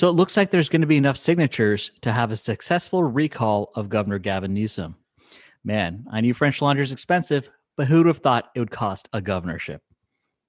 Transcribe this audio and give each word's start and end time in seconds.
So 0.00 0.08
it 0.08 0.12
looks 0.12 0.34
like 0.34 0.50
there's 0.50 0.70
going 0.70 0.80
to 0.80 0.86
be 0.86 0.96
enough 0.96 1.18
signatures 1.18 1.90
to 2.00 2.10
have 2.10 2.30
a 2.30 2.36
successful 2.38 3.04
recall 3.04 3.70
of 3.74 3.90
Governor 3.90 4.18
Gavin 4.18 4.54
Newsom. 4.54 4.96
Man, 5.62 6.06
I 6.10 6.22
knew 6.22 6.32
French 6.32 6.62
laundry 6.62 6.84
is 6.84 6.90
expensive, 6.90 7.50
but 7.76 7.86
who 7.86 7.98
would 7.98 8.06
have 8.06 8.16
thought 8.16 8.50
it 8.54 8.60
would 8.60 8.70
cost 8.70 9.10
a 9.12 9.20
governorship? 9.20 9.82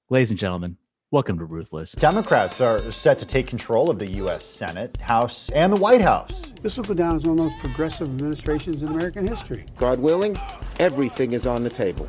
Ladies 0.10 0.30
and 0.30 0.40
gentlemen, 0.40 0.78
welcome 1.12 1.38
to 1.38 1.44
Ruthless. 1.44 1.92
Democrats 1.92 2.62
are 2.62 2.94
set 2.94 3.20
to 3.20 3.26
take 3.26 3.46
control 3.46 3.90
of 3.90 4.00
the 4.00 4.10
U.S. 4.14 4.46
Senate, 4.46 4.96
House, 5.02 5.50
and 5.50 5.74
the 5.74 5.82
White 5.82 6.00
House. 6.00 6.32
This 6.62 6.78
will 6.78 6.86
go 6.86 6.94
down 6.94 7.18
as 7.18 7.24
one 7.24 7.32
of 7.32 7.38
the 7.40 7.44
most 7.44 7.60
progressive 7.60 8.08
administrations 8.08 8.82
in 8.84 8.88
American 8.88 9.28
history. 9.28 9.66
God 9.76 10.00
willing, 10.00 10.38
everything 10.80 11.34
is 11.34 11.46
on 11.46 11.66
the 11.66 11.70
table. 11.70 12.08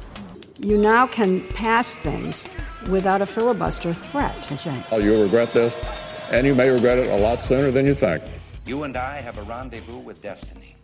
You 0.60 0.78
now 0.78 1.08
can 1.08 1.40
pass 1.48 1.96
things 1.96 2.44
without 2.88 3.20
a 3.20 3.26
filibuster 3.26 3.92
threat. 3.92 4.86
Oh, 4.92 5.00
you'll 5.00 5.24
regret 5.24 5.52
this, 5.52 5.74
and 6.32 6.46
you 6.46 6.54
may 6.54 6.70
regret 6.70 6.98
it 6.98 7.08
a 7.08 7.16
lot 7.16 7.42
sooner 7.44 7.70
than 7.70 7.84
you 7.84 7.94
think. 7.94 8.22
You 8.66 8.84
and 8.84 8.96
I 8.96 9.20
have 9.20 9.38
a 9.38 9.42
rendezvous 9.42 9.98
with 9.98 10.22
destiny. 10.22 10.76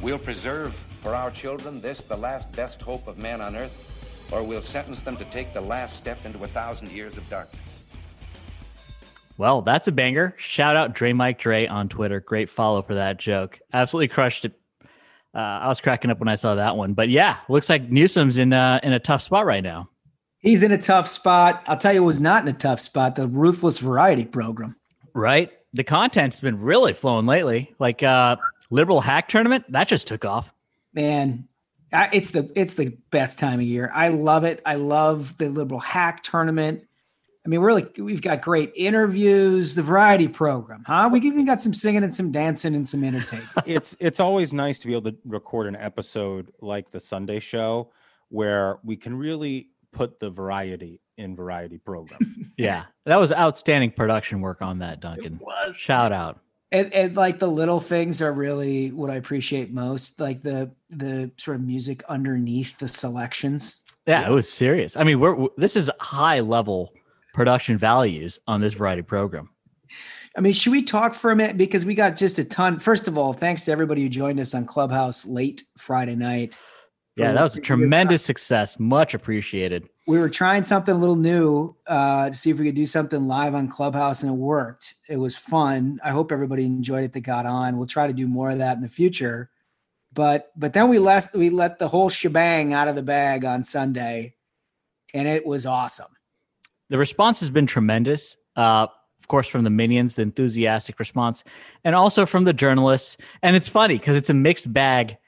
We'll 0.00 0.18
preserve 0.18 0.72
for 1.02 1.14
our 1.14 1.30
children 1.32 1.80
this, 1.80 2.02
the 2.02 2.16
last 2.16 2.54
best 2.54 2.80
hope 2.80 3.08
of 3.08 3.18
man 3.18 3.40
on 3.40 3.56
earth, 3.56 4.28
or 4.32 4.42
we'll 4.42 4.62
sentence 4.62 5.00
them 5.00 5.16
to 5.16 5.24
take 5.26 5.52
the 5.52 5.60
last 5.60 5.96
step 5.96 6.24
into 6.24 6.42
a 6.44 6.46
thousand 6.46 6.92
years 6.92 7.16
of 7.16 7.28
darkness. 7.28 7.60
Well, 9.36 9.62
that's 9.62 9.88
a 9.88 9.92
banger. 9.92 10.34
Shout 10.36 10.76
out 10.76 10.94
Dre 10.94 11.12
Mike 11.12 11.38
Dre 11.38 11.66
on 11.66 11.88
Twitter. 11.88 12.20
Great 12.20 12.48
follow 12.48 12.82
for 12.82 12.94
that 12.94 13.18
joke. 13.18 13.58
Absolutely 13.72 14.08
crushed 14.08 14.44
it. 14.44 14.52
Uh, 15.34 15.38
I 15.38 15.68
was 15.68 15.80
cracking 15.80 16.10
up 16.10 16.18
when 16.18 16.28
I 16.28 16.34
saw 16.34 16.56
that 16.56 16.76
one. 16.76 16.94
But 16.94 17.08
yeah, 17.08 17.38
looks 17.48 17.68
like 17.68 17.90
Newsom's 17.90 18.38
in 18.38 18.52
uh, 18.52 18.80
in 18.82 18.92
a 18.92 18.98
tough 18.98 19.22
spot 19.22 19.46
right 19.46 19.62
now. 19.62 19.90
He's 20.40 20.62
in 20.62 20.72
a 20.72 20.78
tough 20.78 21.08
spot. 21.08 21.62
I'll 21.66 21.76
tell 21.76 21.92
you 21.92 22.04
who's 22.04 22.20
not 22.20 22.42
in 22.42 22.48
a 22.48 22.56
tough 22.56 22.80
spot, 22.80 23.16
the 23.16 23.26
Ruthless 23.26 23.78
Variety 23.78 24.24
program. 24.24 24.76
Right? 25.14 25.52
The 25.72 25.84
content's 25.84 26.40
been 26.40 26.60
really 26.60 26.92
flowing 26.92 27.26
lately. 27.26 27.74
Like 27.78 28.02
uh 28.02 28.36
liberal 28.70 29.00
hack 29.00 29.28
tournament, 29.28 29.64
that 29.70 29.88
just 29.88 30.06
took 30.06 30.24
off. 30.24 30.52
Man, 30.92 31.48
I, 31.92 32.08
it's 32.12 32.30
the 32.30 32.50
it's 32.54 32.74
the 32.74 32.96
best 33.10 33.38
time 33.38 33.60
of 33.60 33.66
year. 33.66 33.90
I 33.94 34.08
love 34.08 34.44
it. 34.44 34.60
I 34.64 34.74
love 34.74 35.36
the 35.38 35.48
liberal 35.48 35.80
hack 35.80 36.22
tournament. 36.22 36.84
I 37.44 37.48
mean, 37.48 37.62
we're 37.62 37.72
like 37.72 37.96
we've 37.98 38.20
got 38.20 38.42
great 38.42 38.72
interviews, 38.76 39.74
the 39.74 39.82
variety 39.82 40.28
program, 40.28 40.84
huh? 40.86 41.08
We 41.10 41.20
even 41.20 41.46
got 41.46 41.60
some 41.60 41.72
singing 41.72 42.02
and 42.02 42.14
some 42.14 42.30
dancing 42.30 42.74
and 42.74 42.86
some 42.86 43.02
entertainment. 43.04 43.50
it's 43.66 43.96
it's 44.00 44.20
always 44.20 44.52
nice 44.52 44.78
to 44.80 44.86
be 44.86 44.92
able 44.92 45.10
to 45.12 45.16
record 45.24 45.66
an 45.66 45.76
episode 45.76 46.52
like 46.60 46.90
the 46.90 47.00
Sunday 47.00 47.40
show 47.40 47.90
where 48.28 48.78
we 48.84 48.96
can 48.96 49.14
really 49.14 49.68
put 49.92 50.20
the 50.20 50.30
variety 50.30 51.00
in 51.16 51.36
variety 51.36 51.78
program. 51.78 52.20
yeah, 52.58 52.84
that 53.06 53.18
was 53.18 53.32
outstanding 53.32 53.90
production 53.90 54.40
work 54.40 54.62
on 54.62 54.78
that, 54.78 55.00
Duncan. 55.00 55.34
It 55.34 55.40
was. 55.40 55.76
Shout 55.76 56.12
out. 56.12 56.40
And, 56.70 56.92
and 56.92 57.16
like 57.16 57.38
the 57.38 57.48
little 57.48 57.80
things 57.80 58.20
are 58.20 58.32
really 58.32 58.90
what 58.90 59.10
I 59.10 59.16
appreciate 59.16 59.72
most, 59.72 60.20
like 60.20 60.42
the 60.42 60.70
the 60.90 61.30
sort 61.38 61.56
of 61.56 61.62
music 61.62 62.02
underneath 62.08 62.78
the 62.78 62.88
selections. 62.88 63.82
Yeah, 64.06 64.20
yeah. 64.20 64.28
it 64.28 64.32
was 64.32 64.50
serious. 64.50 64.96
I 64.96 65.04
mean, 65.04 65.18
we're 65.18 65.48
this 65.56 65.76
is 65.76 65.90
high 66.00 66.40
level 66.40 66.92
production 67.32 67.78
values 67.78 68.38
on 68.46 68.60
this 68.60 68.74
variety 68.74 69.02
program. 69.02 69.48
I 70.36 70.40
mean, 70.40 70.52
should 70.52 70.72
we 70.72 70.82
talk 70.82 71.14
for 71.14 71.30
a 71.30 71.36
minute 71.36 71.56
because 71.56 71.84
we 71.84 71.94
got 71.94 72.16
just 72.16 72.38
a 72.38 72.44
ton. 72.44 72.78
First 72.78 73.08
of 73.08 73.16
all, 73.16 73.32
thanks 73.32 73.64
to 73.64 73.72
everybody 73.72 74.02
who 74.02 74.08
joined 74.08 74.38
us 74.38 74.54
on 74.54 74.66
Clubhouse 74.66 75.26
late 75.26 75.64
Friday 75.78 76.14
night. 76.14 76.60
Yeah, 77.18 77.32
that 77.32 77.42
was 77.42 77.56
a 77.56 77.60
tremendous 77.60 78.24
success. 78.24 78.78
Much 78.78 79.14
appreciated. 79.14 79.88
We 80.06 80.18
were 80.18 80.28
trying 80.28 80.64
something 80.64 80.94
a 80.94 80.98
little 80.98 81.16
new 81.16 81.76
uh, 81.86 82.30
to 82.30 82.34
see 82.34 82.50
if 82.50 82.58
we 82.58 82.66
could 82.66 82.74
do 82.74 82.86
something 82.86 83.26
live 83.26 83.54
on 83.54 83.68
Clubhouse, 83.68 84.22
and 84.22 84.32
it 84.32 84.36
worked. 84.36 84.94
It 85.08 85.16
was 85.16 85.36
fun. 85.36 86.00
I 86.04 86.10
hope 86.10 86.32
everybody 86.32 86.64
enjoyed 86.64 87.04
it 87.04 87.12
that 87.12 87.20
got 87.20 87.44
on. 87.44 87.76
We'll 87.76 87.86
try 87.86 88.06
to 88.06 88.12
do 88.12 88.26
more 88.26 88.50
of 88.50 88.58
that 88.58 88.76
in 88.76 88.82
the 88.82 88.88
future. 88.88 89.50
But 90.12 90.50
but 90.56 90.72
then 90.72 90.88
we 90.88 90.98
let 90.98 91.28
we 91.34 91.50
let 91.50 91.78
the 91.78 91.88
whole 91.88 92.08
shebang 92.08 92.72
out 92.72 92.88
of 92.88 92.94
the 92.94 93.02
bag 93.02 93.44
on 93.44 93.64
Sunday, 93.64 94.34
and 95.12 95.28
it 95.28 95.44
was 95.44 95.66
awesome. 95.66 96.10
The 96.88 96.98
response 96.98 97.40
has 97.40 97.50
been 97.50 97.66
tremendous. 97.66 98.36
Uh, 98.56 98.86
of 99.20 99.28
course, 99.28 99.46
from 99.46 99.64
the 99.64 99.70
minions, 99.70 100.14
the 100.14 100.22
enthusiastic 100.22 100.98
response, 100.98 101.44
and 101.84 101.94
also 101.94 102.24
from 102.24 102.44
the 102.44 102.54
journalists. 102.54 103.18
And 103.42 103.54
it's 103.56 103.68
funny 103.68 103.98
because 103.98 104.16
it's 104.16 104.30
a 104.30 104.34
mixed 104.34 104.72
bag 104.72 105.18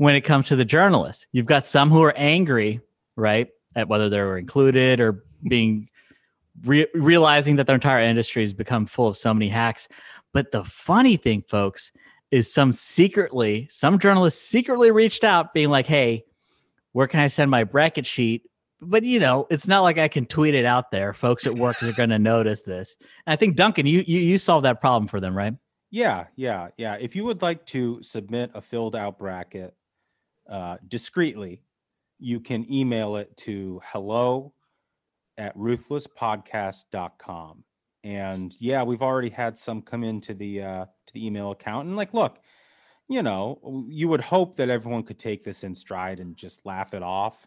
when 0.00 0.14
it 0.14 0.22
comes 0.22 0.48
to 0.48 0.56
the 0.56 0.64
journalists. 0.64 1.26
You've 1.30 1.44
got 1.44 1.66
some 1.66 1.90
who 1.90 2.02
are 2.02 2.14
angry, 2.16 2.80
right, 3.16 3.48
at 3.76 3.86
whether 3.86 4.08
they 4.08 4.18
were 4.18 4.38
included 4.38 4.98
or 4.98 5.22
being 5.46 5.90
re- 6.64 6.86
realizing 6.94 7.56
that 7.56 7.66
their 7.66 7.74
entire 7.74 8.00
industry 8.00 8.42
has 8.42 8.54
become 8.54 8.86
full 8.86 9.08
of 9.08 9.18
so 9.18 9.34
many 9.34 9.48
hacks. 9.48 9.88
But 10.32 10.52
the 10.52 10.64
funny 10.64 11.18
thing, 11.18 11.42
folks, 11.42 11.92
is 12.30 12.50
some 12.50 12.72
secretly, 12.72 13.68
some 13.70 13.98
journalists 13.98 14.40
secretly 14.40 14.90
reached 14.90 15.22
out 15.22 15.52
being 15.52 15.68
like, 15.68 15.84
hey, 15.84 16.24
where 16.92 17.06
can 17.06 17.20
I 17.20 17.26
send 17.26 17.50
my 17.50 17.64
bracket 17.64 18.06
sheet? 18.06 18.48
But 18.80 19.04
you 19.04 19.20
know, 19.20 19.46
it's 19.50 19.68
not 19.68 19.80
like 19.80 19.98
I 19.98 20.08
can 20.08 20.24
tweet 20.24 20.54
it 20.54 20.64
out 20.64 20.90
there. 20.90 21.12
Folks 21.12 21.46
at 21.46 21.56
work 21.56 21.82
are 21.82 21.92
going 21.92 22.08
to 22.08 22.18
notice 22.18 22.62
this. 22.62 22.96
And 23.26 23.34
I 23.34 23.36
think 23.36 23.54
Duncan, 23.54 23.84
you, 23.84 24.02
you 24.06 24.20
you 24.20 24.38
solved 24.38 24.64
that 24.64 24.80
problem 24.80 25.08
for 25.08 25.20
them, 25.20 25.36
right? 25.36 25.52
Yeah, 25.90 26.24
yeah, 26.36 26.68
yeah. 26.78 26.96
If 26.98 27.14
you 27.14 27.24
would 27.24 27.42
like 27.42 27.66
to 27.66 28.02
submit 28.02 28.52
a 28.54 28.62
filled 28.62 28.96
out 28.96 29.18
bracket 29.18 29.74
uh, 30.50 30.76
discreetly, 30.88 31.62
you 32.18 32.40
can 32.40 32.70
email 32.70 33.16
it 33.16 33.34
to 33.38 33.80
hello 33.84 34.52
at 35.38 35.56
ruthlesspodcast.com. 35.56 37.64
And 38.02 38.54
yeah, 38.58 38.82
we've 38.82 39.02
already 39.02 39.30
had 39.30 39.56
some 39.56 39.82
come 39.82 40.04
into 40.04 40.34
the 40.34 40.62
uh, 40.62 40.84
to 40.84 41.12
the 41.12 41.26
email 41.26 41.50
account. 41.50 41.86
And 41.86 41.96
like, 41.96 42.14
look, 42.14 42.38
you 43.08 43.22
know, 43.22 43.86
you 43.88 44.08
would 44.08 44.20
hope 44.20 44.56
that 44.56 44.68
everyone 44.68 45.02
could 45.02 45.18
take 45.18 45.44
this 45.44 45.64
in 45.64 45.74
stride 45.74 46.20
and 46.20 46.36
just 46.36 46.64
laugh 46.64 46.94
it 46.94 47.02
off. 47.02 47.46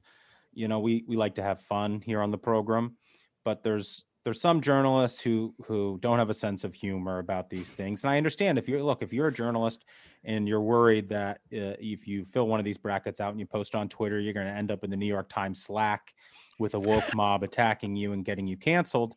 You 0.53 0.68
know, 0.68 0.80
we 0.80 1.03
we 1.08 1.16
like 1.16 1.36
to 1.36 1.44
have 1.44 1.62
fun 1.62 2.02
here 2.02 2.22
on 2.22 2.31
the 2.31 2.38
program, 2.38 2.97
but 3.44 3.63
there's 3.63 4.06
there's 4.23 4.39
some 4.39 4.61
journalists 4.61 5.22
who 5.22 5.53
who 5.66 5.97
don't 6.01 6.17
have 6.17 6.29
a 6.29 6.34
sense 6.34 6.63
of 6.63 6.73
humor 6.73 7.19
about 7.19 7.50
these 7.50 7.72
things 7.72 8.03
and 8.03 8.11
i 8.11 8.17
understand 8.17 8.57
if 8.57 8.67
you're 8.67 8.81
look 8.81 9.01
if 9.01 9.13
you're 9.13 9.28
a 9.28 9.34
journalist 9.34 9.85
and 10.23 10.47
you're 10.47 10.61
worried 10.61 11.09
that 11.09 11.38
uh, 11.53 11.75
if 11.79 12.07
you 12.07 12.25
fill 12.25 12.47
one 12.47 12.59
of 12.59 12.63
these 12.63 12.78
brackets 12.78 13.19
out 13.19 13.31
and 13.31 13.39
you 13.39 13.45
post 13.45 13.75
on 13.75 13.89
twitter 13.89 14.19
you're 14.19 14.33
going 14.33 14.47
to 14.47 14.53
end 14.53 14.72
up 14.72 14.83
in 14.83 14.89
the 14.89 14.97
new 14.97 15.06
york 15.06 15.29
times 15.29 15.63
slack 15.63 16.13
with 16.59 16.73
a 16.75 16.79
woke 16.79 17.16
mob 17.16 17.44
attacking 17.44 17.95
you 17.95 18.13
and 18.13 18.25
getting 18.25 18.47
you 18.47 18.57
canceled 18.57 19.16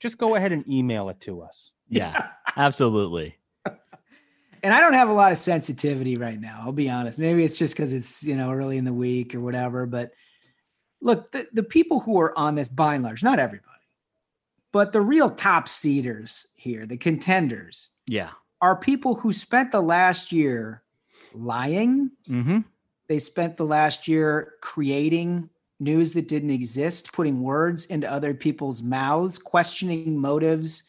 just 0.00 0.18
go 0.18 0.34
ahead 0.34 0.50
and 0.50 0.68
email 0.68 1.08
it 1.08 1.20
to 1.20 1.42
us. 1.42 1.70
Yeah 1.88 2.28
absolutely. 2.56 3.36
And 4.62 4.72
i 4.72 4.80
don't 4.80 4.94
have 4.94 5.10
a 5.10 5.12
lot 5.12 5.30
of 5.30 5.36
sensitivity 5.36 6.16
right 6.16 6.40
now 6.40 6.60
i'll 6.62 6.72
be 6.72 6.88
honest. 6.88 7.18
Maybe 7.18 7.44
it's 7.44 7.58
just 7.58 7.74
because 7.74 7.92
it's 7.92 8.24
you 8.24 8.34
know 8.34 8.50
early 8.50 8.78
in 8.78 8.84
the 8.84 8.94
week 8.94 9.34
or 9.34 9.40
whatever 9.40 9.84
but 9.84 10.12
look 11.02 11.30
the, 11.32 11.48
the 11.52 11.62
people 11.62 12.00
who 12.00 12.18
are 12.18 12.36
on 12.38 12.54
this 12.54 12.68
by 12.68 12.94
and 12.94 13.04
large 13.04 13.22
not 13.22 13.38
everybody 13.38 13.72
but 14.72 14.92
the 14.92 15.00
real 15.00 15.30
top 15.30 15.68
seeders 15.68 16.46
here, 16.54 16.86
the 16.86 16.96
contenders, 16.96 17.90
yeah, 18.06 18.30
are 18.60 18.76
people 18.76 19.14
who 19.14 19.32
spent 19.32 19.70
the 19.70 19.82
last 19.82 20.32
year 20.32 20.82
lying. 21.34 22.10
Mm-hmm. 22.28 22.60
They 23.08 23.18
spent 23.18 23.56
the 23.56 23.64
last 23.64 24.08
year 24.08 24.54
creating 24.60 25.50
news 25.80 26.12
that 26.12 26.28
didn't 26.28 26.50
exist, 26.50 27.12
putting 27.12 27.42
words 27.42 27.86
into 27.86 28.10
other 28.10 28.34
people's 28.34 28.82
mouths, 28.82 29.38
questioning 29.38 30.16
motives, 30.16 30.84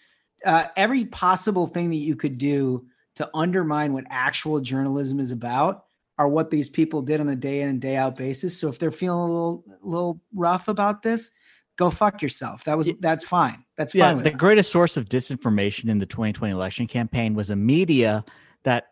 uh, 0.45 0.67
every 0.75 1.05
possible 1.05 1.65
thing 1.65 1.89
that 1.89 1.95
you 1.97 2.15
could 2.15 2.37
do 2.37 2.85
to 3.15 3.29
undermine 3.33 3.93
what 3.93 4.05
actual 4.09 4.59
journalism 4.59 5.19
is 5.19 5.31
about 5.31 5.85
are 6.17 6.27
what 6.27 6.51
these 6.51 6.69
people 6.69 7.01
did 7.01 7.19
on 7.19 7.29
a 7.29 7.35
day 7.35 7.61
in 7.61 7.69
and 7.69 7.81
day 7.81 7.95
out 7.95 8.15
basis. 8.15 8.57
So 8.59 8.67
if 8.67 8.77
they're 8.77 8.91
feeling 8.91 9.19
a 9.19 9.33
little, 9.33 9.63
a 9.83 9.87
little 9.87 10.21
rough 10.33 10.67
about 10.67 11.01
this, 11.01 11.31
go 11.75 11.89
fuck 11.89 12.21
yourself. 12.21 12.63
That 12.65 12.77
was 12.77 12.91
that's 12.99 13.25
fine. 13.25 13.62
That's 13.77 13.95
yeah, 13.95 14.13
fine. 14.13 14.23
the 14.23 14.31
greatest 14.31 14.71
source 14.71 14.97
of 14.97 15.09
disinformation 15.09 15.89
in 15.89 15.97
the 15.97 16.05
2020 16.05 16.53
election 16.53 16.87
campaign 16.87 17.33
was 17.33 17.49
a 17.49 17.55
media 17.55 18.23
that 18.63 18.87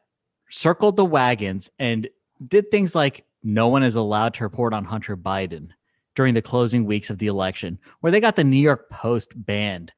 circled 0.49 0.95
the 0.95 1.05
wagons 1.05 1.69
and 1.79 2.09
did 2.47 2.71
things 2.71 2.95
like 2.95 3.25
no 3.43 3.67
one 3.67 3.83
is 3.83 3.95
allowed 3.95 4.33
to 4.35 4.43
report 4.43 4.73
on 4.73 4.83
Hunter 4.85 5.15
Biden 5.15 5.69
during 6.15 6.33
the 6.33 6.41
closing 6.41 6.85
weeks 6.85 7.09
of 7.09 7.19
the 7.19 7.27
election, 7.27 7.79
where 8.01 8.11
they 8.11 8.19
got 8.19 8.35
the 8.35 8.43
New 8.43 8.57
York 8.57 8.89
Post 8.89 9.31
banned 9.35 9.93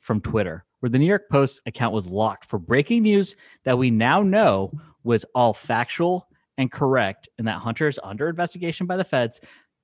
from 0.00 0.20
Twitter, 0.20 0.64
where 0.80 0.90
the 0.90 0.98
New 0.98 1.06
York 1.06 1.28
Post 1.30 1.62
account 1.66 1.94
was 1.94 2.08
locked 2.08 2.44
for 2.44 2.58
breaking 2.58 3.02
news 3.02 3.36
that 3.64 3.78
we 3.78 3.90
now 3.90 4.22
know 4.22 4.72
was 5.04 5.24
all 5.34 5.54
factual 5.54 6.28
and 6.58 6.70
correct, 6.70 7.28
and 7.38 7.46
that 7.46 7.58
Hunter 7.58 7.86
is 7.86 8.00
under 8.02 8.28
investigation 8.28 8.86
by 8.86 8.96
the 8.96 9.04
feds. 9.04 9.40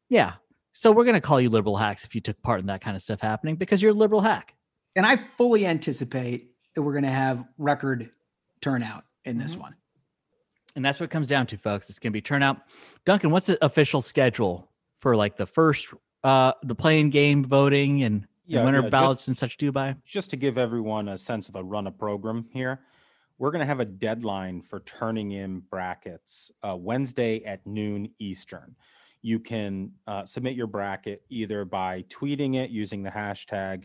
Yeah, 0.08 0.34
so 0.78 0.92
we're 0.92 1.02
going 1.02 1.14
to 1.14 1.20
call 1.20 1.40
you 1.40 1.50
liberal 1.50 1.76
hacks 1.76 2.04
if 2.04 2.14
you 2.14 2.20
took 2.20 2.40
part 2.40 2.60
in 2.60 2.66
that 2.66 2.80
kind 2.80 2.94
of 2.94 3.02
stuff 3.02 3.20
happening 3.20 3.56
because 3.56 3.82
you're 3.82 3.90
a 3.90 3.94
liberal 3.94 4.20
hack. 4.20 4.54
And 4.94 5.04
I 5.04 5.16
fully 5.16 5.66
anticipate 5.66 6.52
that 6.76 6.82
we're 6.82 6.92
going 6.92 7.02
to 7.02 7.10
have 7.10 7.44
record 7.58 8.10
turnout 8.60 9.02
in 9.24 9.38
this 9.38 9.54
mm-hmm. 9.54 9.62
one. 9.62 9.74
And 10.76 10.84
that's 10.84 11.00
what 11.00 11.06
it 11.06 11.10
comes 11.10 11.26
down 11.26 11.48
to, 11.48 11.56
folks. 11.56 11.90
It's 11.90 11.98
going 11.98 12.12
to 12.12 12.16
be 12.16 12.20
turnout. 12.20 12.58
Duncan, 13.04 13.32
what's 13.32 13.46
the 13.46 13.58
official 13.64 14.00
schedule 14.00 14.70
for 14.98 15.16
like 15.16 15.36
the 15.36 15.48
first, 15.48 15.88
uh, 16.22 16.52
the 16.62 16.76
playing 16.76 17.10
game 17.10 17.44
voting 17.44 18.04
and 18.04 18.28
Yeah, 18.46 18.64
when 18.64 18.76
are 18.76 18.82
yeah, 18.84 18.88
ballots 18.88 19.22
just, 19.22 19.28
and 19.28 19.36
such 19.36 19.56
due 19.56 19.72
by? 19.72 19.96
just 20.06 20.30
to 20.30 20.36
give 20.36 20.58
everyone 20.58 21.08
a 21.08 21.18
sense 21.18 21.48
of 21.48 21.54
the 21.54 21.64
run 21.64 21.88
of 21.88 21.98
program 21.98 22.46
here, 22.52 22.82
we're 23.38 23.50
going 23.50 23.62
to 23.62 23.66
have 23.66 23.80
a 23.80 23.84
deadline 23.84 24.62
for 24.62 24.78
turning 24.78 25.32
in 25.32 25.58
brackets 25.58 26.52
uh, 26.62 26.76
Wednesday 26.76 27.44
at 27.44 27.66
noon 27.66 28.10
Eastern. 28.20 28.76
You 29.22 29.40
can 29.40 29.92
uh, 30.06 30.24
submit 30.24 30.54
your 30.54 30.66
bracket 30.66 31.22
either 31.28 31.64
by 31.64 32.04
tweeting 32.08 32.56
it 32.56 32.70
using 32.70 33.02
the 33.02 33.10
hashtag 33.10 33.84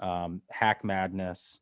um, 0.00 0.40
Hack 0.50 0.84
Madness, 0.84 1.58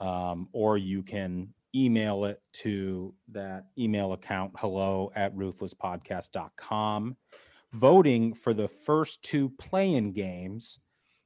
um, 0.00 0.48
or 0.52 0.76
you 0.76 1.02
can 1.02 1.48
email 1.74 2.24
it 2.24 2.42
to 2.52 3.14
that 3.28 3.66
email 3.78 4.12
account 4.12 4.52
hello 4.56 5.10
at 5.14 5.34
ruthlesspodcast.com. 5.34 7.16
Voting 7.72 8.34
for 8.34 8.52
the 8.52 8.68
first 8.68 9.22
two 9.22 9.48
play-in 9.50 10.12
games 10.12 10.80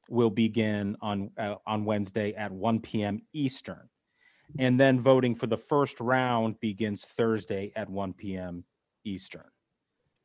will 0.08 0.31
begin 0.31 0.96
on 1.00 1.31
uh, 1.38 1.56
on 1.66 1.84
Wednesday 1.84 2.34
at 2.34 2.52
1 2.52 2.81
p.m. 2.81 3.22
Eastern. 3.32 3.88
And 4.58 4.78
then 4.78 5.00
voting 5.00 5.34
for 5.34 5.46
the 5.46 5.56
first 5.56 6.00
round 6.00 6.60
begins 6.60 7.04
Thursday 7.04 7.72
at 7.75 7.88
1 7.88 8.12
p.m. 8.12 8.64
Eastern. 9.04 9.54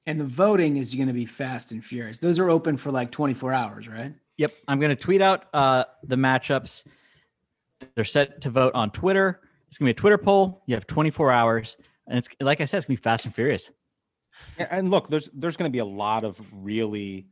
And 0.10 0.20
the 0.20 0.26
voting 0.26 0.78
is 0.78 0.96
going 0.96 1.06
to 1.06 1.14
be 1.14 1.28
fast 1.28 1.72
and 1.72 1.86
furious. 1.86 2.18
Those 2.18 2.40
are 2.40 2.50
open 2.50 2.78
for 2.78 2.90
like 2.90 3.12
24 3.12 3.54
hours, 3.54 3.88
right? 3.88 4.12
Yep, 4.38 4.54
I'm 4.68 4.80
going 4.80 4.90
to 4.90 4.96
tweet 4.96 5.22
out 5.22 5.46
uh, 5.54 5.84
the 6.02 6.16
matchups. 6.16 6.84
They're 7.94 8.04
set 8.04 8.42
to 8.42 8.50
vote 8.50 8.74
on 8.74 8.90
Twitter. 8.90 9.40
It's 9.68 9.78
going 9.78 9.86
to 9.86 9.94
be 9.94 9.96
a 9.96 10.02
Twitter 10.02 10.18
poll. 10.18 10.64
You 10.66 10.74
have 10.74 10.88
24 10.88 11.32
hours, 11.32 11.78
and 12.08 12.18
it's 12.18 12.28
like 12.42 12.60
I 12.60 12.66
said, 12.66 12.80
it's 12.80 12.88
going 12.88 12.96
to 12.96 13.02
be 13.02 13.04
fast 13.04 13.26
and 13.26 13.36
furious. 13.36 13.70
And 14.58 14.90
look, 14.90 15.10
there's 15.10 15.30
there's 15.32 15.58
going 15.58 15.70
to 15.70 15.74
be 15.74 15.78
a 15.78 15.86
lot 15.86 16.24
of 16.24 16.40
really 16.56 17.28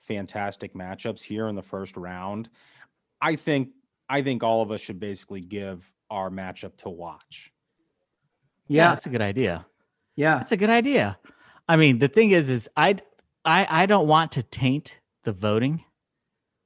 fantastic 0.00 0.74
matchups 0.74 1.22
here 1.22 1.46
in 1.46 1.54
the 1.54 1.62
first 1.62 1.96
round. 1.96 2.48
I 3.22 3.36
think 3.36 3.68
I 4.08 4.22
think 4.22 4.42
all 4.42 4.62
of 4.62 4.72
us 4.72 4.80
should 4.80 4.98
basically 4.98 5.42
give 5.42 5.88
our 6.10 6.28
matchup 6.30 6.76
to 6.78 6.88
watch. 6.88 7.52
Yeah. 8.66 8.90
that's 8.90 9.06
a 9.06 9.10
good 9.10 9.22
idea. 9.22 9.64
Yeah. 10.16 10.38
That's 10.38 10.50
a 10.50 10.56
good 10.56 10.70
idea. 10.70 11.18
I 11.68 11.76
mean, 11.76 11.98
the 11.98 12.08
thing 12.08 12.30
is, 12.30 12.48
is 12.48 12.68
I, 12.76 12.96
I, 13.44 13.66
I 13.82 13.86
don't 13.86 14.06
want 14.06 14.32
to 14.32 14.42
taint 14.42 14.98
the 15.24 15.32
voting 15.32 15.84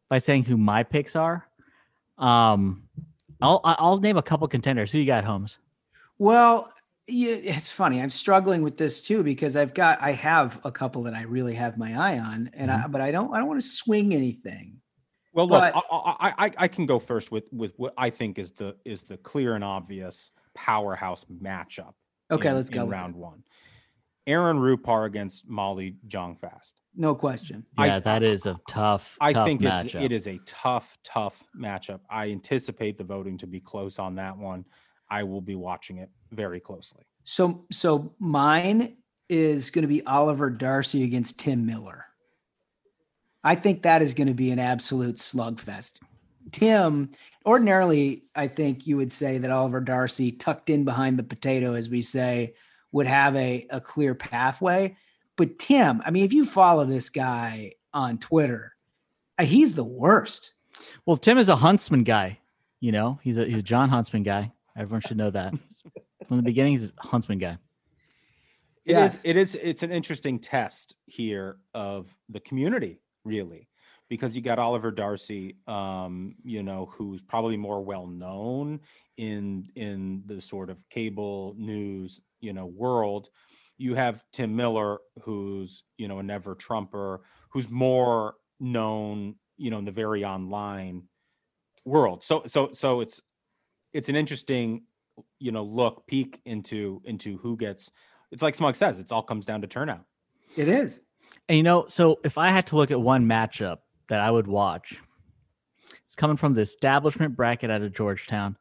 by 0.09 0.19
saying 0.19 0.45
who 0.45 0.57
my 0.57 0.83
picks 0.83 1.17
are. 1.17 1.47
Um, 2.19 2.85
I'll 3.41 3.61
I- 3.65 3.77
I'll 3.79 3.99
name 3.99 4.19
a 4.19 4.23
couple 4.23 4.47
contenders. 4.49 4.93
Who 4.93 4.99
you 4.99 5.07
got, 5.07 5.25
Holmes? 5.25 5.59
Well, 6.19 6.71
yeah, 7.07 7.31
it's 7.33 7.71
funny. 7.71 8.01
I'm 8.03 8.11
struggling 8.11 8.63
with 8.63 8.77
this 8.77 9.07
too 9.07 9.23
because 9.23 9.57
I've 9.57 9.73
got 9.73 10.03
I 10.03 10.13
have 10.13 10.61
a 10.65 10.71
couple 10.71 11.05
that 11.05 11.15
I 11.15 11.23
really 11.23 11.55
have 11.55 11.79
my 11.79 11.95
eye 11.99 12.19
on, 12.19 12.51
and 12.53 12.71
I 12.71 12.87
but 12.87 13.01
I 13.01 13.11
don't 13.11 13.33
I 13.33 13.39
don't 13.39 13.49
want 13.49 13.61
to 13.61 13.67
swing 13.67 14.13
anything. 14.13 14.77
Well, 15.33 15.49
look, 15.49 15.61
But- 15.61 15.77
I, 15.91 16.17
I, 16.21 16.47
I, 16.47 16.53
I 16.59 16.69
can 16.69 16.85
go 16.85 16.99
first 16.99 17.33
with 17.33 17.45
with 17.53 17.73
what 17.79 17.95
I 17.97 18.11
think 18.11 18.39
is 18.39 18.53
the 18.53 18.77
is 18.85 19.05
the 19.05 19.17
clear 19.17 19.55
and 19.55 19.65
obvious 19.65 20.31
powerhouse 20.55 21.25
matchup. 21.43 21.95
Okay, 22.31 22.51
in- 22.51 22.55
let's 22.57 22.69
go 22.69 22.83
in 22.83 22.89
with 22.89 22.93
round 22.93 23.15
one. 23.17 23.43
Aaron 24.31 24.59
Rupar 24.59 25.07
against 25.07 25.49
Molly 25.49 25.97
Jong-Fast. 26.07 26.77
No 26.95 27.15
question. 27.15 27.67
I- 27.77 27.87
Yeah, 27.87 27.99
that 28.01 28.23
is 28.23 28.47
a 28.47 28.57
tough. 28.69 29.17
Matchup. 29.21 29.27
I 29.27 29.33
tough 29.33 29.47
think 29.47 29.63
it's, 29.63 29.95
it 29.95 30.13
is 30.13 30.27
a 30.29 30.39
tough, 30.47 30.99
tough 31.03 31.43
matchup. 31.59 32.01
I 32.09 32.31
anticipate 32.31 32.97
the 32.97 33.05
voting 33.05 33.37
to 33.39 33.47
be 33.47 33.59
close 33.61 33.99
on 33.99 34.15
that 34.17 34.37
one. 34.37 34.65
I 35.11 35.25
will 35.25 35.41
be 35.41 35.57
watching 35.57 35.99
it 35.99 36.11
very 36.31 36.61
closely. 36.61 37.03
So 37.25 37.65
so 37.73 38.15
mine 38.21 38.97
is 39.29 39.71
going 39.71 39.83
to 39.83 39.89
be 39.89 40.05
Oliver 40.07 40.51
Darcy 40.51 41.03
against 41.03 41.39
Tim 41.39 41.67
Miller. 41.67 42.05
I 43.43 43.55
think 43.57 43.83
that 43.83 44.03
is 44.03 44.15
going 44.15 44.29
to 44.29 44.35
be 44.35 44.51
an 44.51 44.59
absolute 44.59 45.17
slugfest. 45.17 45.93
Tim, 46.53 47.11
ordinarily, 47.47 48.25
I 48.35 48.49
think 48.49 48.87
you 48.87 48.97
would 48.97 49.13
say 49.13 49.39
that 49.39 49.51
Oliver 49.51 49.81
Darcy, 49.81 50.31
tucked 50.33 50.71
in 50.71 50.85
behind 50.85 51.19
the 51.19 51.23
potato, 51.23 51.75
as 51.75 51.89
we 51.89 52.03
say, 52.03 52.55
would 52.93 53.07
have 53.07 53.37
a, 53.37 53.67
a 53.71 53.81
clear 53.81 54.15
pathway. 54.15 54.97
But 55.37 55.59
Tim, 55.59 56.03
I 56.05 56.11
mean, 56.11 56.25
if 56.25 56.33
you 56.33 56.45
follow 56.45 56.85
this 56.85 57.09
guy 57.09 57.73
on 57.95 58.19
Twitter, 58.19 58.75
uh, 59.39 59.45
he's 59.45 59.75
the 59.75 59.85
worst. 59.85 60.53
Well, 61.07 61.17
Tim 61.17 61.39
is 61.39 61.49
a 61.49 61.57
Huntsman 61.57 62.05
guy. 62.05 62.39
You 62.81 62.93
know, 62.93 63.19
he's 63.23 63.39
a 63.39 63.47
he's 63.47 63.59
a 63.59 63.63
Jon 63.63 63.89
Huntsman 63.89 64.23
guy. 64.23 64.53
Everyone 64.77 65.01
should 65.01 65.17
know 65.17 65.31
that 65.31 65.55
from 66.27 66.37
the 66.37 66.43
beginning. 66.43 66.73
He's 66.73 66.87
a 66.87 66.93
Huntsman 66.99 67.39
guy. 67.39 67.57
It 68.85 68.93
is. 68.93 68.97
Yes. 68.97 69.23
It 69.25 69.37
is. 69.37 69.55
It's 69.63 69.83
an 69.83 69.93
interesting 69.93 70.39
test 70.39 70.97
here 71.07 71.57
of 71.75 72.15
the 72.29 72.41
community, 72.41 73.01
really, 73.25 73.69
because 74.11 74.35
you 74.35 74.43
got 74.43 74.59
Oliver 74.59 74.91
Darcy, 74.91 75.57
um, 75.69 76.35
you 76.43 76.65
know, 76.65 76.91
who's 76.93 77.23
probably 77.23 77.57
more 77.57 77.81
well 77.83 78.07
known 78.07 78.81
in 79.17 79.65
in 79.77 80.23
the 80.27 80.43
sort 80.43 80.69
of 80.69 80.77
cable 80.91 81.55
news, 81.57 82.21
you 82.41 82.53
know, 82.53 82.67
world. 82.67 83.31
You 83.79 83.95
have 83.95 84.23
Tim 84.33 84.55
Miller, 84.55 84.99
who's 85.23 85.85
you 85.97 86.09
know 86.09 86.19
a 86.19 86.23
never 86.23 86.55
Trumper, 86.57 87.23
who's 87.51 87.71
more 87.71 88.35
known, 88.59 89.37
you 89.57 89.71
know, 89.71 89.79
in 89.79 89.85
the 89.85 89.93
very 89.93 90.25
online 90.25 91.05
world. 91.87 92.23
So 92.25 92.43
so 92.47 92.71
so 92.73 93.01
it's 93.01 93.21
it's 93.93 94.09
an 94.09 94.17
interesting, 94.17 94.83
you 95.39 95.53
know, 95.53 95.63
look 95.63 96.05
peek 96.09 96.41
into 96.45 97.01
into 97.05 97.39
who 97.39 97.57
gets 97.57 97.91
it's 98.33 98.43
like 98.43 98.57
Smug 98.57 98.75
says, 98.75 98.99
it's 98.99 99.13
all 99.13 99.23
comes 99.23 99.47
down 99.47 99.61
to 99.61 99.69
turnout. 99.69 100.05
It 100.57 100.67
is. 100.67 101.01
And 101.49 101.57
you 101.57 101.63
know, 101.63 101.87
so 101.87 102.19
if 102.25 102.39
I 102.39 102.51
had 102.51 102.67
to 102.69 102.77
look 102.77 102.91
at 102.91 103.01
one 103.01 103.25
matchup 103.25 103.79
that 104.11 104.21
I 104.21 104.31
would 104.31 104.47
watch, 104.47 105.01
it's 106.05 106.15
coming 106.15 106.37
from 106.37 106.53
the 106.55 106.61
establishment 106.61 107.37
bracket 107.37 107.71
out 107.71 107.83
of 107.83 107.95
Georgetown. 107.95 108.57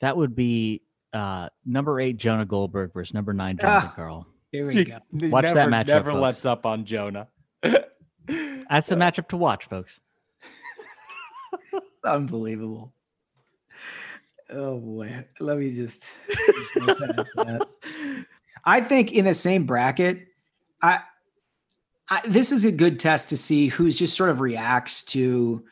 That 0.00 0.16
would 0.16 0.34
be 0.34 0.82
uh 1.12 1.48
number 1.64 2.00
eight 2.00 2.16
Jonah 2.16 2.44
Goldberg 2.44 2.92
versus 2.92 3.14
number 3.14 3.32
nine 3.32 3.56
Jonathan 3.58 3.90
Ah. 3.92 3.94
Karl. 3.94 4.26
Here 4.52 4.66
we 4.66 4.84
go. 4.84 4.98
Watch 5.28 5.44
that 5.52 5.54
never, 5.54 5.70
matchup, 5.70 5.86
Never 5.86 6.10
folks. 6.12 6.22
lets 6.22 6.44
up 6.46 6.66
on 6.66 6.84
Jonah. 6.84 7.28
That's 7.62 8.90
a 8.90 8.96
matchup 8.96 9.28
to 9.28 9.36
watch, 9.36 9.66
folks. 9.66 10.00
Unbelievable. 12.04 12.92
Oh 14.50 14.78
boy. 14.78 15.24
Let 15.40 15.58
me 15.58 15.74
just, 15.74 16.04
just 16.28 16.74
go 16.74 16.94
past 16.94 17.30
that. 17.36 17.66
I 18.64 18.80
think 18.80 19.12
in 19.12 19.24
the 19.24 19.34
same 19.34 19.64
bracket, 19.66 20.26
I, 20.82 21.00
I 22.08 22.20
this 22.26 22.52
is 22.52 22.64
a 22.64 22.72
good 22.72 22.98
test 22.98 23.28
to 23.30 23.36
see 23.36 23.68
who's 23.68 23.98
just 23.98 24.16
sort 24.16 24.30
of 24.30 24.40
reacts 24.40 25.02
to 25.04 25.64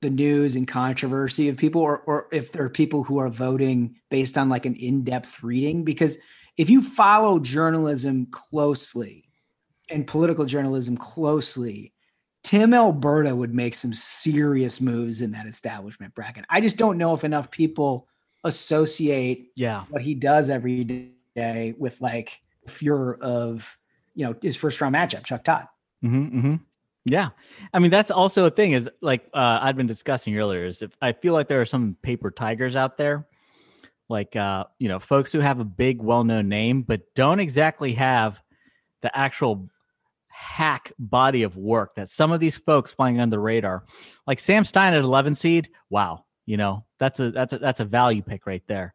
the 0.00 0.10
news 0.10 0.56
and 0.56 0.66
controversy 0.66 1.48
of 1.48 1.56
people 1.56 1.80
or 1.80 2.00
or 2.00 2.26
if 2.32 2.52
there 2.52 2.64
are 2.64 2.70
people 2.70 3.04
who 3.04 3.18
are 3.18 3.28
voting 3.28 3.96
based 4.10 4.36
on 4.36 4.48
like 4.48 4.66
an 4.66 4.74
in-depth 4.74 5.42
reading 5.42 5.84
because 5.84 6.18
if 6.56 6.68
you 6.68 6.82
follow 6.82 7.38
journalism 7.38 8.26
closely 8.26 9.28
and 9.90 10.06
political 10.06 10.44
journalism 10.44 10.96
closely 10.96 11.92
Tim 12.44 12.74
Alberta 12.74 13.34
would 13.36 13.54
make 13.54 13.74
some 13.76 13.94
serious 13.94 14.80
moves 14.80 15.20
in 15.20 15.30
that 15.30 15.46
establishment 15.46 16.12
bracket. 16.12 16.44
I 16.50 16.60
just 16.60 16.76
don't 16.76 16.98
know 16.98 17.14
if 17.14 17.22
enough 17.22 17.52
people 17.52 18.08
associate 18.42 19.52
Yeah. 19.54 19.82
what 19.90 20.02
he 20.02 20.14
does 20.14 20.50
every 20.50 21.12
day 21.36 21.74
with 21.78 22.00
like 22.00 22.40
fear 22.66 23.12
of, 23.14 23.78
you 24.14 24.26
know, 24.26 24.34
his 24.40 24.56
first 24.56 24.80
round 24.80 24.94
matchup, 24.94 25.24
Chuck 25.24 25.44
Todd. 25.44 25.68
Mm-hmm, 26.04 26.38
mm-hmm. 26.38 26.54
Yeah. 27.06 27.30
I 27.72 27.78
mean, 27.78 27.90
that's 27.90 28.10
also 28.10 28.46
a 28.46 28.50
thing 28.50 28.72
is 28.72 28.88
like 29.00 29.28
uh, 29.34 29.58
I've 29.60 29.76
been 29.76 29.86
discussing 29.86 30.36
earlier 30.38 30.64
is 30.64 30.82
if 30.82 30.96
I 31.00 31.12
feel 31.12 31.32
like 31.32 31.48
there 31.48 31.60
are 31.60 31.66
some 31.66 31.96
paper 32.02 32.30
tigers 32.30 32.76
out 32.76 32.96
there, 32.96 33.26
like, 34.08 34.36
uh, 34.36 34.66
you 34.78 34.88
know, 34.88 34.98
folks 34.98 35.32
who 35.32 35.40
have 35.40 35.58
a 35.58 35.64
big, 35.64 36.00
well 36.00 36.22
known 36.22 36.48
name, 36.48 36.82
but 36.82 37.02
don't 37.14 37.40
exactly 37.40 37.94
have 37.94 38.40
the 39.00 39.16
actual 39.16 39.68
hack 40.28 40.92
body 40.98 41.42
of 41.42 41.56
work 41.56 41.94
that 41.96 42.08
some 42.08 42.30
of 42.30 42.40
these 42.40 42.56
folks 42.56 42.92
flying 42.92 43.20
under 43.20 43.36
the 43.36 43.40
radar, 43.40 43.84
like 44.26 44.38
Sam 44.38 44.64
Stein 44.64 44.94
at 44.94 45.02
11 45.02 45.34
seed. 45.34 45.70
Wow. 45.90 46.24
You 46.46 46.56
know, 46.56 46.84
that's 46.98 47.20
a, 47.20 47.30
that's 47.30 47.52
a, 47.52 47.58
that's 47.58 47.80
a 47.80 47.84
value 47.84 48.22
pick 48.22 48.46
right 48.46 48.62
there. 48.66 48.94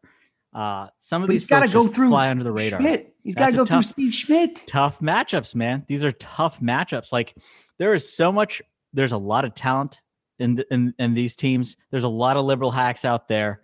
Uh, 0.58 0.88
some 0.98 1.22
of 1.22 1.28
But 1.28 1.34
these 1.34 1.42
he's 1.42 1.46
got 1.46 1.60
to 1.60 1.68
go 1.68 1.86
through 1.86 2.08
fly 2.08 2.28
under 2.28 2.42
the 2.42 2.50
radar 2.50 2.80
Schmidt. 2.80 3.14
He's 3.22 3.36
got 3.36 3.50
to 3.50 3.56
go 3.56 3.64
through 3.64 3.76
tough- 3.76 3.84
Steve 3.84 4.12
Schmidt. 4.12 4.66
tough 4.66 4.98
matchups, 4.98 5.54
man. 5.54 5.84
These 5.86 6.02
are 6.04 6.10
tough 6.10 6.58
matchups. 6.58 7.12
Like 7.12 7.36
there 7.78 7.94
is 7.94 8.12
so 8.12 8.32
much. 8.32 8.60
There's 8.92 9.12
a 9.12 9.18
lot 9.18 9.44
of 9.44 9.54
talent 9.54 10.00
in 10.40 10.56
the, 10.56 10.66
in 10.72 10.94
in 10.98 11.14
these 11.14 11.36
teams. 11.36 11.76
There's 11.92 12.02
a 12.02 12.08
lot 12.08 12.36
of 12.36 12.44
liberal 12.44 12.72
hacks 12.72 13.04
out 13.04 13.28
there. 13.28 13.62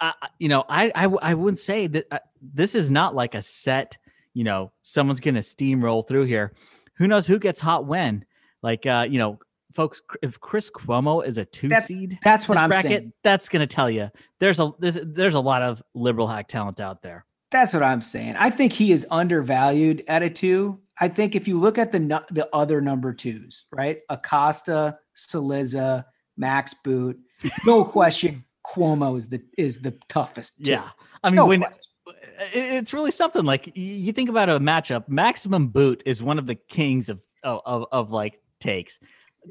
Uh, 0.00 0.10
you 0.40 0.48
know, 0.48 0.64
I 0.68 0.90
I 1.22 1.34
wouldn't 1.34 1.58
say 1.60 1.86
that 1.86 2.06
uh, 2.10 2.18
this 2.42 2.74
is 2.74 2.90
not 2.90 3.14
like 3.14 3.36
a 3.36 3.42
set. 3.42 3.96
You 4.32 4.42
know, 4.42 4.72
someone's 4.82 5.20
gonna 5.20 5.38
steamroll 5.38 6.04
through 6.06 6.24
here. 6.24 6.52
Who 6.96 7.06
knows 7.06 7.28
who 7.28 7.38
gets 7.38 7.60
hot 7.60 7.86
when? 7.86 8.24
Like, 8.60 8.86
uh, 8.86 9.06
you 9.08 9.18
know, 9.18 9.38
folks. 9.74 10.00
If 10.22 10.40
Chris 10.40 10.70
Cuomo 10.70 11.26
is 11.26 11.36
a 11.38 11.44
two 11.44 11.68
That- 11.68 11.84
seed, 11.84 12.18
That's 12.22 12.48
what 12.48 12.56
I'm 12.58 12.70
bracket, 12.70 12.90
saying. 12.90 13.12
that's 13.22 13.48
gonna 13.48 13.66
tell 13.66 13.90
you 13.90 14.10
there's 14.40 14.60
a 14.60 14.70
there's, 14.78 14.98
there's 15.02 15.34
a 15.34 15.40
lot 15.40 15.62
of 15.62 15.82
liberal 15.94 16.26
hack 16.28 16.48
talent 16.48 16.80
out 16.80 17.02
there. 17.02 17.26
That's 17.50 17.72
what 17.74 17.82
I'm 17.82 18.02
saying. 18.02 18.34
I 18.38 18.50
think 18.50 18.72
he 18.72 18.90
is 18.92 19.06
undervalued 19.10 20.02
at 20.08 20.22
a 20.22 20.30
two. 20.30 20.80
I 21.00 21.08
think 21.08 21.34
if 21.34 21.46
you 21.48 21.58
look 21.60 21.76
at 21.78 21.92
the 21.92 21.98
the 22.30 22.48
other 22.52 22.80
number 22.80 23.12
twos, 23.12 23.66
right? 23.72 23.98
Acosta, 24.08 24.98
Cillizza, 25.16 26.04
Max 26.36 26.74
Boot. 26.74 27.18
No 27.66 27.84
question, 27.96 28.44
Cuomo 28.66 29.16
is 29.16 29.28
the 29.28 29.42
is 29.58 29.80
the 29.80 29.96
toughest. 30.08 30.64
too. 30.64 30.70
Yeah. 30.70 30.88
I 31.22 31.30
mean, 31.30 31.36
No 31.36 31.46
when 31.46 31.60
question. 31.60 31.82
it's 32.52 32.92
really 32.92 33.10
something 33.10 33.44
like 33.44 33.72
you 33.76 34.12
think 34.12 34.28
about 34.28 34.48
a 34.48 34.58
matchup, 34.60 35.08
Maximum 35.08 35.68
Boot 35.68 36.02
is 36.06 36.22
one 36.22 36.38
of 36.38 36.46
the 36.46 36.54
kings 36.54 37.08
of, 37.08 37.20
of, 37.42 37.86
of 37.92 38.10
like 38.10 38.40
takes, 38.60 38.98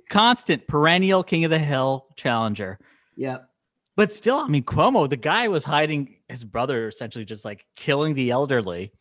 constant 0.10 0.68
perennial 0.68 1.24
king 1.24 1.44
of 1.46 1.52
the 1.52 1.60
hill 1.60 2.08
challenger. 2.16 2.80
yeah. 3.16 3.38
But 3.96 4.12
still, 4.12 4.38
I 4.40 4.48
mean, 4.48 4.64
Cuomo, 4.64 5.08
the 5.08 5.16
guy 5.18 5.48
was 5.50 5.64
hiding 5.64 6.16
his 6.28 6.44
brother, 6.44 6.88
essentially 6.88 7.26
just 7.26 7.46
like 7.46 7.64
killing 7.76 8.16
the 8.16 8.32
elderly 8.32 8.92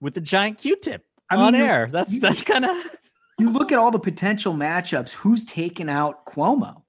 with 0.00 0.14
the 0.14 0.20
giant 0.20 0.58
Q-tip 0.58 1.04
I 1.30 1.36
on 1.36 1.52
mean, 1.52 1.62
air. 1.62 1.88
That's 1.92 2.14
you- 2.14 2.20
that's 2.20 2.42
kind 2.42 2.64
of 2.64 2.76
you 3.38 3.48
look 3.50 3.70
at 3.70 3.78
all 3.78 3.92
the 3.92 4.00
potential 4.00 4.52
matchups. 4.52 5.12
Who's 5.12 5.44
taking 5.44 5.88
out 5.88 6.26
Cuomo? 6.26 6.82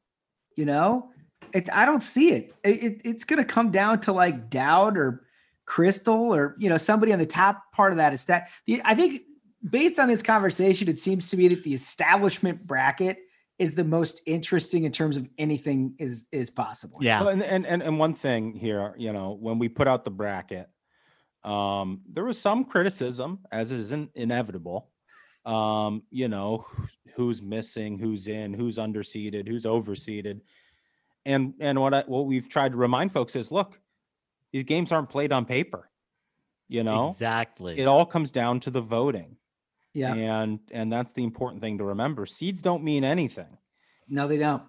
You 0.58 0.66
know, 0.66 1.12
it, 1.54 1.70
I 1.72 1.86
don't 1.86 2.02
see 2.02 2.32
it. 2.32 2.52
It- 2.64 2.84
it- 2.84 3.02
It's 3.06 3.24
going 3.26 3.38
to 3.38 3.46
come 3.46 3.70
down 3.70 4.02
to 4.02 4.12
like 4.12 4.50
Dowd 4.50 4.98
or 4.98 5.28
Crystal 5.66 6.34
or 6.34 6.56
you 6.58 6.68
know 6.70 6.78
somebody 6.78 7.14
on 7.14 7.20
the 7.20 7.26
top 7.28 7.62
part 7.74 7.92
of 7.92 7.98
that 7.98 8.12
is 8.12 8.26
that. 8.26 8.50
The, 8.66 8.82
I 8.86 8.96
think 8.96 9.22
based 9.70 10.00
on 10.00 10.08
this 10.08 10.24
conversation, 10.24 10.88
it 10.90 10.98
seems 10.98 11.30
to 11.30 11.38
me 11.38 11.48
that 11.50 11.64
the 11.64 11.76
establishment 11.76 12.66
bracket 12.66 13.20
is 13.58 13.76
the 13.76 13.84
most 13.84 14.22
interesting 14.26 14.84
in 14.84 14.92
terms 14.92 15.18
of 15.18 15.28
anything 15.38 15.96
is 15.98 16.28
is 16.32 16.50
possible. 16.50 16.98
yeah. 17.02 17.22
Well, 17.22 17.30
and, 17.30 17.44
and 17.44 17.66
and 17.66 17.82
and 17.82 18.00
one 18.00 18.14
thing 18.14 18.54
here, 18.54 18.94
you 18.98 19.14
know, 19.14 19.38
when 19.40 19.60
we 19.60 19.70
put 19.70 19.88
out 19.88 20.04
the 20.04 20.12
bracket, 20.12 20.70
um, 21.44 22.02
there 22.12 22.26
was 22.26 22.40
some 22.40 22.66
criticism, 22.66 23.40
as 23.52 23.72
is 23.72 23.92
in, 23.92 24.10
inevitable. 24.16 24.90
Um, 25.46 26.04
you 26.10 26.28
know, 26.28 26.66
who's 27.16 27.42
missing, 27.42 28.00
who's 28.00 28.28
in, 28.28 28.54
who's 28.54 28.78
underseated, 28.78 29.48
who's 29.48 29.66
overseated, 29.66 30.42
and 31.26 31.54
and 31.60 31.80
what 31.80 31.94
I, 31.94 32.04
what 32.08 32.26
we've 32.26 32.50
tried 32.50 32.72
to 32.72 32.78
remind 32.78 33.12
folks 33.12 33.36
is, 33.36 33.52
look, 33.52 33.80
these 34.52 34.64
games 34.64 34.92
aren't 34.92 35.10
played 35.10 35.32
on 35.32 35.46
paper. 35.46 35.90
You 36.68 36.84
know, 36.84 37.12
exactly. 37.12 37.78
it 37.78 37.86
all 37.86 38.08
comes 38.08 38.32
down 38.32 38.60
to 38.62 38.72
the 38.72 38.82
voting, 38.82 39.38
yeah. 39.96 40.14
and 40.14 40.60
and 40.72 40.92
that's 40.92 41.14
the 41.14 41.24
important 41.24 41.62
thing 41.62 41.78
to 41.80 41.84
remember. 41.84 42.26
Seeds 42.26 42.62
don't 42.62 42.84
mean 42.84 43.04
anything. 43.04 43.58
No, 44.08 44.28
they 44.28 44.38
don't. 44.38 44.64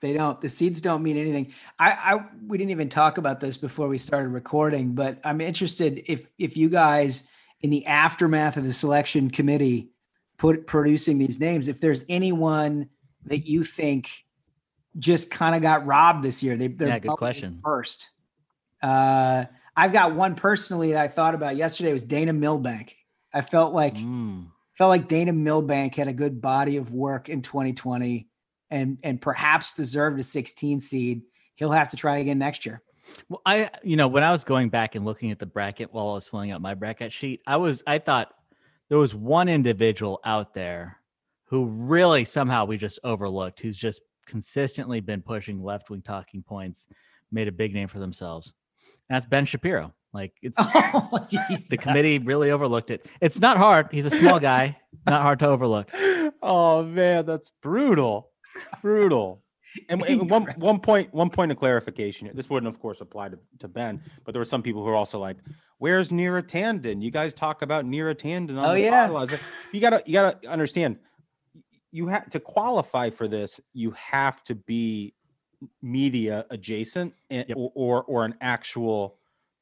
They 0.00 0.12
don't. 0.12 0.40
The 0.40 0.48
seeds 0.48 0.80
don't 0.80 1.02
mean 1.02 1.16
anything. 1.16 1.52
I, 1.78 1.90
I 1.92 2.24
we 2.46 2.58
didn't 2.58 2.70
even 2.70 2.88
talk 2.88 3.18
about 3.18 3.40
this 3.40 3.56
before 3.56 3.88
we 3.88 3.98
started 3.98 4.28
recording, 4.28 4.94
but 4.94 5.18
I'm 5.24 5.40
interested 5.40 6.02
if 6.06 6.26
if 6.38 6.56
you 6.56 6.68
guys 6.68 7.24
in 7.60 7.70
the 7.70 7.86
aftermath 7.86 8.56
of 8.56 8.64
the 8.64 8.72
selection 8.72 9.30
committee 9.30 9.90
put 10.38 10.66
producing 10.66 11.18
these 11.18 11.38
names, 11.38 11.68
if 11.68 11.80
there's 11.80 12.04
anyone 12.08 12.88
that 13.26 13.46
you 13.46 13.64
think 13.64 14.24
just 14.98 15.30
kind 15.30 15.54
of 15.54 15.62
got 15.62 15.86
robbed 15.86 16.24
this 16.24 16.42
year. 16.42 16.56
They 16.56 16.68
they're 16.68 16.88
Yeah, 16.88 16.98
good 16.98 17.16
question. 17.16 17.60
First, 17.64 18.10
uh, 18.82 19.44
I've 19.76 19.92
got 19.92 20.14
one 20.14 20.34
personally 20.34 20.92
that 20.92 21.00
I 21.00 21.08
thought 21.08 21.34
about 21.34 21.56
yesterday 21.56 21.92
was 21.92 22.04
Dana 22.04 22.32
Milbank. 22.32 22.96
I 23.32 23.40
felt 23.42 23.72
like 23.74 23.94
Mm. 23.96 24.48
felt 24.74 24.88
like 24.88 25.08
Dana 25.08 25.32
Milbank 25.32 25.94
had 25.94 26.08
a 26.08 26.12
good 26.12 26.40
body 26.40 26.76
of 26.76 26.92
work 26.94 27.28
in 27.28 27.42
2020 27.42 28.28
and 28.70 28.98
and 29.02 29.20
perhaps 29.20 29.74
deserved 29.74 30.18
a 30.20 30.22
16 30.22 30.80
seed. 30.80 31.22
He'll 31.56 31.70
have 31.72 31.90
to 31.90 31.96
try 31.96 32.18
again 32.18 32.38
next 32.38 32.64
year. 32.66 32.82
Well, 33.28 33.42
I, 33.44 33.70
you 33.82 33.96
know, 33.96 34.08
when 34.08 34.22
I 34.22 34.30
was 34.30 34.44
going 34.44 34.68
back 34.68 34.94
and 34.94 35.04
looking 35.04 35.30
at 35.32 35.38
the 35.38 35.46
bracket 35.46 35.92
while 35.92 36.10
I 36.10 36.14
was 36.14 36.28
filling 36.28 36.52
out 36.52 36.60
my 36.60 36.74
bracket 36.74 37.12
sheet, 37.12 37.40
I 37.46 37.56
was, 37.56 37.82
I 37.86 37.98
thought 37.98 38.32
there 38.88 38.98
was 38.98 39.14
one 39.14 39.48
individual 39.48 40.20
out 40.24 40.54
there 40.54 40.98
who 41.46 41.66
really 41.66 42.24
somehow 42.24 42.64
we 42.64 42.76
just 42.76 43.00
overlooked, 43.02 43.60
who's 43.60 43.76
just 43.76 44.00
consistently 44.26 45.00
been 45.00 45.22
pushing 45.22 45.60
left 45.62 45.90
wing 45.90 46.02
talking 46.02 46.42
points, 46.44 46.86
made 47.32 47.48
a 47.48 47.52
big 47.52 47.74
name 47.74 47.88
for 47.88 47.98
themselves. 47.98 48.52
And 49.08 49.16
that's 49.16 49.26
Ben 49.26 49.44
Shapiro. 49.44 49.92
Like 50.12 50.32
it's 50.42 50.56
Oh, 50.60 51.26
the 51.68 51.76
committee 51.76 52.18
really 52.18 52.50
overlooked 52.50 52.90
it. 52.90 53.06
It's 53.20 53.40
not 53.40 53.56
hard. 53.56 53.88
He's 53.92 54.06
a 54.06 54.10
small 54.10 54.40
guy, 54.40 54.76
not 55.06 55.22
hard 55.22 55.38
to 55.40 55.46
overlook. 55.48 55.88
oh 56.42 56.82
man, 56.84 57.26
that's 57.26 57.52
brutal, 57.62 58.30
brutal. 58.82 59.42
And, 59.88 60.02
and 60.02 60.28
one 60.36 60.46
one 60.56 60.80
point 60.80 61.14
one 61.14 61.30
point 61.30 61.52
of 61.52 61.58
clarification 61.58 62.26
here. 62.26 62.34
This 62.34 62.50
wouldn't, 62.50 62.72
of 62.74 62.80
course, 62.80 63.00
apply 63.00 63.28
to, 63.28 63.38
to 63.60 63.68
Ben, 63.68 64.02
but 64.24 64.32
there 64.34 64.40
were 64.40 64.44
some 64.46 64.62
people 64.64 64.82
who 64.82 64.88
are 64.90 64.96
also 64.96 65.20
like, 65.20 65.36
"Where's 65.78 66.10
Neera 66.10 66.42
Tandon? 66.42 67.00
You 67.00 67.12
guys 67.12 67.32
talk 67.32 67.62
about 67.62 67.84
Neera 67.84 68.14
Tandon 68.16 68.58
on 68.58 68.64
Oh, 68.70 68.74
the 68.74 68.80
yeah. 68.80 69.06
podcast." 69.06 69.12
Was 69.12 69.30
like, 69.30 69.40
You 69.72 69.80
gotta 69.80 70.02
you 70.06 70.12
gotta 70.14 70.48
understand. 70.48 70.96
You 71.92 72.08
have 72.08 72.28
to 72.30 72.40
qualify 72.40 73.10
for 73.10 73.28
this. 73.28 73.60
You 73.72 73.92
have 73.92 74.42
to 74.44 74.56
be 74.56 75.14
media 75.82 76.46
adjacent 76.50 77.14
and, 77.30 77.48
Yep. 77.48 77.56
or, 77.56 77.70
or 77.76 78.02
or 78.04 78.24
an 78.24 78.34
actual 78.40 79.18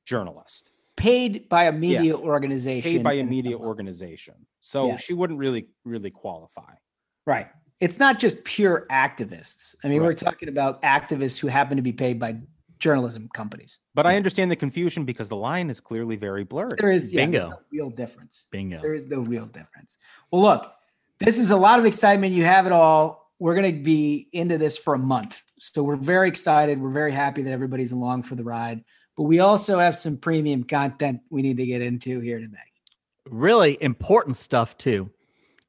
journalist 0.08 0.70
paid 0.96 1.48
by 1.50 1.64
a 1.64 1.72
media 1.72 2.16
organization. 2.16 2.90
paid 2.90 3.04
by 3.04 3.12
a 3.12 3.20
and- 3.20 3.28
media 3.28 3.56
organization. 3.56 4.34
So 4.60 4.88
Yeah. 4.88 4.96
she 4.96 5.12
wouldn't 5.12 5.38
really 5.38 5.68
really 5.84 6.10
qualify. 6.10 6.72
Right. 7.26 7.48
It's 7.80 7.98
not 7.98 8.18
just 8.18 8.42
pure 8.42 8.86
activists. 8.90 9.76
I 9.84 9.88
mean, 9.88 10.02
we're 10.02 10.14
talking 10.14 10.48
about 10.48 10.82
activists 10.82 11.38
who 11.38 11.46
happen 11.46 11.76
to 11.76 11.82
be 11.82 11.92
paid 11.92 12.18
by 12.18 12.40
journalism 12.80 13.28
companies. 13.34 13.78
But 13.94 14.06
I 14.06 14.16
understand 14.16 14.50
the 14.50 14.56
confusion 14.56 15.04
because 15.04 15.28
the 15.28 15.36
line 15.36 15.68
is 15.68 15.78
clearly 15.78 16.16
very 16.16 16.42
blurred. 16.44 16.78
There 16.78 16.90
is 16.90 17.12
yeah, 17.12 17.22
Bingo. 17.26 17.50
no 17.50 17.58
real 17.70 17.90
difference. 17.90 18.48
Bingo. 18.50 18.80
There 18.80 18.94
is 18.94 19.08
no 19.08 19.20
real 19.20 19.46
difference. 19.46 19.98
Well, 20.30 20.42
look, 20.42 20.72
this 21.18 21.38
is 21.38 21.50
a 21.50 21.56
lot 21.56 21.78
of 21.78 21.84
excitement. 21.84 22.32
You 22.34 22.44
have 22.44 22.66
it 22.66 22.72
all. 22.72 23.30
We're 23.38 23.54
going 23.54 23.76
to 23.76 23.82
be 23.82 24.28
into 24.32 24.58
this 24.58 24.78
for 24.78 24.94
a 24.94 24.98
month. 24.98 25.42
So 25.58 25.82
we're 25.82 25.96
very 25.96 26.28
excited. 26.28 26.80
We're 26.80 26.90
very 27.02 27.12
happy 27.12 27.42
that 27.42 27.52
everybody's 27.52 27.92
along 27.92 28.22
for 28.22 28.34
the 28.36 28.44
ride. 28.44 28.82
But 29.18 29.24
we 29.24 29.40
also 29.40 29.80
have 29.80 29.96
some 29.96 30.16
premium 30.16 30.62
content 30.62 31.22
we 31.28 31.42
need 31.42 31.56
to 31.56 31.66
get 31.66 31.82
into 31.82 32.20
here 32.20 32.38
today. 32.38 32.56
really 33.28 33.76
important 33.82 34.36
stuff 34.36 34.78
too. 34.78 35.10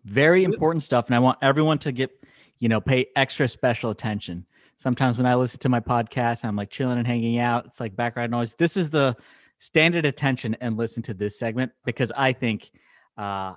Very 0.05 0.43
important 0.43 0.83
stuff 0.83 1.07
and 1.07 1.15
i 1.15 1.19
want 1.19 1.39
everyone 1.41 1.79
to 1.79 1.91
get 1.91 2.11
you 2.59 2.69
know 2.69 2.79
pay 2.79 3.07
extra 3.15 3.49
special 3.49 3.89
attention. 3.89 4.45
Sometimes 4.77 5.17
when 5.17 5.25
i 5.25 5.33
listen 5.33 5.59
to 5.61 5.69
my 5.69 5.79
podcast 5.79 6.45
i'm 6.45 6.55
like 6.55 6.69
chilling 6.69 6.99
and 6.99 7.07
hanging 7.07 7.39
out 7.39 7.65
it's 7.65 7.79
like 7.79 7.95
background 7.95 8.29
noise. 8.29 8.53
This 8.53 8.77
is 8.77 8.91
the 8.91 9.17
standard 9.57 10.05
attention 10.05 10.55
and 10.61 10.77
listen 10.77 11.01
to 11.03 11.13
this 11.13 11.37
segment 11.37 11.71
because 11.85 12.13
i 12.15 12.31
think 12.31 12.71
uh 13.17 13.53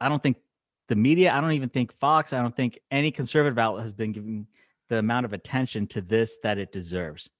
i 0.00 0.08
don't 0.10 0.22
think 0.22 0.36
the 0.88 0.96
media 0.96 1.32
i 1.32 1.40
don't 1.40 1.52
even 1.52 1.70
think 1.70 1.90
fox 1.98 2.34
i 2.34 2.42
don't 2.42 2.54
think 2.54 2.78
any 2.90 3.10
conservative 3.10 3.58
outlet 3.58 3.82
has 3.82 3.94
been 3.94 4.12
giving 4.12 4.46
the 4.90 4.98
amount 4.98 5.24
of 5.24 5.32
attention 5.32 5.86
to 5.86 6.02
this 6.02 6.36
that 6.42 6.58
it 6.58 6.70
deserves 6.70 7.30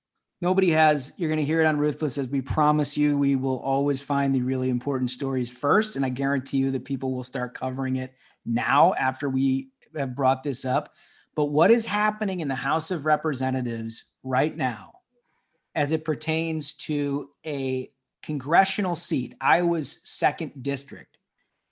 Nobody 0.40 0.70
has. 0.70 1.12
You're 1.16 1.30
going 1.30 1.38
to 1.38 1.44
hear 1.44 1.60
it 1.60 1.66
on 1.66 1.78
Ruthless 1.78 2.18
as 2.18 2.28
we 2.28 2.40
promise 2.40 2.98
you. 2.98 3.16
We 3.16 3.36
will 3.36 3.60
always 3.60 4.02
find 4.02 4.34
the 4.34 4.42
really 4.42 4.68
important 4.68 5.10
stories 5.10 5.50
first. 5.50 5.96
And 5.96 6.04
I 6.04 6.10
guarantee 6.10 6.58
you 6.58 6.70
that 6.72 6.84
people 6.84 7.12
will 7.12 7.22
start 7.22 7.54
covering 7.54 7.96
it 7.96 8.14
now 8.44 8.94
after 8.98 9.28
we 9.28 9.68
have 9.96 10.14
brought 10.14 10.42
this 10.42 10.64
up. 10.64 10.94
But 11.34 11.46
what 11.46 11.70
is 11.70 11.86
happening 11.86 12.40
in 12.40 12.48
the 12.48 12.54
House 12.54 12.90
of 12.90 13.06
Representatives 13.06 14.04
right 14.22 14.54
now 14.54 14.92
as 15.74 15.92
it 15.92 16.04
pertains 16.04 16.74
to 16.74 17.30
a 17.44 17.90
congressional 18.22 18.94
seat, 18.94 19.34
Iowa's 19.40 20.00
second 20.04 20.62
district, 20.62 21.18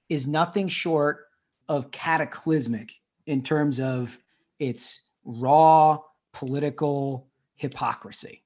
is 0.09 0.27
nothing 0.27 0.69
short 0.69 1.27
of 1.69 1.91
cataclysmic 1.91 2.93
in 3.27 3.43
terms 3.43 3.81
of 3.81 4.19
its 4.59 5.03
raw 5.25 5.99
political 6.33 7.29
hypocrisy. 7.55 8.42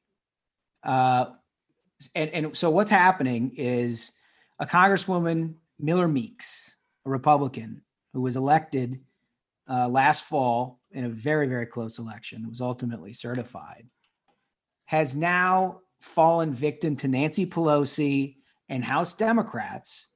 Uh, 0.87 1.27
and, 2.15 2.31
and 2.31 2.57
so 2.57 2.71
what's 2.71 2.91
happening 2.91 3.53
is 3.57 4.13
a 4.59 4.67
Congresswoman, 4.67 5.55
Miller 5.79 6.09
Meeks, 6.09 6.77
a 7.05 7.11
Republican 7.11 7.83
who 8.13 8.23
was 8.23 8.37
elected 8.37 9.01
uh, 9.69 9.89
last 9.89 10.25
fall 10.25 10.81
in 10.93 11.05
a 11.05 11.09
very, 11.09 11.49
very 11.49 11.67
close 11.67 11.99
election 11.99 12.43
that 12.43 12.49
was 12.49 12.61
ultimately 12.61 13.13
certified, 13.13 13.89
has 14.87 15.17
now 15.17 15.81
fallen 16.01 16.53
victim 16.53 16.95
to 16.97 17.09
Nancy 17.09 17.47
Pelosi 17.47 18.37
and 18.69 18.85
House 18.85 19.15
Democrats. 19.15 20.07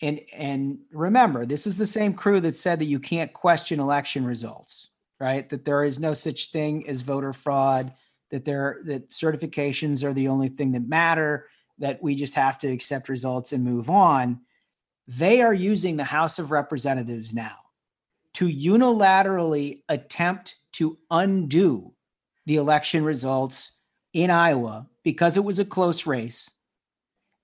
And, 0.00 0.20
and 0.32 0.78
remember, 0.90 1.44
this 1.44 1.66
is 1.66 1.76
the 1.76 1.86
same 1.86 2.14
crew 2.14 2.40
that 2.40 2.56
said 2.56 2.78
that 2.78 2.86
you 2.86 2.98
can't 2.98 3.32
question 3.32 3.78
election 3.78 4.24
results, 4.24 4.88
right? 5.20 5.48
That 5.50 5.64
there 5.64 5.84
is 5.84 6.00
no 6.00 6.14
such 6.14 6.50
thing 6.50 6.88
as 6.88 7.02
voter 7.02 7.32
fraud 7.32 7.92
that 8.34 8.44
there 8.44 8.80
that 8.84 9.10
certifications 9.10 10.02
are 10.02 10.12
the 10.12 10.26
only 10.26 10.48
thing 10.48 10.72
that 10.72 10.88
matter 10.88 11.46
that 11.78 12.02
we 12.02 12.16
just 12.16 12.34
have 12.34 12.58
to 12.58 12.68
accept 12.68 13.08
results 13.08 13.52
and 13.52 13.62
move 13.62 13.88
on. 13.88 14.40
They 15.06 15.40
are 15.40 15.54
using 15.54 15.96
the 15.96 16.04
house 16.04 16.40
of 16.40 16.50
representatives 16.50 17.32
now 17.32 17.56
to 18.34 18.48
unilaterally 18.48 19.82
attempt 19.88 20.56
to 20.72 20.98
undo 21.12 21.94
the 22.46 22.56
election 22.56 23.04
results 23.04 23.70
in 24.12 24.30
Iowa 24.30 24.88
because 25.04 25.36
it 25.36 25.44
was 25.44 25.60
a 25.60 25.64
close 25.64 26.04
race 26.04 26.50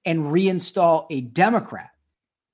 and 0.05 0.33
reinstall 0.33 1.07
a 1.11 1.21
democrat 1.21 1.91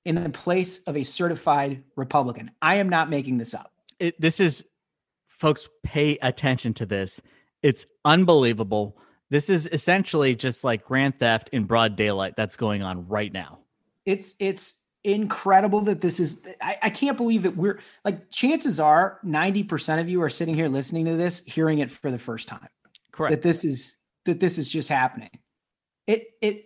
in 0.05 0.21
the 0.21 0.29
place 0.29 0.83
of 0.83 0.95
a 0.95 1.01
certified 1.01 1.83
republican. 1.95 2.51
I 2.61 2.75
am 2.75 2.89
not 2.89 3.09
making 3.09 3.39
this 3.39 3.55
up. 3.55 3.71
It, 3.99 4.21
this 4.21 4.39
is 4.39 4.63
folks 5.27 5.67
pay 5.83 6.19
attention 6.21 6.75
to 6.75 6.85
this. 6.85 7.19
It's 7.63 7.85
unbelievable. 8.05 8.97
This 9.29 9.49
is 9.49 9.67
essentially 9.71 10.35
just 10.35 10.63
like 10.63 10.85
grand 10.85 11.19
theft 11.19 11.49
in 11.51 11.65
broad 11.65 11.95
daylight 11.95 12.35
that's 12.37 12.55
going 12.55 12.81
on 12.83 13.07
right 13.07 13.31
now. 13.31 13.59
It's 14.05 14.35
it's 14.39 14.83
incredible 15.03 15.81
that 15.81 16.01
this 16.01 16.19
is 16.19 16.41
I, 16.61 16.77
I 16.83 16.89
can't 16.89 17.17
believe 17.17 17.43
that 17.43 17.55
we're 17.55 17.79
like 18.05 18.29
chances 18.31 18.79
are 18.79 19.19
90% 19.25 19.99
of 19.99 20.09
you 20.09 20.21
are 20.21 20.29
sitting 20.29 20.55
here 20.55 20.67
listening 20.69 21.05
to 21.05 21.15
this, 21.15 21.43
hearing 21.45 21.79
it 21.79 21.91
for 21.91 22.11
the 22.11 22.17
first 22.17 22.47
time. 22.47 22.67
Correct. 23.11 23.31
That 23.31 23.41
this 23.41 23.65
is 23.65 23.97
that 24.25 24.39
this 24.39 24.57
is 24.57 24.71
just 24.71 24.89
happening. 24.89 25.29
It 26.05 26.29
it 26.41 26.65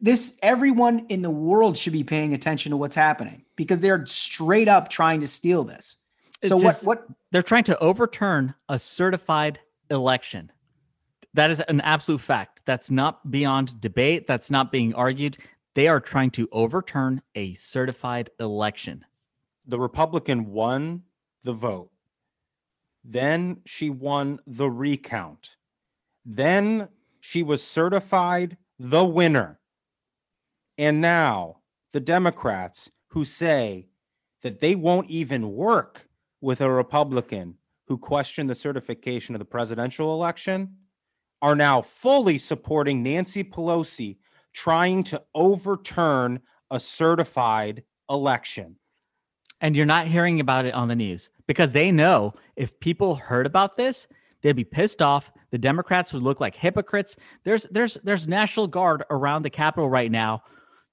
this 0.00 0.38
everyone 0.42 1.06
in 1.08 1.22
the 1.22 1.30
world 1.30 1.76
should 1.76 1.92
be 1.92 2.04
paying 2.04 2.32
attention 2.32 2.70
to 2.70 2.76
what's 2.76 2.94
happening 2.94 3.44
because 3.56 3.80
they're 3.80 4.06
straight 4.06 4.68
up 4.68 4.88
trying 4.88 5.20
to 5.20 5.26
steal 5.26 5.64
this. 5.64 5.96
So 6.42 6.54
It's 6.54 6.64
what 6.64 6.70
just- 6.70 6.86
what 6.86 7.06
they're 7.32 7.42
trying 7.42 7.64
to 7.64 7.78
overturn 7.80 8.54
a 8.68 8.78
certified 8.78 9.58
election. 9.90 10.50
That 11.34 11.50
is 11.50 11.60
an 11.60 11.80
absolute 11.82 12.20
fact. 12.20 12.62
That's 12.64 12.90
not 12.90 13.30
beyond 13.30 13.80
debate. 13.80 14.26
That's 14.26 14.50
not 14.50 14.72
being 14.72 14.94
argued. 14.94 15.38
They 15.74 15.86
are 15.88 16.00
trying 16.00 16.30
to 16.32 16.48
overturn 16.52 17.22
a 17.34 17.54
certified 17.54 18.30
election. 18.40 19.04
the 19.66 19.78
Republican 19.78 20.46
won 20.50 21.02
the 21.44 21.52
vote. 21.52 21.90
Then 23.04 23.58
she 23.66 23.90
won 23.90 24.40
the 24.46 24.70
recount. 24.70 25.56
Then 26.24 26.88
she 27.20 27.42
was 27.42 27.62
certified 27.62 28.56
the 28.78 29.04
winner. 29.04 29.60
And 30.78 31.00
now 31.00 31.58
the 31.92 32.00
Democrats 32.00 32.90
who 33.08 33.24
say 33.24 33.88
that 34.42 34.60
they 34.60 34.74
won't 34.74 35.10
even 35.10 35.52
work 35.54 36.08
with 36.40 36.60
a 36.60 36.70
Republican 36.70 37.56
who 37.88 37.96
questioned 37.96 38.50
the 38.50 38.54
certification 38.54 39.34
of 39.34 39.38
the 39.38 39.44
presidential 39.44 40.12
election 40.14 40.76
are 41.40 41.56
now 41.56 41.80
fully 41.80 42.36
supporting 42.36 43.02
Nancy 43.02 43.42
Pelosi 43.42 44.18
trying 44.52 45.02
to 45.04 45.22
overturn 45.34 46.40
a 46.70 46.78
certified 46.78 47.82
election. 48.10 48.76
And 49.60 49.74
you're 49.74 49.86
not 49.86 50.06
hearing 50.06 50.40
about 50.40 50.66
it 50.66 50.74
on 50.74 50.88
the 50.88 50.96
news 50.96 51.30
because 51.46 51.72
they 51.72 51.90
know 51.90 52.34
if 52.56 52.78
people 52.78 53.16
heard 53.16 53.46
about 53.46 53.76
this, 53.76 54.06
they'd 54.42 54.52
be 54.52 54.64
pissed 54.64 55.02
off. 55.02 55.32
The 55.50 55.58
Democrats 55.58 56.12
would 56.12 56.22
look 56.22 56.40
like 56.40 56.54
hypocrites. 56.54 57.16
There's 57.44 57.64
there's 57.70 57.94
there's 58.04 58.28
National 58.28 58.66
Guard 58.66 59.02
around 59.10 59.42
the 59.42 59.50
Capitol 59.50 59.88
right 59.88 60.10
now, 60.10 60.42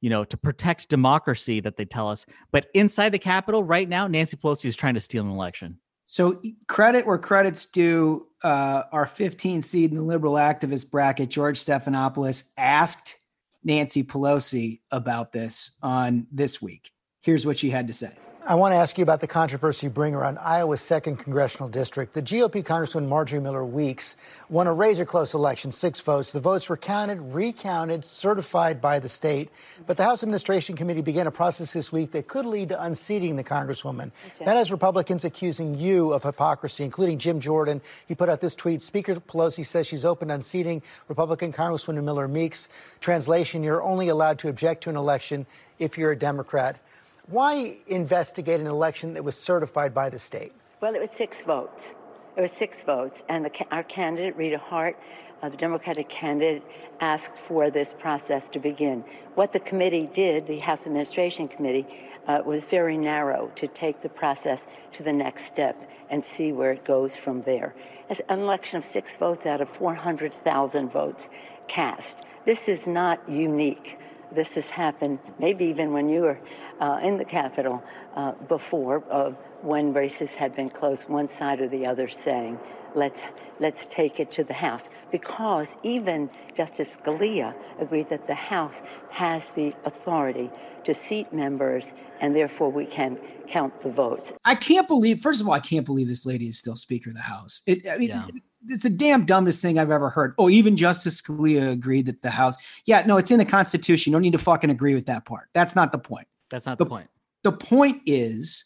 you 0.01 0.09
know, 0.09 0.23
to 0.23 0.37
protect 0.37 0.89
democracy 0.89 1.59
that 1.59 1.75
they 1.75 1.85
tell 1.85 2.09
us. 2.09 2.25
But 2.51 2.67
inside 2.73 3.09
the 3.09 3.19
Capitol 3.19 3.63
right 3.63 3.87
now, 3.87 4.07
Nancy 4.07 4.37
Pelosi 4.37 4.65
is 4.65 4.75
trying 4.75 4.95
to 4.95 5.01
steal 5.01 5.23
an 5.23 5.31
election. 5.31 5.79
So 6.05 6.41
credit 6.67 7.05
where 7.05 7.17
credit's 7.17 7.65
due. 7.65 8.27
Uh, 8.43 8.83
our 8.91 9.07
15 9.07 9.63
seed 9.63 9.89
in 9.89 9.97
the 9.97 10.03
liberal 10.03 10.35
activist 10.35 10.91
bracket, 10.91 11.29
George 11.29 11.57
Stephanopoulos, 11.57 12.49
asked 12.57 13.17
Nancy 13.63 14.03
Pelosi 14.03 14.81
about 14.91 15.31
this 15.31 15.71
on 15.81 16.27
this 16.31 16.61
week. 16.61 16.91
Here's 17.21 17.45
what 17.45 17.57
she 17.57 17.71
had 17.71 17.87
to 17.87 17.93
say. 17.93 18.11
I 18.47 18.53
want 18.53 18.73
to 18.73 18.75
ask 18.75 18.95
you 18.99 19.01
about 19.01 19.21
the 19.21 19.27
controversy 19.27 19.87
you 19.87 19.89
bring 19.89 20.13
around 20.13 20.37
Iowa's 20.37 20.79
second 20.79 21.17
congressional 21.17 21.67
district. 21.67 22.13
The 22.13 22.21
GOP 22.21 22.63
Congresswoman 22.63 23.07
Marjorie 23.07 23.41
Miller 23.41 23.65
Meeks 23.65 24.15
won 24.49 24.67
a 24.67 24.73
razor 24.73 25.03
close 25.03 25.33
election, 25.33 25.71
six 25.71 25.99
votes. 25.99 26.31
The 26.31 26.39
votes 26.39 26.69
were 26.69 26.77
counted, 26.77 27.19
recounted, 27.33 28.05
certified 28.05 28.81
by 28.81 28.99
the 28.99 29.09
state. 29.09 29.49
But 29.87 29.97
the 29.97 30.03
House 30.03 30.21
Administration 30.21 30.75
Committee 30.75 31.01
began 31.01 31.25
a 31.25 31.31
process 31.31 31.73
this 31.73 31.91
week 31.91 32.11
that 32.11 32.27
could 32.27 32.45
lead 32.45 32.69
to 32.69 32.83
unseating 32.83 33.35
the 33.35 33.43
Congresswoman. 33.43 34.11
That 34.37 34.57
has 34.57 34.69
Republicans 34.69 35.25
accusing 35.25 35.79
you 35.79 36.13
of 36.13 36.21
hypocrisy, 36.21 36.83
including 36.83 37.17
Jim 37.17 37.39
Jordan. 37.39 37.81
He 38.07 38.13
put 38.13 38.29
out 38.29 38.41
this 38.41 38.53
tweet 38.53 38.83
Speaker 38.83 39.15
Pelosi 39.15 39.65
says 39.65 39.87
she's 39.87 40.05
open 40.05 40.27
to 40.27 40.35
unseating 40.35 40.83
Republican 41.07 41.51
Congresswoman 41.51 42.03
Miller 42.03 42.27
Meeks. 42.27 42.69
Translation 43.01 43.63
You're 43.63 43.81
only 43.81 44.09
allowed 44.09 44.37
to 44.39 44.49
object 44.49 44.83
to 44.83 44.91
an 44.91 44.97
election 44.97 45.47
if 45.79 45.97
you're 45.97 46.11
a 46.11 46.15
Democrat. 46.15 46.77
Why 47.27 47.77
investigate 47.87 48.59
an 48.59 48.67
election 48.67 49.15
that 49.15 49.23
was 49.23 49.35
certified 49.35 49.95
by 49.95 50.09
the 50.09 50.19
state? 50.19 50.53
Well, 50.79 50.93
it 50.93 51.01
was 51.01 51.09
six 51.11 51.41
votes. 51.41 51.95
It 52.37 52.41
was 52.41 52.51
six 52.51 52.83
votes, 52.83 53.23
and 53.27 53.45
the, 53.45 53.51
our 53.71 53.83
candidate, 53.83 54.35
Rita 54.35 54.59
Hart, 54.59 54.95
uh, 55.41 55.49
the 55.49 55.57
Democratic 55.57 56.07
candidate, 56.07 56.61
asked 56.99 57.35
for 57.35 57.71
this 57.71 57.93
process 57.93 58.47
to 58.49 58.59
begin. 58.59 59.03
What 59.33 59.53
the 59.53 59.59
committee 59.59 60.07
did, 60.13 60.45
the 60.45 60.59
House 60.59 60.85
Administration 60.85 61.47
Committee, 61.47 61.87
uh, 62.27 62.41
was 62.45 62.65
very 62.65 62.97
narrow 62.97 63.51
to 63.55 63.67
take 63.67 64.01
the 64.01 64.09
process 64.09 64.67
to 64.93 65.01
the 65.01 65.13
next 65.13 65.45
step 65.45 65.89
and 66.11 66.23
see 66.23 66.51
where 66.51 66.73
it 66.73 66.85
goes 66.85 67.15
from 67.15 67.41
there. 67.41 67.73
As 68.07 68.21
an 68.29 68.39
election 68.39 68.77
of 68.77 68.83
six 68.83 69.15
votes 69.15 69.47
out 69.47 69.61
of 69.61 69.69
400,000 69.69 70.91
votes 70.91 71.27
cast. 71.67 72.19
This 72.45 72.67
is 72.67 72.87
not 72.87 73.27
unique. 73.27 73.97
This 74.35 74.55
has 74.55 74.69
happened 74.69 75.19
maybe 75.39 75.65
even 75.65 75.93
when 75.93 76.09
you 76.09 76.21
were 76.21 76.39
uh, 76.79 76.99
in 77.01 77.17
the 77.17 77.25
Capitol 77.25 77.81
uh, 78.15 78.33
before, 78.33 79.03
uh, 79.09 79.31
when 79.61 79.93
races 79.93 80.35
had 80.35 80.55
been 80.55 80.69
close, 80.69 81.03
one 81.03 81.29
side 81.29 81.61
or 81.61 81.69
the 81.69 81.85
other 81.85 82.09
saying, 82.09 82.59
let's, 82.95 83.23
let's 83.59 83.85
take 83.89 84.19
it 84.19 84.31
to 84.33 84.43
the 84.43 84.53
House. 84.53 84.83
Because 85.11 85.75
even 85.83 86.29
Justice 86.55 86.97
Scalia 86.97 87.53
agreed 87.79 88.09
that 88.09 88.27
the 88.27 88.35
House 88.35 88.81
has 89.11 89.51
the 89.51 89.73
authority 89.85 90.49
to 90.85 90.93
seat 90.93 91.31
members, 91.33 91.93
and 92.21 92.35
therefore 92.35 92.71
we 92.71 92.85
can 92.85 93.17
count 93.47 93.81
the 93.81 93.89
votes. 93.89 94.33
I 94.43 94.55
can't 94.55 94.87
believe, 94.87 95.19
first 95.21 95.41
of 95.41 95.47
all, 95.47 95.53
I 95.53 95.59
can't 95.59 95.85
believe 95.85 96.07
this 96.07 96.25
lady 96.25 96.47
is 96.47 96.57
still 96.59 96.75
Speaker 96.75 97.09
of 97.09 97.15
the 97.15 97.21
House. 97.21 97.61
It, 97.65 97.87
I 97.87 97.97
mean, 97.97 98.09
Yeah. 98.09 98.27
it's 98.67 98.83
the 98.83 98.89
damn 98.89 99.25
dumbest 99.25 99.61
thing 99.61 99.79
I've 99.79 99.89
ever 99.91 100.09
heard. 100.09 100.33
Oh, 100.37 100.49
even 100.49 100.77
Justice 100.77 101.21
Scalia 101.21 101.71
agreed 101.71 102.05
that 102.05 102.21
the 102.21 102.29
House. 102.29 102.55
Yeah, 102.85 103.03
no, 103.05 103.17
it's 103.17 103.31
in 103.31 103.39
the 103.39 103.45
Constitution. 103.45 104.11
You 104.11 104.15
don't 104.15 104.21
need 104.21 104.33
to 104.33 104.37
fucking 104.39 104.69
agree 104.69 104.93
with 104.93 105.07
that 105.07 105.25
part. 105.25 105.49
That's 105.53 105.75
not 105.75 105.91
the 105.91 105.97
point. 105.99 106.27
That's 106.49 106.65
not 106.65 106.77
The- 106.77 106.83
the 106.83 106.89
point. 106.89 107.09
The 107.43 107.51
point 107.51 108.01
is 108.05 108.65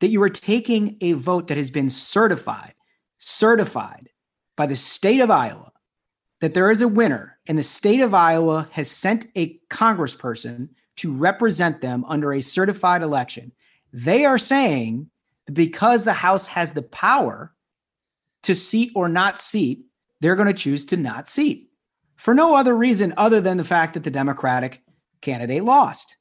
that 0.00 0.08
you 0.08 0.22
are 0.22 0.28
taking 0.30 0.96
a 1.00 1.12
vote 1.12 1.46
that 1.48 1.56
has 1.56 1.70
been 1.70 1.88
certified, 1.88 2.74
certified 3.24 4.08
by 4.56 4.66
the 4.66 4.76
state 4.76 5.20
of 5.20 5.30
Iowa, 5.30 5.72
that 6.40 6.54
there 6.54 6.70
is 6.70 6.82
a 6.82 6.88
winner, 6.88 7.38
and 7.46 7.56
the 7.56 7.62
state 7.62 8.00
of 8.00 8.14
Iowa 8.14 8.68
has 8.72 8.90
sent 8.90 9.26
a 9.36 9.58
congressperson 9.70 10.70
to 10.96 11.12
represent 11.12 11.80
them 11.80 12.04
under 12.06 12.32
a 12.32 12.42
certified 12.42 13.02
election. 13.02 13.52
They 13.92 14.24
are 14.24 14.38
saying 14.38 15.08
that 15.46 15.52
because 15.52 16.04
the 16.04 16.12
House 16.12 16.48
has 16.48 16.72
the 16.72 16.82
power 16.82 17.54
to 18.42 18.54
seat 18.54 18.92
or 18.94 19.08
not 19.08 19.40
seat, 19.40 19.84
they're 20.20 20.36
going 20.36 20.48
to 20.48 20.54
choose 20.54 20.84
to 20.86 20.96
not 20.96 21.28
seat 21.28 21.70
for 22.16 22.34
no 22.34 22.56
other 22.56 22.76
reason 22.76 23.14
other 23.16 23.40
than 23.40 23.56
the 23.56 23.64
fact 23.64 23.94
that 23.94 24.02
the 24.02 24.10
Democratic 24.10 24.82
candidate 25.20 25.64
lost. 25.64 26.16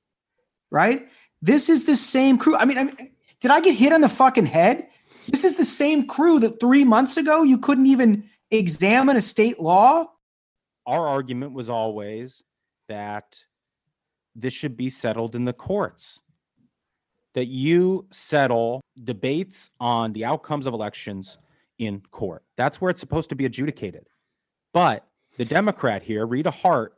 Right? 0.69 1.09
This 1.41 1.67
is 1.67 1.85
the 1.85 1.95
same 1.95 2.37
crew. 2.37 2.55
I 2.55 2.65
mean, 2.65 2.77
I 2.77 2.83
mean, 2.85 3.11
did 3.39 3.51
I 3.51 3.59
get 3.59 3.75
hit 3.75 3.91
on 3.91 4.01
the 4.01 4.09
fucking 4.09 4.45
head? 4.45 4.87
This 5.27 5.43
is 5.43 5.55
the 5.55 5.65
same 5.65 6.07
crew 6.07 6.39
that 6.39 6.60
three 6.60 6.84
months 6.84 7.17
ago 7.17 7.43
you 7.43 7.57
couldn't 7.57 7.88
even 7.88 8.29
examine 8.49 9.17
a 9.17 9.21
state 9.21 9.60
law. 9.60 10.12
Our 10.86 11.07
argument 11.07 11.53
was 11.53 11.69
always 11.69 12.43
that 12.89 13.43
this 14.36 14.53
should 14.53 14.75
be 14.75 14.89
settled 14.89 15.36
in 15.36 15.45
the 15.45 15.53
courts. 15.53 16.19
That 17.34 17.45
you 17.45 18.07
settle 18.12 18.81
debates 19.01 19.69
on 19.79 20.12
the 20.13 20.25
outcomes 20.25 20.65
of 20.65 20.73
elections 20.73 21.38
in 21.77 22.01
court. 22.12 22.43
That's 22.57 22.81
where 22.81 22.89
it's 22.89 22.99
supposed 22.99 23.29
to 23.29 23.36
be 23.36 23.45
adjudicated. 23.45 24.07
But 24.73 25.07
the 25.38 25.45
Democrat 25.45 26.03
here, 26.03 26.25
Rita 26.25 26.51
Hart, 26.51 26.93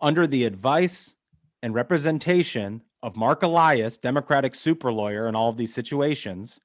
under 0.00 0.26
the 0.26 0.44
advice 0.44 1.14
and 1.62 1.74
representation 1.74 2.82
of 3.02 3.16
Marc 3.16 3.42
Elias, 3.42 3.98
Democratic 3.98 4.54
super 4.54 4.92
lawyer 4.92 5.26
in 5.26 5.34
all 5.34 5.50
of 5.50 5.56
these 5.56 5.74
situations, 5.74 6.60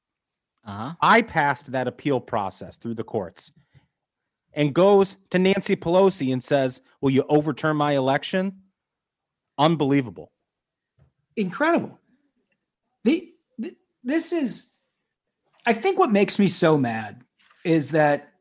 Uh-huh. 0.67 0.93
I 1.01 1.21
passed 1.21 1.71
that 1.71 1.87
appeal 1.87 2.19
process 2.19 2.77
through 2.77 2.95
the 2.95 3.03
courts 3.05 3.53
and 4.53 4.73
goes 4.73 5.15
to 5.29 5.39
Nancy 5.39 5.75
Pelosi 5.77 6.31
and 6.33 6.43
says, 6.43 6.81
Will 6.99 7.11
you 7.11 7.23
overturn 7.29 7.77
my 7.77 7.93
election? 7.93 8.63
Unbelievable. 9.57 10.31
incredible. 11.35 11.97
The, 13.05 13.31
th- 13.61 13.75
this 14.03 14.33
is, 14.33 14.73
I 15.65 15.73
think, 15.73 15.97
what 15.97 16.11
makes 16.11 16.37
me 16.37 16.47
so 16.47 16.77
mad 16.77 17.23
is 17.63 17.91
that 17.91 18.33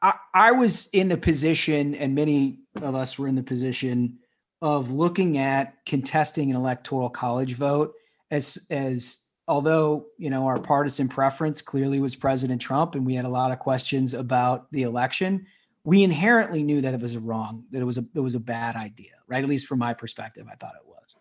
I, 0.00 0.14
I 0.32 0.52
was 0.52 0.88
in 0.92 1.08
the 1.08 1.16
position, 1.16 1.94
and 1.94 2.14
many 2.14 2.60
of 2.80 2.94
us 2.94 3.18
were 3.18 3.28
in 3.28 3.34
the 3.34 3.42
position 3.42 4.18
of 4.62 4.92
looking 4.92 5.36
at 5.36 5.84
contesting 5.84 6.50
an 6.50 6.56
electoral 6.56 7.10
college 7.10 7.54
vote 7.54 7.92
as 8.30 8.66
as 8.70 9.25
although 9.48 10.06
you 10.18 10.30
know 10.30 10.46
our 10.46 10.58
partisan 10.58 11.08
preference 11.08 11.62
clearly 11.62 12.00
was 12.00 12.16
President 12.16 12.60
Trump, 12.60 12.94
and 12.94 13.06
we 13.06 13.14
had 13.14 13.24
a 13.24 13.30
lot 13.30 13.52
of 13.52 13.58
questions 13.58 14.14
about 14.14 14.70
the 14.72 14.82
election. 14.82 15.46
We 15.84 16.02
inherently 16.02 16.62
knew 16.64 16.80
that 16.80 16.94
it 16.94 17.00
was 17.00 17.16
wrong, 17.16 17.64
that 17.70 17.80
it 17.80 17.84
was 17.84 17.98
a 17.98 18.04
it 18.14 18.20
was 18.20 18.34
a 18.34 18.40
bad 18.40 18.76
idea, 18.76 19.12
right? 19.28 19.42
At 19.42 19.48
least 19.48 19.66
from 19.66 19.78
my 19.78 19.94
perspective, 19.94 20.46
I 20.50 20.56
thought 20.56 20.74
it 20.74 20.86
was. 20.86 21.14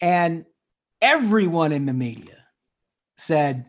And 0.00 0.44
everyone 1.02 1.72
in 1.72 1.86
the 1.86 1.92
media 1.92 2.44
said 3.16 3.66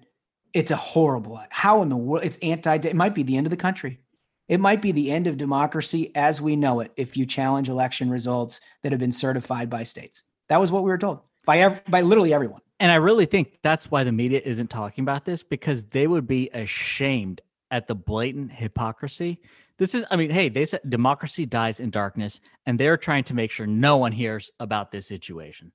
It's 0.53 0.71
a 0.71 0.75
horrible. 0.75 1.39
How 1.49 1.81
in 1.81 1.89
the 1.89 1.97
world? 1.97 2.25
It's 2.25 2.37
anti. 2.37 2.75
It 2.75 2.95
might 2.95 3.13
be 3.13 3.23
the 3.23 3.35
end 3.37 3.45
of 3.45 3.51
the 3.51 3.57
country. 3.57 3.99
It 4.47 4.59
might 4.59 4.81
be 4.81 4.91
the 4.91 5.11
end 5.11 5.27
of 5.27 5.37
democracy 5.37 6.11
as 6.15 6.39
we 6.39 6.55
know 6.55 6.79
it 6.79 6.91
if 6.95 7.17
you 7.17 7.25
challenge 7.25 7.67
election 7.67 8.09
results 8.09 8.61
that 8.83 8.91
have 8.91 8.99
been 8.99 9.11
certified 9.11 9.69
by 9.69 9.83
states. 9.83 10.23
That 10.49 10.61
was 10.61 10.71
what 10.71 10.83
we 10.83 10.91
were 10.91 10.97
told 10.97 11.21
by 11.45 11.81
by 11.89 12.01
literally 12.01 12.33
everyone. 12.33 12.61
And 12.79 12.91
I 12.91 12.95
really 12.95 13.25
think 13.25 13.59
that's 13.61 13.89
why 13.89 14.03
the 14.03 14.11
media 14.11 14.41
isn't 14.43 14.69
talking 14.69 15.03
about 15.03 15.25
this 15.25 15.43
because 15.43 15.85
they 15.85 16.07
would 16.07 16.27
be 16.27 16.49
ashamed 16.49 17.41
at 17.71 17.87
the 17.87 17.95
blatant 17.95 18.51
hypocrisy. 18.51 19.39
This 19.77 19.95
is, 19.95 20.05
I 20.11 20.15
mean, 20.15 20.29
hey, 20.29 20.49
they 20.49 20.65
said 20.65 20.81
democracy 20.87 21.45
dies 21.45 21.79
in 21.79 21.89
darkness, 21.89 22.39
and 22.65 22.79
they're 22.79 22.97
trying 22.97 23.23
to 23.25 23.33
make 23.33 23.51
sure 23.51 23.67
no 23.67 23.97
one 23.97 24.11
hears 24.11 24.51
about 24.59 24.91
this 24.91 25.07
situation. 25.07 25.71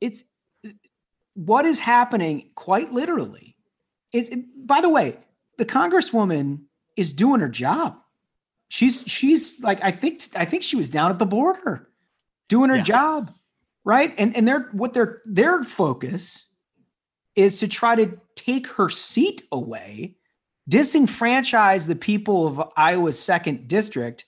It's 0.00 0.24
what 1.34 1.64
is 1.64 1.78
happening 1.78 2.50
quite 2.54 2.92
literally. 2.92 3.56
Is 4.12 4.34
by 4.56 4.80
the 4.80 4.88
way, 4.88 5.18
the 5.56 5.66
congresswoman 5.66 6.62
is 6.96 7.12
doing 7.12 7.40
her 7.40 7.48
job. 7.48 7.98
She's 8.68 9.04
she's 9.06 9.60
like 9.60 9.78
I 9.82 9.90
think 9.90 10.22
I 10.34 10.44
think 10.44 10.62
she 10.62 10.76
was 10.76 10.88
down 10.88 11.10
at 11.10 11.18
the 11.18 11.26
border 11.26 11.88
doing 12.48 12.70
her 12.70 12.76
yeah. 12.76 12.82
job, 12.82 13.32
right? 13.84 14.14
And 14.18 14.36
and 14.36 14.46
their 14.46 14.68
what 14.72 14.94
their 14.94 15.22
their 15.24 15.64
focus 15.64 16.46
is 17.36 17.60
to 17.60 17.68
try 17.68 17.94
to 17.94 18.18
take 18.34 18.66
her 18.66 18.88
seat 18.88 19.42
away, 19.52 20.16
disenfranchise 20.68 21.86
the 21.86 21.96
people 21.96 22.46
of 22.46 22.72
Iowa's 22.76 23.18
second 23.18 23.68
district 23.68 24.24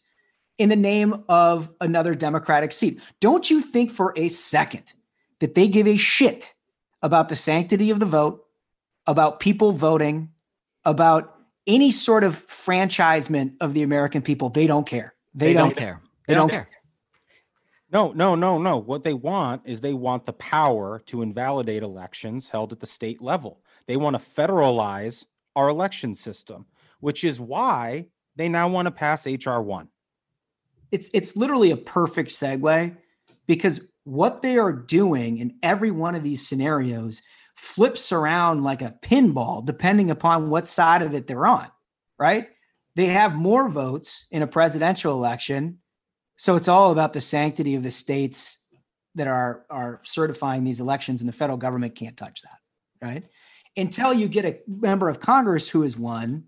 in 0.58 0.68
the 0.68 0.76
name 0.76 1.24
of 1.28 1.70
another 1.80 2.14
Democratic 2.14 2.72
seat. 2.72 3.00
Don't 3.20 3.50
you 3.50 3.62
think 3.62 3.90
for 3.90 4.12
a 4.16 4.28
second 4.28 4.92
that 5.40 5.54
they 5.54 5.68
give 5.68 5.86
a 5.86 5.96
shit 5.96 6.52
about 7.02 7.28
the 7.28 7.36
sanctity 7.36 7.90
of 7.90 7.98
the 7.98 8.06
vote, 8.06 8.44
about 9.06 9.40
people 9.40 9.72
voting, 9.72 10.30
about 10.84 11.34
any 11.66 11.90
sort 11.90 12.24
of 12.24 12.36
franchisement 12.46 13.54
of 13.60 13.74
the 13.74 13.82
American 13.82 14.22
people. 14.22 14.50
They 14.50 14.66
don't 14.66 14.86
care. 14.86 15.14
They, 15.34 15.46
they 15.46 15.52
don't, 15.54 15.68
don't, 15.68 15.76
care. 15.76 16.00
They, 16.26 16.32
they 16.32 16.34
don't, 16.34 16.48
don't 16.48 16.56
care. 16.56 16.64
care. 16.64 16.79
No, 17.92 18.12
no, 18.12 18.34
no, 18.36 18.58
no. 18.58 18.76
What 18.76 19.02
they 19.02 19.14
want 19.14 19.62
is 19.64 19.80
they 19.80 19.94
want 19.94 20.26
the 20.26 20.32
power 20.34 21.00
to 21.06 21.22
invalidate 21.22 21.82
elections 21.82 22.48
held 22.48 22.72
at 22.72 22.80
the 22.80 22.86
state 22.86 23.20
level. 23.20 23.62
They 23.86 23.96
want 23.96 24.14
to 24.14 24.22
federalize 24.22 25.24
our 25.56 25.68
election 25.68 26.14
system, 26.14 26.66
which 27.00 27.24
is 27.24 27.40
why 27.40 28.06
they 28.36 28.48
now 28.48 28.68
want 28.68 28.86
to 28.86 28.92
pass 28.92 29.26
HR 29.26 29.58
1. 29.58 29.88
It's 30.92 31.10
it's 31.12 31.36
literally 31.36 31.70
a 31.72 31.76
perfect 31.76 32.30
segue 32.30 32.96
because 33.46 33.88
what 34.04 34.42
they 34.42 34.56
are 34.56 34.72
doing 34.72 35.38
in 35.38 35.56
every 35.62 35.90
one 35.90 36.14
of 36.14 36.22
these 36.22 36.46
scenarios 36.46 37.22
flips 37.54 38.12
around 38.12 38.62
like 38.62 38.82
a 38.82 38.94
pinball, 39.02 39.64
depending 39.64 40.10
upon 40.10 40.50
what 40.50 40.66
side 40.66 41.02
of 41.02 41.14
it 41.14 41.26
they're 41.26 41.46
on, 41.46 41.66
right? 42.18 42.48
They 42.94 43.06
have 43.06 43.34
more 43.34 43.68
votes 43.68 44.26
in 44.30 44.42
a 44.42 44.46
presidential 44.46 45.12
election. 45.12 45.78
So 46.40 46.56
it's 46.56 46.68
all 46.68 46.90
about 46.90 47.12
the 47.12 47.20
sanctity 47.20 47.74
of 47.74 47.82
the 47.82 47.90
states 47.90 48.60
that 49.14 49.26
are, 49.26 49.66
are 49.68 50.00
certifying 50.04 50.64
these 50.64 50.80
elections, 50.80 51.20
and 51.20 51.28
the 51.28 51.34
federal 51.34 51.58
government 51.58 51.94
can't 51.94 52.16
touch 52.16 52.40
that, 52.40 52.58
right? 53.06 53.24
Until 53.76 54.14
you 54.14 54.26
get 54.26 54.46
a 54.46 54.58
member 54.66 55.10
of 55.10 55.20
Congress 55.20 55.68
who 55.68 55.82
has 55.82 55.98
won 55.98 56.44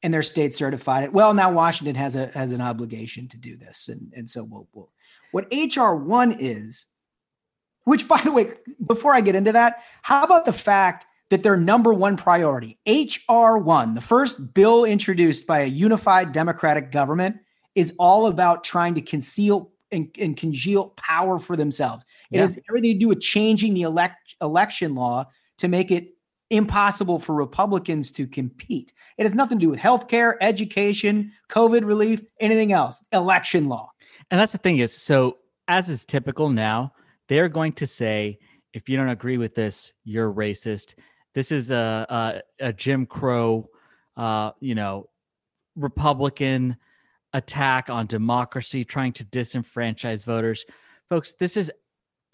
and 0.00 0.14
their 0.14 0.22
state 0.22 0.54
certified 0.54 1.02
it. 1.02 1.12
Well, 1.12 1.34
now 1.34 1.50
Washington 1.50 1.96
has 1.96 2.14
a 2.14 2.26
has 2.28 2.52
an 2.52 2.60
obligation 2.60 3.26
to 3.30 3.36
do 3.36 3.56
this. 3.56 3.88
And, 3.88 4.12
and 4.16 4.30
so 4.30 4.44
we'll, 4.44 4.68
we'll 4.72 4.92
what 5.32 5.52
HR 5.52 5.94
one 5.94 6.36
is 6.38 6.86
which, 7.82 8.06
by 8.06 8.20
the 8.22 8.30
way, 8.30 8.52
before 8.86 9.12
I 9.12 9.22
get 9.22 9.34
into 9.34 9.50
that, 9.50 9.78
how 10.02 10.22
about 10.22 10.44
the 10.44 10.52
fact 10.52 11.04
that 11.30 11.42
their 11.42 11.56
number 11.56 11.92
one 11.92 12.16
priority, 12.16 12.78
HR1, 12.86 13.96
the 13.96 14.00
first 14.00 14.54
bill 14.54 14.84
introduced 14.84 15.48
by 15.48 15.62
a 15.62 15.66
unified 15.66 16.30
democratic 16.30 16.92
government, 16.92 17.38
is 17.74 17.94
all 17.98 18.26
about 18.26 18.64
trying 18.64 18.94
to 18.94 19.00
conceal 19.00 19.70
and, 19.90 20.08
and 20.18 20.36
congeal 20.36 20.90
power 20.96 21.38
for 21.38 21.56
themselves. 21.56 22.04
It 22.30 22.36
yeah. 22.36 22.42
has 22.42 22.58
everything 22.68 22.94
to 22.94 22.98
do 22.98 23.08
with 23.08 23.20
changing 23.20 23.74
the 23.74 23.82
elect, 23.82 24.36
election 24.40 24.94
law 24.94 25.26
to 25.58 25.68
make 25.68 25.90
it 25.90 26.14
impossible 26.50 27.18
for 27.18 27.34
Republicans 27.34 28.10
to 28.12 28.26
compete. 28.26 28.92
It 29.16 29.22
has 29.22 29.34
nothing 29.34 29.58
to 29.58 29.64
do 29.66 29.70
with 29.70 29.78
healthcare, 29.78 30.34
education, 30.40 31.32
COVID 31.48 31.84
relief, 31.86 32.24
anything 32.40 32.72
else. 32.72 33.02
Election 33.12 33.68
law. 33.68 33.90
And 34.30 34.38
that's 34.38 34.52
the 34.52 34.58
thing 34.58 34.78
is, 34.78 34.94
so 34.94 35.38
as 35.68 35.88
is 35.88 36.04
typical 36.04 36.50
now, 36.50 36.92
they're 37.28 37.48
going 37.48 37.72
to 37.74 37.86
say, 37.86 38.38
if 38.74 38.88
you 38.88 38.96
don't 38.96 39.08
agree 39.08 39.38
with 39.38 39.54
this, 39.54 39.92
you're 40.04 40.32
racist. 40.32 40.94
This 41.34 41.52
is 41.52 41.70
a 41.70 42.42
a, 42.60 42.66
a 42.68 42.72
Jim 42.72 43.06
Crow, 43.06 43.68
uh, 44.16 44.52
you 44.60 44.74
know, 44.74 45.08
Republican 45.76 46.76
attack 47.32 47.90
on 47.90 48.06
democracy, 48.06 48.84
trying 48.84 49.12
to 49.14 49.24
disenfranchise 49.24 50.24
voters. 50.24 50.64
Folks, 51.08 51.34
this 51.34 51.56
is 51.56 51.70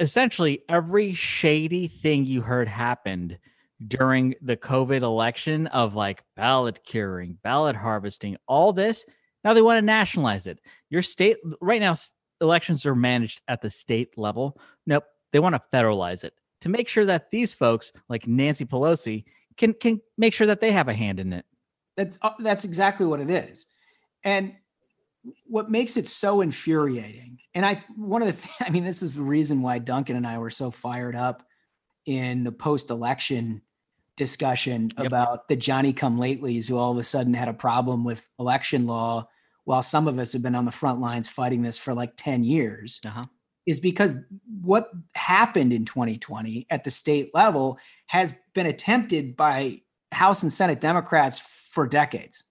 essentially 0.00 0.62
every 0.68 1.14
shady 1.14 1.88
thing 1.88 2.24
you 2.24 2.40
heard 2.40 2.68
happened 2.68 3.38
during 3.86 4.34
the 4.42 4.56
COVID 4.56 5.02
election 5.02 5.66
of 5.68 5.94
like 5.94 6.24
ballot 6.36 6.84
curing, 6.84 7.38
ballot 7.42 7.76
harvesting, 7.76 8.36
all 8.46 8.72
this. 8.72 9.04
Now 9.44 9.54
they 9.54 9.62
want 9.62 9.78
to 9.78 9.82
nationalize 9.82 10.46
it. 10.46 10.60
Your 10.90 11.02
state 11.02 11.36
right 11.60 11.80
now, 11.80 11.94
elections 12.40 12.84
are 12.86 12.94
managed 12.94 13.42
at 13.48 13.62
the 13.62 13.70
state 13.70 14.18
level. 14.18 14.60
Nope, 14.86 15.04
they 15.32 15.38
want 15.38 15.54
to 15.54 15.62
federalize 15.72 16.24
it 16.24 16.34
to 16.60 16.68
make 16.68 16.88
sure 16.88 17.04
that 17.04 17.30
these 17.30 17.54
folks, 17.54 17.92
like 18.08 18.26
Nancy 18.26 18.64
Pelosi, 18.64 19.24
can 19.56 19.74
can 19.74 20.00
make 20.16 20.34
sure 20.34 20.46
that 20.46 20.60
they 20.60 20.72
have 20.72 20.88
a 20.88 20.94
hand 20.94 21.20
in 21.20 21.32
it. 21.32 21.44
That's 21.96 22.18
uh, 22.22 22.30
that's 22.40 22.64
exactly 22.64 23.06
what 23.06 23.20
it 23.20 23.30
is, 23.30 23.66
and 24.24 24.54
what 25.44 25.70
makes 25.70 25.96
it 25.96 26.08
so 26.08 26.40
infuriating. 26.40 27.38
And 27.54 27.64
I 27.64 27.82
one 27.96 28.22
of 28.22 28.28
the 28.28 28.40
th- 28.40 28.54
I 28.60 28.70
mean, 28.70 28.84
this 28.84 29.02
is 29.02 29.14
the 29.14 29.22
reason 29.22 29.62
why 29.62 29.78
Duncan 29.78 30.16
and 30.16 30.26
I 30.26 30.38
were 30.38 30.50
so 30.50 30.70
fired 30.70 31.16
up 31.16 31.42
in 32.06 32.44
the 32.44 32.52
post-election 32.52 33.62
discussion 34.16 34.90
yep. 34.96 35.06
about 35.06 35.48
the 35.48 35.56
Johnny 35.56 35.92
come 35.92 36.18
latelys 36.18 36.68
who 36.68 36.76
all 36.76 36.92
of 36.92 36.98
a 36.98 37.02
sudden 37.02 37.34
had 37.34 37.48
a 37.48 37.54
problem 37.54 38.04
with 38.04 38.28
election 38.38 38.86
law 38.86 39.28
while 39.68 39.82
some 39.82 40.08
of 40.08 40.18
us 40.18 40.32
have 40.32 40.42
been 40.42 40.54
on 40.54 40.64
the 40.64 40.70
front 40.70 40.98
lines 40.98 41.28
fighting 41.28 41.60
this 41.60 41.78
for 41.78 41.92
like 41.92 42.14
10 42.16 42.42
years, 42.42 43.00
uh-huh. 43.04 43.22
is 43.66 43.78
because 43.78 44.16
what 44.62 44.90
happened 45.14 45.74
in 45.74 45.84
2020 45.84 46.66
at 46.70 46.84
the 46.84 46.90
state 46.90 47.30
level 47.34 47.78
has 48.06 48.34
been 48.54 48.64
attempted 48.64 49.36
by 49.36 49.82
House 50.10 50.42
and 50.42 50.50
Senate 50.50 50.80
Democrats 50.80 51.38
for 51.38 51.86
decades. 51.86 52.44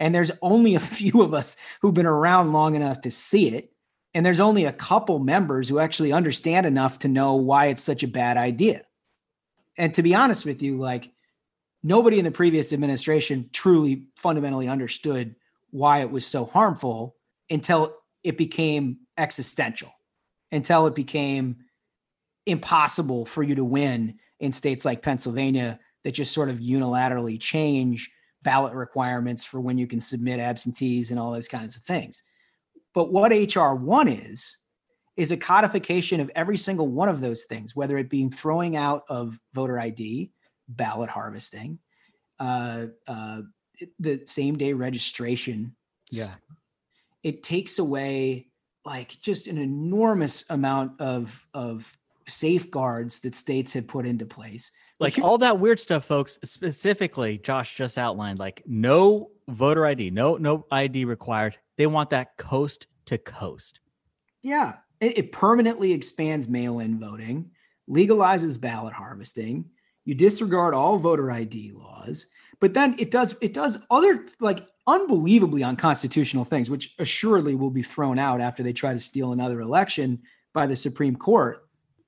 And 0.00 0.14
there's 0.14 0.32
only 0.42 0.74
a 0.74 0.80
few 0.98 1.22
of 1.22 1.34
us 1.34 1.56
who've 1.80 1.94
been 1.94 2.06
around 2.06 2.52
long 2.52 2.74
enough 2.74 3.02
to 3.02 3.10
see 3.10 3.48
it. 3.54 3.72
And 4.12 4.26
there's 4.26 4.40
only 4.40 4.64
a 4.64 4.72
couple 4.72 5.20
members 5.20 5.68
who 5.68 5.78
actually 5.78 6.12
understand 6.12 6.66
enough 6.66 6.98
to 7.00 7.08
know 7.08 7.36
why 7.36 7.66
it's 7.66 7.82
such 7.82 8.02
a 8.02 8.08
bad 8.08 8.36
idea. 8.36 8.82
And 9.76 9.94
to 9.94 10.02
be 10.02 10.16
honest 10.16 10.44
with 10.44 10.62
you, 10.62 10.78
like 10.78 11.12
nobody 11.84 12.18
in 12.18 12.24
the 12.24 12.32
previous 12.32 12.72
administration 12.72 13.50
truly 13.52 14.06
fundamentally 14.16 14.66
understood 14.66 15.36
why 15.70 16.00
it 16.00 16.10
was 16.10 16.26
so 16.26 16.44
harmful 16.44 17.14
until 17.48 17.94
it 18.24 18.36
became 18.36 18.98
existential, 19.16 19.92
until 20.50 20.86
it 20.86 20.94
became 20.96 21.56
impossible 22.46 23.24
for 23.24 23.44
you 23.44 23.54
to 23.54 23.64
win 23.64 24.18
in 24.40 24.50
states 24.50 24.84
like 24.84 25.02
Pennsylvania 25.02 25.78
that 26.02 26.12
just 26.12 26.32
sort 26.32 26.48
of 26.48 26.58
unilaterally 26.58 27.38
change 27.38 28.10
ballot 28.42 28.74
requirements 28.74 29.44
for 29.44 29.60
when 29.60 29.78
you 29.78 29.86
can 29.86 30.00
submit 30.00 30.40
absentees 30.40 31.10
and 31.10 31.20
all 31.20 31.32
those 31.32 31.48
kinds 31.48 31.76
of 31.76 31.82
things. 31.82 32.22
But 32.94 33.12
what 33.12 33.32
HR 33.32 33.74
one 33.74 34.08
is, 34.08 34.58
is 35.16 35.30
a 35.30 35.36
codification 35.36 36.20
of 36.20 36.30
every 36.34 36.56
single 36.56 36.88
one 36.88 37.08
of 37.08 37.20
those 37.20 37.44
things, 37.44 37.76
whether 37.76 37.98
it 37.98 38.08
being 38.08 38.30
throwing 38.30 38.76
out 38.76 39.02
of 39.08 39.38
voter 39.52 39.78
ID, 39.78 40.32
ballot 40.68 41.10
harvesting, 41.10 41.78
uh, 42.38 42.86
uh, 43.06 43.42
the 43.98 44.22
same 44.26 44.56
day 44.56 44.72
registration. 44.72 45.76
Yeah. 46.10 46.34
It 47.22 47.42
takes 47.42 47.78
away 47.78 48.48
like 48.84 49.10
just 49.20 49.46
an 49.46 49.58
enormous 49.58 50.48
amount 50.48 51.00
of 51.00 51.46
of 51.52 51.96
safeguards 52.26 53.20
that 53.20 53.34
states 53.34 53.72
have 53.74 53.86
put 53.86 54.06
into 54.06 54.24
place. 54.24 54.70
Like 55.00 55.18
all 55.18 55.38
that 55.38 55.58
weird 55.58 55.80
stuff, 55.80 56.04
folks, 56.04 56.38
specifically 56.44 57.38
Josh 57.38 57.74
just 57.74 57.96
outlined, 57.96 58.38
like 58.38 58.62
no 58.66 59.30
voter 59.48 59.86
ID, 59.86 60.10
no, 60.10 60.36
no 60.36 60.66
ID 60.70 61.06
required. 61.06 61.56
They 61.76 61.86
want 61.86 62.10
that 62.10 62.36
coast 62.36 62.86
to 63.06 63.18
coast. 63.18 63.80
Yeah. 64.42 64.76
It, 65.00 65.18
it 65.18 65.32
permanently 65.32 65.92
expands 65.92 66.48
mail-in 66.48 67.00
voting, 67.00 67.50
legalizes 67.88 68.60
ballot 68.60 68.92
harvesting. 68.92 69.70
You 70.04 70.14
disregard 70.14 70.74
all 70.74 70.98
voter 70.98 71.30
ID 71.30 71.72
laws 71.72 72.26
but 72.60 72.74
then 72.74 72.94
it 72.98 73.10
does 73.10 73.36
it 73.40 73.54
does 73.54 73.78
other 73.90 74.26
like 74.38 74.66
unbelievably 74.86 75.62
unconstitutional 75.64 76.44
things, 76.44 76.70
which 76.70 76.94
assuredly 76.98 77.54
will 77.54 77.70
be 77.70 77.82
thrown 77.82 78.18
out 78.18 78.40
after 78.40 78.62
they 78.62 78.72
try 78.72 78.92
to 78.92 79.00
steal 79.00 79.32
another 79.32 79.60
election 79.60 80.20
by 80.52 80.66
the 80.66 80.76
Supreme 80.76 81.16
Court. 81.16 81.66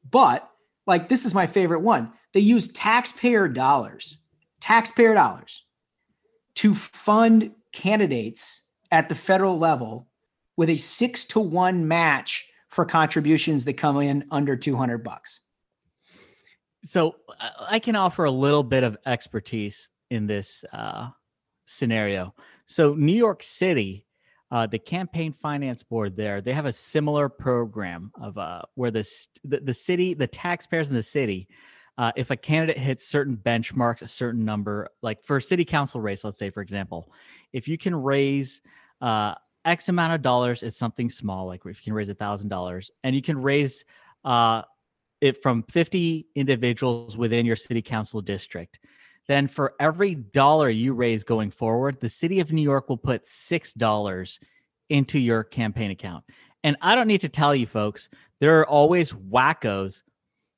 But 0.08 0.48
like 0.86 1.08
this 1.08 1.24
is 1.24 1.34
my 1.34 1.46
favorite 1.46 1.80
one. 1.80 2.12
They 2.32 2.40
use 2.40 2.68
taxpayer 2.68 3.48
dollars 3.48 4.18
taxpayer 4.62 5.12
dollars 5.12 5.64
to 6.54 6.74
fund 6.74 7.50
candidates 7.72 8.62
at 8.90 9.08
the 9.08 9.14
federal 9.14 9.58
level 9.58 10.08
with 10.56 10.70
a 10.70 10.76
six 10.76 11.26
to 11.26 11.40
one 11.40 11.88
match 11.88 12.48
for 12.68 12.86
contributions 12.86 13.64
that 13.64 13.74
come 13.74 14.00
in 14.00 14.24
under 14.30 14.56
200 14.56 14.98
bucks. 14.98 15.40
So 16.84 17.16
I 17.68 17.80
can 17.80 17.96
offer 17.96 18.24
a 18.24 18.30
little 18.30 18.62
bit 18.62 18.84
of 18.84 18.96
expertise 19.04 19.90
in 20.10 20.26
this 20.26 20.64
uh, 20.72 21.08
scenario. 21.64 22.34
So 22.66 22.94
New 22.94 23.14
York 23.14 23.42
City, 23.42 24.06
uh, 24.52 24.66
the 24.66 24.78
campaign 24.78 25.32
finance 25.32 25.82
board 25.82 26.14
there, 26.14 26.42
they 26.42 26.52
have 26.52 26.66
a 26.66 26.72
similar 26.72 27.30
program 27.30 28.12
of 28.20 28.36
uh, 28.36 28.60
where 28.74 28.90
the, 28.90 29.10
the 29.44 29.60
the 29.60 29.72
city, 29.72 30.12
the 30.12 30.26
taxpayers 30.26 30.90
in 30.90 30.94
the 30.94 31.02
city, 31.02 31.48
uh, 31.96 32.12
if 32.16 32.30
a 32.30 32.36
candidate 32.36 32.76
hits 32.76 33.08
certain 33.08 33.34
benchmarks, 33.34 34.02
a 34.02 34.08
certain 34.08 34.44
number, 34.44 34.88
like 35.00 35.24
for 35.24 35.38
a 35.38 35.42
city 35.42 35.64
council 35.64 36.02
race, 36.02 36.22
let's 36.22 36.38
say 36.38 36.50
for 36.50 36.60
example, 36.60 37.10
if 37.54 37.66
you 37.66 37.78
can 37.78 37.96
raise 37.96 38.60
uh, 39.00 39.34
X 39.64 39.88
amount 39.88 40.12
of 40.12 40.20
dollars, 40.20 40.62
it's 40.62 40.76
something 40.76 41.08
small, 41.08 41.46
like 41.46 41.62
if 41.64 41.78
you 41.78 41.84
can 41.84 41.94
raise 41.94 42.10
a 42.10 42.14
thousand 42.14 42.50
dollars, 42.50 42.90
and 43.04 43.16
you 43.16 43.22
can 43.22 43.40
raise 43.40 43.86
uh, 44.26 44.60
it 45.22 45.42
from 45.42 45.62
50 45.62 46.26
individuals 46.34 47.16
within 47.16 47.46
your 47.46 47.56
city 47.56 47.80
council 47.80 48.20
district, 48.20 48.80
then 49.28 49.48
for 49.48 49.74
every 49.78 50.14
dollar 50.14 50.68
you 50.68 50.94
raise 50.94 51.24
going 51.24 51.50
forward, 51.50 52.00
the 52.00 52.08
city 52.08 52.40
of 52.40 52.52
New 52.52 52.62
York 52.62 52.88
will 52.88 52.96
put 52.96 53.22
$6 53.22 54.38
into 54.88 55.18
your 55.18 55.44
campaign 55.44 55.90
account. 55.90 56.24
And 56.64 56.76
I 56.80 56.94
don't 56.94 57.08
need 57.08 57.22
to 57.22 57.28
tell 57.28 57.54
you 57.54 57.66
folks, 57.66 58.08
there 58.40 58.60
are 58.60 58.66
always 58.66 59.12
wackos 59.12 60.02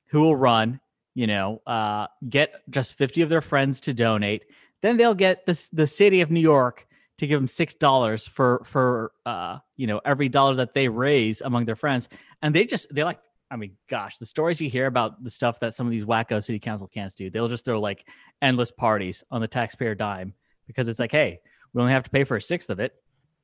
who 0.07 0.21
will 0.21 0.35
run, 0.35 0.79
you 1.13 1.27
know, 1.27 1.61
uh, 1.65 2.07
get 2.27 2.61
just 2.69 2.93
50 2.93 3.21
of 3.21 3.29
their 3.29 3.41
friends 3.41 3.81
to 3.81 3.93
donate. 3.93 4.45
Then 4.81 4.97
they'll 4.97 5.15
get 5.15 5.45
the, 5.45 5.67
the 5.73 5.87
city 5.87 6.21
of 6.21 6.31
New 6.31 6.39
York 6.39 6.87
to 7.17 7.27
give 7.27 7.39
them 7.39 7.47
six 7.47 7.73
dollars 7.73 8.27
for 8.27 8.61
for 8.65 9.11
uh 9.25 9.59
you 9.77 9.87
know 9.87 10.01
every 10.03 10.29
dollar 10.29 10.55
that 10.55 10.73
they 10.73 10.87
raise 10.87 11.41
among 11.41 11.65
their 11.65 11.75
friends 11.75 12.09
and 12.41 12.53
they 12.53 12.65
just 12.65 12.93
they 12.93 13.03
like 13.03 13.19
I 13.51 13.57
mean, 13.57 13.77
gosh, 13.89 14.17
the 14.17 14.25
stories 14.25 14.59
you 14.59 14.69
hear 14.69 14.87
about 14.87 15.23
the 15.23 15.29
stuff 15.29 15.59
that 15.59 15.73
some 15.73 15.85
of 15.85 15.91
these 15.91 16.05
wacko 16.05 16.43
city 16.43 16.59
council 16.59 16.87
can't 16.87 17.13
do, 17.15 17.29
they'll 17.29 17.47
just 17.47 17.65
throw 17.65 17.79
like 17.79 18.07
endless 18.41 18.71
parties 18.71 19.23
on 19.31 19.41
the 19.41 19.47
taxpayer 19.47 19.95
dime 19.95 20.33
because 20.67 20.87
it's 20.87 20.99
like, 20.99 21.11
hey, 21.11 21.39
we 21.73 21.81
only 21.81 21.93
have 21.93 22.03
to 22.03 22.09
pay 22.09 22.23
for 22.23 22.37
a 22.37 22.41
sixth 22.41 22.69
of 22.69 22.79
it. 22.79 22.93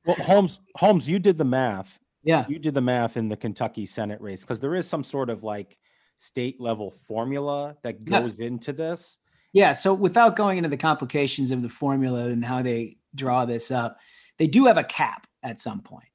Well, 0.04 0.16
Holmes, 0.20 0.58
Holmes, 0.76 1.08
you 1.08 1.18
did 1.18 1.38
the 1.38 1.44
math. 1.44 1.98
Yeah. 2.24 2.44
You 2.48 2.58
did 2.58 2.74
the 2.74 2.80
math 2.80 3.16
in 3.16 3.28
the 3.28 3.36
Kentucky 3.36 3.86
Senate 3.86 4.20
race 4.20 4.40
because 4.40 4.60
there 4.60 4.74
is 4.74 4.88
some 4.88 5.04
sort 5.04 5.30
of 5.30 5.42
like 5.42 5.76
state 6.18 6.60
level 6.60 6.90
formula 6.90 7.76
that 7.82 8.04
goes 8.04 8.38
yeah. 8.38 8.46
into 8.46 8.72
this. 8.72 9.18
Yeah. 9.52 9.72
So 9.72 9.92
without 9.92 10.36
going 10.36 10.58
into 10.58 10.70
the 10.70 10.76
complications 10.76 11.50
of 11.50 11.62
the 11.62 11.68
formula 11.68 12.24
and 12.24 12.44
how 12.44 12.62
they 12.62 12.96
draw 13.14 13.44
this 13.44 13.70
up, 13.70 13.98
they 14.38 14.46
do 14.46 14.66
have 14.66 14.78
a 14.78 14.84
cap 14.84 15.26
at 15.42 15.60
some 15.60 15.80
point. 15.80 16.08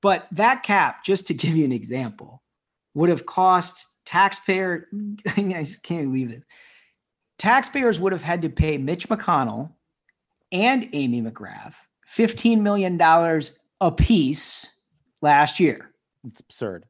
But 0.00 0.26
that 0.32 0.62
cap, 0.62 1.04
just 1.04 1.26
to 1.28 1.34
give 1.34 1.56
you 1.56 1.64
an 1.64 1.72
example, 1.72 2.42
would 2.94 3.10
have 3.10 3.26
cost 3.26 3.86
taxpayer. 4.04 4.88
I, 5.36 5.42
just 5.64 5.82
can't 5.82 6.06
believe 6.06 6.30
it. 6.30 6.44
Taxpayers 7.38 7.98
would 8.00 8.12
have 8.12 8.22
had 8.22 8.42
to 8.42 8.48
pay 8.48 8.78
Mitch 8.78 9.08
McConnell 9.08 9.72
and 10.52 10.88
Amy 10.92 11.20
McGrath 11.20 11.74
$15 12.08 12.60
million 12.60 13.00
a 13.80 13.92
piece 13.92 14.74
last 15.20 15.58
year. 15.58 15.90
It's 16.26 16.40
absurd. 16.40 16.86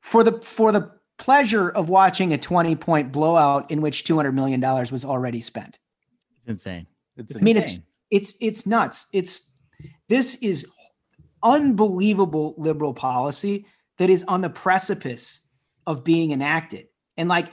For 0.00 0.22
the 0.22 0.32
for 0.42 0.72
the 0.72 0.90
pleasure 1.16 1.70
of 1.70 1.88
watching 1.88 2.32
a 2.32 2.38
20 2.38 2.76
point 2.76 3.12
blowout 3.12 3.70
in 3.70 3.80
which 3.80 4.04
$200 4.04 4.34
million 4.34 4.60
was 4.60 5.04
already 5.04 5.40
spent. 5.40 5.78
It's 6.40 6.50
insane. 6.50 6.86
It's 7.16 7.36
I 7.36 7.38
mean, 7.38 7.56
it's 7.56 7.78
it's 8.10 8.34
it's 8.40 8.66
nuts. 8.66 9.06
It's 9.12 9.52
this 10.08 10.36
is 10.36 10.66
unbelievable 11.42 12.54
liberal 12.58 12.92
policy 12.92 13.66
that 13.98 14.10
is 14.10 14.24
on 14.24 14.40
the 14.40 14.50
precipice 14.50 15.40
of 15.86 16.04
being 16.04 16.30
enacted. 16.32 16.86
And 17.16 17.28
like, 17.28 17.48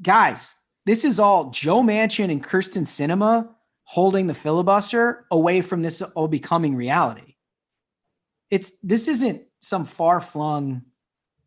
guys, 0.00 0.54
this 0.86 1.04
is 1.04 1.18
all 1.18 1.50
Joe 1.50 1.82
Manchin 1.82 2.30
and 2.30 2.44
Kyrsten 2.44 2.84
Sinema 2.84 3.48
holding 3.84 4.26
the 4.26 4.34
filibuster 4.34 5.26
away 5.30 5.60
from 5.60 5.82
this 5.82 6.02
all 6.02 6.28
becoming 6.28 6.74
reality. 6.74 7.36
It's 8.50 8.78
this 8.80 9.08
isn't 9.08 9.42
some 9.60 9.84
far 9.84 10.20
flung 10.20 10.82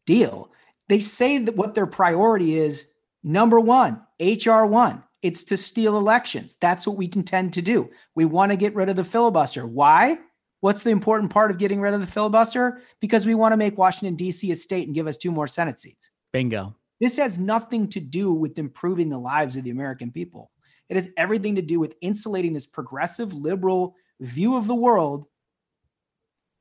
deal. 0.06 0.52
They 0.88 1.00
say 1.00 1.38
that 1.40 1.56
what 1.56 1.76
their 1.76 1.88
priority 1.88 2.58
is 2.58 2.88
number 3.24 3.60
one, 3.60 4.02
HR 4.20 4.66
one. 4.66 5.04
It's 5.22 5.44
to 5.46 5.58
steal 5.58 5.98
elections. 5.98 6.56
That's 6.62 6.86
what 6.86 6.98
we 6.98 7.06
intend 7.06 7.54
to 7.54 7.62
do. 7.62 7.90
We 8.14 8.26
want 8.26 8.52
to 8.52 8.58
get 8.58 8.76
rid 8.76 8.90
of 8.90 8.96
the 8.96 9.04
filibuster. 9.04 9.66
Why? 9.66 10.20
What's 10.66 10.82
the 10.82 10.90
important 10.90 11.32
part 11.32 11.52
of 11.52 11.60
getting 11.60 11.80
rid 11.80 11.94
of 11.94 12.02
the 12.02 12.08
filibuster? 12.08 12.82
Because 13.00 13.24
we 13.24 13.36
want 13.36 13.54
to 13.54 13.58
make 13.58 13.78
Washington, 13.78 14.16
D.C. 14.16 14.52
a 14.52 14.56
state 14.56 14.88
and 14.88 14.96
give 14.96 15.06
us 15.06 15.16
two 15.16 15.30
more 15.30 15.46
Senate 15.46 15.78
seats. 15.78 16.10
Bingo. 16.34 16.76
This 17.00 17.18
has 17.18 17.38
nothing 17.38 17.88
to 17.90 18.00
do 18.00 18.34
with 18.34 18.58
improving 18.58 19.10
the 19.10 19.20
lives 19.20 19.56
of 19.58 19.64
the 19.64 19.70
American 19.70 20.12
people. 20.12 20.50
It 20.90 20.96
has 20.96 21.12
everything 21.18 21.54
to 21.54 21.62
do 21.62 21.80
with 21.80 21.94
insulating 22.02 22.54
this 22.54 22.66
progressive 22.66 23.32
liberal 23.32 23.94
view 24.20 24.58
of 24.58 24.66
the 24.66 24.74
world, 24.74 25.28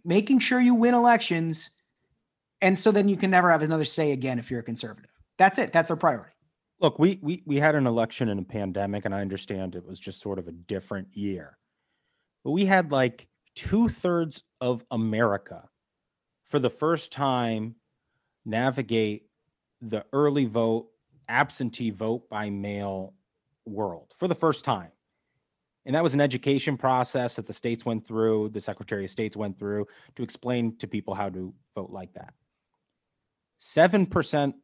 making 0.05 0.41
sure 0.41 0.61
you 0.61 0.75
win 0.75 0.93
elections, 0.93 1.71
and 2.61 2.79
so 2.79 2.93
then 2.93 3.09
you 3.09 3.17
can 3.17 3.31
never 3.31 3.51
have 3.51 3.63
another 3.63 3.87
say 3.87 4.13
again 4.13 4.39
if 4.39 4.51
you're 4.51 4.61
a 4.61 4.65
conservative. 4.65 5.13
That's 5.39 5.59
it. 5.59 5.73
That's 5.73 5.89
their 5.89 5.97
priority. 5.97 6.35
Look, 6.79 6.99
we 6.99 7.19
we 7.23 7.43
we 7.47 7.57
had 7.57 7.75
an 7.75 7.87
election 7.87 8.29
in 8.29 8.39
a 8.39 8.45
pandemic, 8.45 9.07
and 9.07 9.15
I 9.15 9.23
understand 9.23 9.75
it 9.75 9.87
was 9.87 9.99
just 9.99 10.21
sort 10.21 10.39
of 10.39 10.47
a 10.47 10.53
different 10.53 11.09
year. 11.17 11.57
But 12.45 12.51
we 12.51 12.67
had 12.67 12.93
like 12.93 13.29
two 13.55 13.89
thirds 13.89 14.43
of 14.61 14.85
America 14.91 15.69
for 16.45 16.59
the 16.59 16.71
first 16.71 17.13
time 17.13 17.77
navigate 18.45 19.27
the 19.81 20.05
early 20.13 20.47
vote, 20.47 20.89
absentee 21.29 21.91
vote 21.91 22.29
by 22.29 22.51
mail 22.51 23.15
world 23.67 24.13
for 24.17 24.29
the 24.29 24.35
first 24.35 24.65
time. 24.65 24.91
And 25.87 25.95
that 25.95 26.03
was 26.03 26.15
an 26.15 26.21
education 26.21 26.77
process 26.77 27.37
that 27.37 27.47
the 27.47 27.53
states 27.53 27.85
went 27.85 28.07
through, 28.07 28.51
the 28.51 28.61
Secretary 28.61 29.05
of 29.05 29.11
States 29.11 29.37
went 29.37 29.59
through 29.59 29.87
to 30.17 30.23
explain 30.23 30.77
to 30.79 30.87
people 30.87 31.15
how 31.15 31.29
to 31.29 31.53
vote 31.75 31.91
like 31.91 32.15
that. 32.15 32.33
7% 33.61 34.55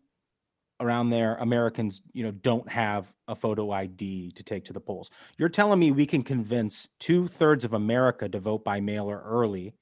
around 0.80 1.10
there 1.10 1.36
Americans, 1.36 2.02
you 2.12 2.24
know, 2.24 2.30
don't 2.30 2.68
have 2.68 3.12
a 3.28 3.36
photo 3.36 3.70
ID 3.70 4.32
to 4.32 4.42
take 4.42 4.64
to 4.64 4.72
the 4.72 4.80
polls. 4.80 5.10
You're 5.38 5.48
telling 5.48 5.78
me 5.78 5.92
we 5.92 6.06
can 6.06 6.22
convince 6.22 6.88
two 6.98 7.28
thirds 7.28 7.64
of 7.64 7.74
America 7.74 8.28
to 8.28 8.40
vote 8.40 8.64
by 8.64 8.80
mail 8.80 9.08
or 9.10 9.22
early, 9.22 9.74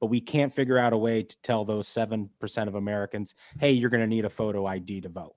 but 0.00 0.06
we 0.06 0.20
can't 0.20 0.54
figure 0.54 0.78
out 0.78 0.92
a 0.92 0.96
way 0.96 1.22
to 1.22 1.36
tell 1.42 1.64
those 1.64 1.86
seven 1.86 2.30
percent 2.40 2.68
of 2.68 2.74
Americans, 2.74 3.34
"Hey, 3.60 3.72
you're 3.72 3.90
going 3.90 4.00
to 4.00 4.06
need 4.06 4.24
a 4.24 4.30
photo 4.30 4.66
ID 4.66 5.02
to 5.02 5.08
vote." 5.08 5.36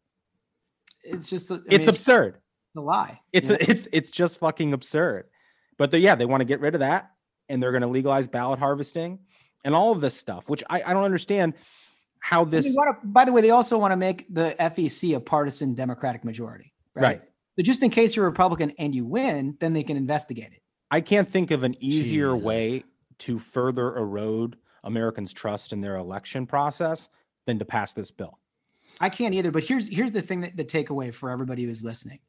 It's 1.03 1.29
just, 1.29 1.51
I 1.51 1.55
mean, 1.55 1.63
it's, 1.69 1.87
absurd. 1.87 2.39
The 2.75 2.81
lie. 2.81 3.21
It's 3.31 3.49
a, 3.49 3.69
it's 3.69 3.87
it's 3.91 4.11
just 4.11 4.39
fucking 4.39 4.73
absurd. 4.73 5.25
But 5.77 5.93
yeah, 5.99 6.15
they 6.15 6.25
want 6.25 6.41
to 6.41 6.45
get 6.45 6.59
rid 6.59 6.75
of 6.75 6.79
that, 6.79 7.11
and 7.47 7.61
they're 7.61 7.71
going 7.71 7.81
to 7.81 7.87
legalize 7.87 8.27
ballot 8.27 8.59
harvesting 8.59 9.19
and 9.63 9.75
all 9.75 9.91
of 9.91 10.01
this 10.01 10.15
stuff, 10.15 10.47
which 10.47 10.63
I, 10.69 10.81
I 10.85 10.93
don't 10.93 11.03
understand 11.03 11.53
how 12.19 12.45
this. 12.45 12.65
To, 12.65 12.95
by 13.03 13.25
the 13.25 13.31
way, 13.31 13.41
they 13.41 13.49
also 13.49 13.77
want 13.77 13.91
to 13.91 13.97
make 13.97 14.33
the 14.33 14.55
FEC 14.59 15.15
a 15.15 15.19
partisan 15.19 15.73
Democratic 15.73 16.23
majority, 16.23 16.73
right? 16.93 17.03
right? 17.03 17.21
So 17.57 17.63
just 17.63 17.83
in 17.83 17.89
case 17.89 18.15
you're 18.15 18.25
a 18.25 18.29
Republican 18.29 18.71
and 18.77 18.93
you 18.93 19.05
win, 19.05 19.57
then 19.59 19.73
they 19.73 19.83
can 19.83 19.97
investigate 19.97 20.53
it. 20.53 20.61
I 20.91 21.01
can't 21.01 21.27
think 21.27 21.51
of 21.51 21.63
an 21.63 21.75
easier 21.79 22.31
Jesus. 22.31 22.43
way 22.43 22.83
to 23.19 23.39
further 23.39 23.97
erode 23.97 24.57
Americans' 24.83 25.33
trust 25.33 25.73
in 25.73 25.81
their 25.81 25.97
election 25.97 26.45
process 26.45 27.09
than 27.45 27.59
to 27.59 27.65
pass 27.65 27.93
this 27.93 28.11
bill. 28.11 28.39
I 28.99 29.09
can't 29.09 29.33
either. 29.33 29.51
But 29.51 29.63
here's 29.63 29.87
here's 29.87 30.11
the 30.11 30.21
thing 30.21 30.41
that 30.41 30.57
the 30.57 30.65
takeaway 30.65 31.13
for 31.13 31.29
everybody 31.29 31.63
who's 31.63 31.83
listening. 31.83 32.19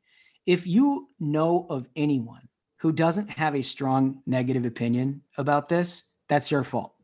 If 0.46 0.66
you 0.66 1.08
know 1.18 1.66
of 1.68 1.86
anyone 1.96 2.48
who 2.76 2.92
doesn't 2.92 3.30
have 3.30 3.54
a 3.54 3.62
strong 3.62 4.22
negative 4.26 4.64
opinion 4.64 5.22
about 5.36 5.68
this, 5.68 6.04
that's 6.28 6.50
your 6.50 6.64
fault. 6.64 6.94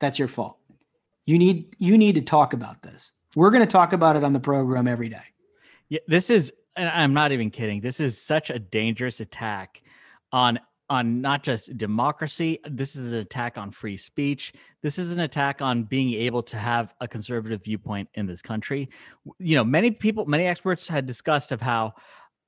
That's 0.00 0.18
your 0.18 0.28
fault. 0.28 0.58
You 1.26 1.38
need 1.38 1.76
you 1.78 1.96
need 1.96 2.16
to 2.16 2.22
talk 2.22 2.52
about 2.52 2.82
this. 2.82 3.12
We're 3.36 3.50
going 3.50 3.66
to 3.66 3.72
talk 3.72 3.92
about 3.92 4.16
it 4.16 4.24
on 4.24 4.32
the 4.32 4.40
program 4.40 4.86
every 4.86 5.08
day. 5.08 5.22
Yeah, 5.88 6.00
this 6.06 6.30
is 6.30 6.52
I'm 6.76 7.14
not 7.14 7.32
even 7.32 7.50
kidding. 7.50 7.80
This 7.80 8.00
is 8.00 8.20
such 8.20 8.50
a 8.50 8.58
dangerous 8.58 9.20
attack 9.20 9.82
on 10.32 10.58
on 10.90 11.22
not 11.22 11.42
just 11.42 11.76
democracy. 11.78 12.58
This 12.68 12.96
is 12.96 13.14
an 13.14 13.20
attack 13.20 13.56
on 13.56 13.70
free 13.70 13.96
speech. 13.96 14.52
This 14.82 14.98
is 14.98 15.12
an 15.12 15.20
attack 15.20 15.62
on 15.62 15.84
being 15.84 16.12
able 16.12 16.42
to 16.42 16.58
have 16.58 16.94
a 17.00 17.08
conservative 17.08 17.64
viewpoint 17.64 18.10
in 18.14 18.26
this 18.26 18.42
country. 18.42 18.90
You 19.38 19.56
know, 19.56 19.64
many 19.64 19.90
people, 19.90 20.26
many 20.26 20.46
experts 20.46 20.86
had 20.86 21.06
discussed 21.06 21.50
of 21.50 21.62
how, 21.62 21.94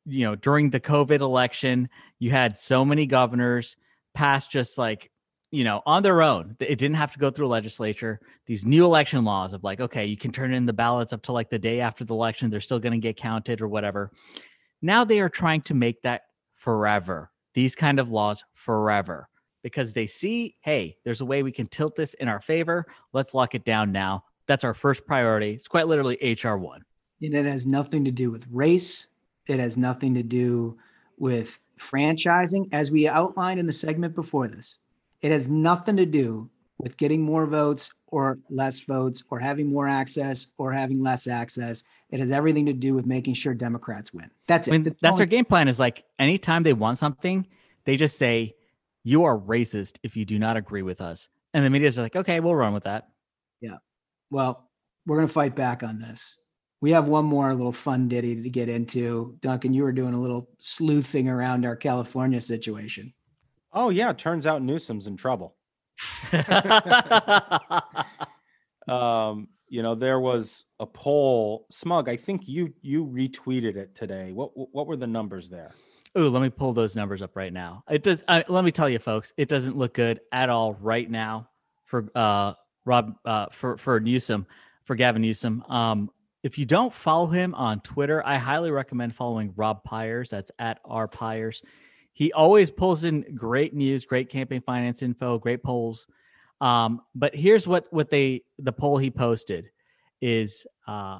you 0.04 0.26
know, 0.26 0.34
during 0.34 0.68
the 0.68 0.80
COVID 0.80 1.20
election, 1.20 1.88
you 2.18 2.32
had 2.32 2.58
so 2.58 2.84
many 2.84 3.06
governors 3.06 3.76
pass 4.12 4.46
just 4.46 4.76
like 4.76 5.10
you 5.54 5.62
know, 5.62 5.82
on 5.86 6.02
their 6.02 6.20
own. 6.20 6.56
It 6.58 6.78
didn't 6.78 6.96
have 6.96 7.12
to 7.12 7.18
go 7.18 7.30
through 7.30 7.46
a 7.46 7.48
legislature. 7.48 8.20
These 8.46 8.66
new 8.66 8.84
election 8.84 9.24
laws 9.24 9.52
of 9.52 9.62
like, 9.62 9.80
okay, 9.80 10.04
you 10.04 10.16
can 10.16 10.32
turn 10.32 10.52
in 10.52 10.66
the 10.66 10.72
ballots 10.72 11.12
up 11.12 11.22
to 11.22 11.32
like 11.32 11.48
the 11.48 11.58
day 11.60 11.80
after 11.80 12.04
the 12.04 12.12
election. 12.12 12.50
They're 12.50 12.60
still 12.60 12.80
going 12.80 12.92
to 12.92 12.98
get 12.98 13.16
counted 13.16 13.60
or 13.60 13.68
whatever. 13.68 14.10
Now 14.82 15.04
they 15.04 15.20
are 15.20 15.28
trying 15.28 15.62
to 15.62 15.74
make 15.74 16.02
that 16.02 16.22
forever. 16.54 17.30
These 17.54 17.76
kind 17.76 18.00
of 18.00 18.10
laws 18.10 18.44
forever 18.54 19.28
because 19.62 19.92
they 19.92 20.08
see, 20.08 20.56
hey, 20.60 20.96
there's 21.04 21.20
a 21.20 21.24
way 21.24 21.44
we 21.44 21.52
can 21.52 21.68
tilt 21.68 21.94
this 21.94 22.14
in 22.14 22.26
our 22.26 22.40
favor. 22.40 22.86
Let's 23.12 23.32
lock 23.32 23.54
it 23.54 23.64
down 23.64 23.92
now. 23.92 24.24
That's 24.48 24.64
our 24.64 24.74
first 24.74 25.06
priority. 25.06 25.52
It's 25.52 25.68
quite 25.68 25.86
literally 25.86 26.18
HR 26.20 26.56
one. 26.56 26.84
And 27.22 27.32
it 27.32 27.46
has 27.46 27.64
nothing 27.64 28.04
to 28.04 28.10
do 28.10 28.32
with 28.32 28.44
race. 28.50 29.06
It 29.46 29.60
has 29.60 29.76
nothing 29.76 30.14
to 30.14 30.22
do 30.24 30.76
with 31.16 31.60
franchising, 31.78 32.68
as 32.72 32.90
we 32.90 33.06
outlined 33.06 33.60
in 33.60 33.66
the 33.66 33.72
segment 33.72 34.16
before 34.16 34.48
this. 34.48 34.76
It 35.24 35.32
has 35.32 35.48
nothing 35.48 35.96
to 35.96 36.04
do 36.04 36.50
with 36.76 36.98
getting 36.98 37.22
more 37.22 37.46
votes 37.46 37.94
or 38.08 38.38
less 38.50 38.80
votes 38.80 39.24
or 39.30 39.38
having 39.40 39.72
more 39.72 39.88
access 39.88 40.52
or 40.58 40.70
having 40.70 41.00
less 41.00 41.26
access. 41.26 41.82
It 42.10 42.20
has 42.20 42.30
everything 42.30 42.66
to 42.66 42.74
do 42.74 42.92
with 42.92 43.06
making 43.06 43.32
sure 43.32 43.54
Democrats 43.54 44.12
win. 44.12 44.30
That's 44.46 44.68
it. 44.68 44.72
I 44.72 44.74
mean, 44.74 44.82
that's, 44.82 44.96
that's 45.00 45.16
their 45.16 45.24
game 45.24 45.46
plan 45.46 45.66
is 45.68 45.78
like 45.78 46.04
anytime 46.18 46.62
they 46.62 46.74
want 46.74 46.98
something, 46.98 47.46
they 47.86 47.96
just 47.96 48.18
say, 48.18 48.54
you 49.02 49.24
are 49.24 49.38
racist 49.38 49.96
if 50.02 50.14
you 50.14 50.26
do 50.26 50.38
not 50.38 50.58
agree 50.58 50.82
with 50.82 51.00
us. 51.00 51.30
And 51.54 51.64
the 51.64 51.70
media's 51.70 51.96
like, 51.96 52.16
okay, 52.16 52.40
we'll 52.40 52.54
run 52.54 52.74
with 52.74 52.84
that. 52.84 53.08
Yeah. 53.62 53.78
Well, 54.30 54.68
we're 55.06 55.16
going 55.16 55.28
to 55.28 55.32
fight 55.32 55.56
back 55.56 55.82
on 55.82 56.00
this. 56.00 56.36
We 56.82 56.90
have 56.90 57.08
one 57.08 57.24
more 57.24 57.54
little 57.54 57.72
fun 57.72 58.08
ditty 58.08 58.42
to 58.42 58.50
get 58.50 58.68
into. 58.68 59.38
Duncan, 59.40 59.72
you 59.72 59.84
were 59.84 59.92
doing 59.92 60.12
a 60.12 60.20
little 60.20 60.50
sleuthing 60.58 61.30
around 61.30 61.64
our 61.64 61.76
California 61.76 62.42
situation. 62.42 63.14
Oh, 63.74 63.90
yeah. 63.90 64.12
Turns 64.12 64.46
out 64.46 64.62
Newsom's 64.62 65.06
in 65.06 65.16
trouble. 65.16 65.56
um, 68.88 69.48
you 69.68 69.82
know, 69.82 69.94
there 69.94 70.20
was 70.20 70.64
a 70.80 70.86
poll. 70.86 71.66
Smug, 71.70 72.08
I 72.08 72.16
think 72.16 72.46
you 72.46 72.72
you 72.82 73.04
retweeted 73.06 73.76
it 73.76 73.94
today. 73.94 74.32
What 74.32 74.50
what 74.54 74.86
were 74.86 74.96
the 74.96 75.06
numbers 75.06 75.48
there? 75.48 75.72
Ooh, 76.16 76.28
let 76.28 76.42
me 76.42 76.50
pull 76.50 76.72
those 76.72 76.94
numbers 76.94 77.22
up 77.22 77.34
right 77.34 77.52
now. 77.52 77.82
It 77.90 78.02
does. 78.02 78.24
Uh, 78.28 78.42
let 78.48 78.64
me 78.64 78.70
tell 78.70 78.88
you, 78.88 78.98
folks, 78.98 79.32
it 79.36 79.48
doesn't 79.48 79.76
look 79.76 79.94
good 79.94 80.20
at 80.32 80.48
all 80.48 80.74
right 80.74 81.10
now 81.10 81.48
for 81.86 82.08
uh 82.14 82.54
Rob 82.84 83.16
uh 83.24 83.46
for 83.50 83.76
for 83.76 83.98
Newsom 84.00 84.46
for 84.84 84.94
Gavin 84.94 85.22
Newsom. 85.22 85.64
Um, 85.68 86.10
if 86.42 86.58
you 86.58 86.66
don't 86.66 86.92
follow 86.92 87.26
him 87.26 87.54
on 87.54 87.80
Twitter, 87.80 88.24
I 88.24 88.36
highly 88.36 88.70
recommend 88.70 89.14
following 89.14 89.52
Rob 89.56 89.82
Pyers. 89.82 90.30
That's 90.30 90.50
at 90.58 90.78
R 90.84 91.08
Pyers. 91.08 91.62
He 92.14 92.32
always 92.32 92.70
pulls 92.70 93.04
in 93.04 93.34
great 93.34 93.74
news, 93.74 94.04
great 94.04 94.30
campaign 94.30 94.62
finance 94.62 95.02
info, 95.02 95.38
great 95.38 95.62
polls. 95.62 96.06
Um, 96.60 97.02
but 97.14 97.34
here's 97.34 97.66
what 97.66 97.86
what 97.90 98.08
they 98.08 98.44
the 98.58 98.72
poll 98.72 98.96
he 98.96 99.10
posted 99.10 99.70
is 100.22 100.66
uh, 100.86 101.18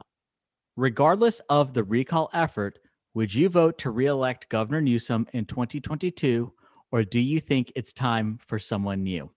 regardless 0.77 1.41
of 1.51 1.75
the 1.75 1.85
recall 1.85 2.31
effort, 2.33 2.79
would 3.13 3.35
you 3.35 3.49
vote 3.49 3.79
to 3.79 3.91
reelect 3.91 4.49
Governor 4.49 4.81
Newsom 4.81 5.27
in 5.33 5.45
2022, 5.45 6.53
or 6.91 7.05
do 7.05 7.21
you 7.21 7.41
think 7.41 7.73
it's 7.75 7.93
time 7.93 8.39
for 8.47 8.59
someone 8.59 9.03
new? 9.03 9.31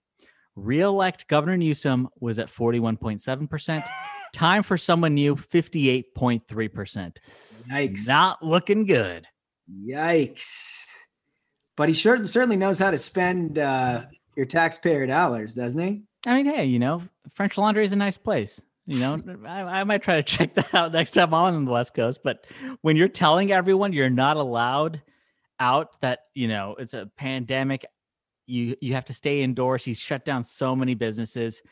Reelect 0.56 1.28
Governor 1.28 1.56
Newsom 1.56 2.08
was 2.20 2.38
at 2.38 2.48
41.7%. 2.48 3.84
Time 4.32 4.62
for 4.62 4.76
someone 4.76 5.14
new, 5.14 5.36
58.3%. 5.36 7.16
Yikes. 7.70 8.08
Not 8.08 8.44
looking 8.44 8.84
good. 8.84 9.26
Yikes. 9.70 10.87
But 11.78 11.88
he 11.88 11.94
sure, 11.94 12.26
certainly 12.26 12.56
knows 12.56 12.80
how 12.80 12.90
to 12.90 12.98
spend 12.98 13.56
uh, 13.56 14.06
your 14.34 14.46
taxpayer 14.46 15.06
dollars, 15.06 15.54
doesn't 15.54 15.80
he? 15.80 16.02
I 16.26 16.34
mean, 16.34 16.46
hey, 16.52 16.64
you 16.64 16.80
know, 16.80 17.00
French 17.34 17.56
Laundry 17.56 17.84
is 17.84 17.92
a 17.92 17.96
nice 17.96 18.18
place. 18.18 18.60
You 18.86 18.98
know, 18.98 19.16
I, 19.46 19.62
I, 19.62 19.84
might 19.84 20.02
try 20.02 20.16
to 20.16 20.24
check 20.24 20.54
that 20.54 20.74
out 20.74 20.92
next 20.92 21.12
time 21.12 21.32
I'm 21.32 21.54
on 21.54 21.64
the 21.64 21.70
West 21.70 21.94
Coast. 21.94 22.18
But 22.24 22.48
when 22.82 22.96
you're 22.96 23.06
telling 23.06 23.52
everyone 23.52 23.92
you're 23.92 24.10
not 24.10 24.36
allowed 24.36 25.00
out, 25.60 26.00
that 26.00 26.24
you 26.34 26.48
know 26.48 26.74
it's 26.80 26.94
a 26.94 27.08
pandemic, 27.16 27.86
you 28.46 28.74
you 28.80 28.94
have 28.94 29.04
to 29.04 29.14
stay 29.14 29.42
indoors. 29.42 29.84
He's 29.84 30.00
shut 30.00 30.24
down 30.24 30.42
so 30.42 30.74
many 30.74 30.94
businesses. 30.94 31.62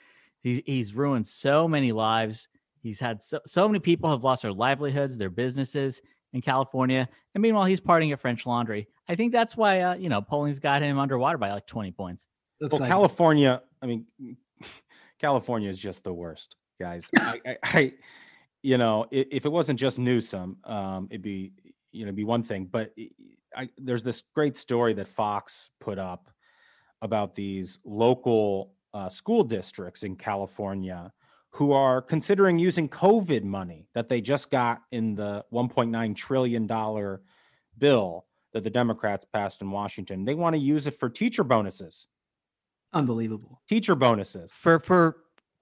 He's 0.40 0.61
he's 0.66 0.95
ruined 0.95 1.27
so 1.27 1.66
many 1.66 1.90
lives. 1.90 2.47
He's 2.81 3.01
had 3.01 3.25
so, 3.25 3.40
so 3.45 3.66
many 3.66 3.81
people 3.81 4.09
have 4.11 4.23
lost 4.23 4.42
their 4.42 4.53
livelihoods, 4.53 5.19
their 5.19 5.31
businesses 5.31 6.01
in 6.33 6.41
California. 6.41 7.09
And 7.35 7.43
meanwhile, 7.43 7.65
he's 7.65 7.81
partying 7.81 8.12
at 8.12 8.21
French 8.21 8.47
Laundry. 8.47 8.89
I 9.09 9.15
think 9.15 9.33
that's 9.33 9.57
why 9.57 9.81
uh, 9.81 9.95
you 9.95 10.09
know 10.09 10.23
polling's 10.23 10.59
got 10.59 10.83
him 10.83 10.99
underwater 10.99 11.39
by 11.39 11.51
like 11.53 11.67
20 11.67 11.93
points. 11.93 12.27
Looks 12.61 12.73
well, 12.73 12.81
like 12.81 12.91
California, 12.91 13.62
I 13.83 13.87
mean, 13.87 14.07
California 15.21 15.69
is 15.69 15.79
just 15.79 16.05
the 16.05 16.12
worst, 16.12 16.57
guys. 16.81 17.11
I, 17.19 17.41
I, 17.47 17.57
I, 17.62 17.93
you 18.62 18.79
know, 18.79 19.07
if, 19.11 19.27
if, 19.31 19.45
it 19.45 19.51
wasn't 19.51 19.79
just 19.79 19.99
Newsom, 19.99 20.57
um, 20.65 21.09
it'd 21.11 21.23
be, 21.23 21.53
you 21.93 22.07
know, 22.07 22.12
be 22.12 22.25
one 22.25 22.43
thing. 22.43 22.67
But 22.71 22.95
I, 23.55 23.69
there's 23.79 24.03
this 24.03 24.23
great 24.35 24.57
story 24.57 24.95
that 24.95 25.09
Fox 25.09 25.71
put 25.81 25.99
up 25.99 26.31
about 27.03 27.35
these 27.35 27.79
local 27.85 28.73
uh, 28.95 29.09
school 29.11 29.45
districts 29.45 30.03
in 30.03 30.17
California 30.17 31.12
who 31.57 31.73
are 31.73 32.03
considering 32.03 32.59
using 32.59 32.87
COVID 32.87 33.42
money 33.42 33.88
that 33.95 34.11
they 34.11 34.21
just 34.21 34.51
got 34.51 34.83
in 34.92 35.14
the 35.14 35.42
1.9 35.51 36.14
trillion 36.14 36.66
dollar 36.66 37.23
bill 37.79 38.27
that 38.53 38.62
the 38.62 38.69
Democrats 38.69 39.25
passed 39.25 39.62
in 39.62 39.71
Washington. 39.71 40.27
They 40.27 40.35
want 40.35 40.55
to 40.55 40.61
use 40.61 40.87
it 40.87 40.92
for 40.92 41.09
teacher 41.09 41.45
bonuses. 41.45 42.09
Unbelievable. 42.92 43.62
Teacher 43.71 43.95
bonuses. 43.95 44.53
For 44.53 44.79
for 44.79 45.16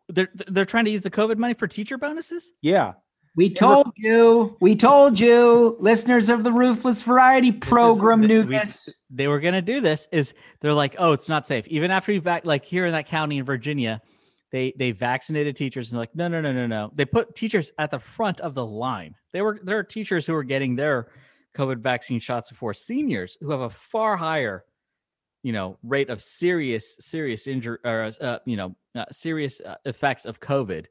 they're 0.09 0.30
they're 0.48 0.64
trying 0.64 0.87
to 0.87 0.90
use 0.90 1.02
the 1.02 1.12
COVID 1.12 1.38
money 1.38 1.54
for 1.54 1.68
teacher 1.68 1.96
bonuses? 1.96 2.50
Yeah. 2.61 2.94
We 3.37 3.50
told 3.50 3.92
you. 3.96 4.57
We 4.61 4.74
told 4.74 5.20
you, 5.20 5.76
listeners 5.78 6.28
of 6.28 6.42
the 6.42 6.52
Ruthless 6.52 7.02
Variety 7.02 7.52
program 7.52 8.22
is, 8.22 8.28
knew 8.28 8.42
this. 8.42 8.94
They 9.11 9.28
were 9.28 9.38
going 9.38 9.54
to 9.54 9.62
do 9.62 9.80
this. 9.80 10.09
Is 10.11 10.35
they're 10.61 10.72
like, 10.72 10.96
oh, 10.98 11.12
it's 11.12 11.28
not 11.28 11.46
safe. 11.46 11.68
Even 11.68 11.92
after 11.92 12.11
you 12.11 12.20
back, 12.20 12.44
like 12.44 12.64
here 12.64 12.87
in 12.87 12.92
that 12.92 13.07
county 13.07 13.38
in 13.38 13.44
Virginia, 13.44 14.02
they 14.54 14.72
they 14.78 14.92
vaccinated 14.92 15.56
teachers 15.56 15.90
and 15.90 15.98
like, 15.98 16.14
no, 16.14 16.28
no, 16.28 16.40
no, 16.40 16.52
no, 16.52 16.64
no. 16.68 16.92
They 16.94 17.04
put 17.04 17.34
teachers 17.34 17.72
at 17.76 17.90
the 17.90 17.98
front 17.98 18.40
of 18.40 18.54
the 18.54 18.64
line. 18.64 19.16
They 19.32 19.42
were 19.42 19.58
there 19.64 19.76
are 19.78 19.82
teachers 19.82 20.26
who 20.28 20.34
are 20.36 20.44
getting 20.44 20.76
their 20.76 21.08
COVID 21.56 21.78
vaccine 21.78 22.20
shots 22.20 22.50
before 22.50 22.72
seniors 22.72 23.36
who 23.40 23.50
have 23.50 23.62
a 23.62 23.70
far 23.70 24.16
higher 24.16 24.64
you 25.42 25.52
know 25.52 25.76
rate 25.82 26.08
of 26.08 26.22
serious 26.22 26.94
serious 27.00 27.48
injury 27.48 27.78
or 27.84 28.12
uh, 28.20 28.38
you 28.46 28.56
know 28.56 28.76
uh, 28.94 29.04
serious 29.10 29.60
uh, 29.60 29.74
effects 29.84 30.24
of 30.24 30.40
covid 30.40 30.86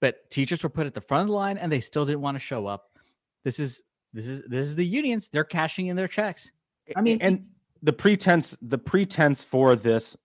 but 0.00 0.28
teachers 0.30 0.62
were 0.62 0.70
put 0.70 0.86
at 0.86 0.94
the 0.94 1.00
front 1.00 1.22
of 1.22 1.26
the 1.26 1.34
line 1.34 1.58
and 1.58 1.70
they 1.70 1.80
still 1.80 2.06
didn't 2.06 2.22
want 2.22 2.34
to 2.34 2.40
show 2.40 2.66
up 2.66 2.98
this 3.44 3.60
is 3.60 3.82
this 4.14 4.26
is 4.26 4.42
this 4.46 4.66
is 4.66 4.74
the 4.74 4.86
unions 4.86 5.28
they're 5.28 5.44
cashing 5.44 5.88
in 5.88 5.96
their 5.96 6.08
checks 6.08 6.50
i 6.96 7.02
mean 7.02 7.18
and 7.20 7.44
the 7.82 7.92
pretense 7.92 8.56
the 8.62 8.78
pretense 8.78 9.44
for 9.44 9.76
this 9.76 10.16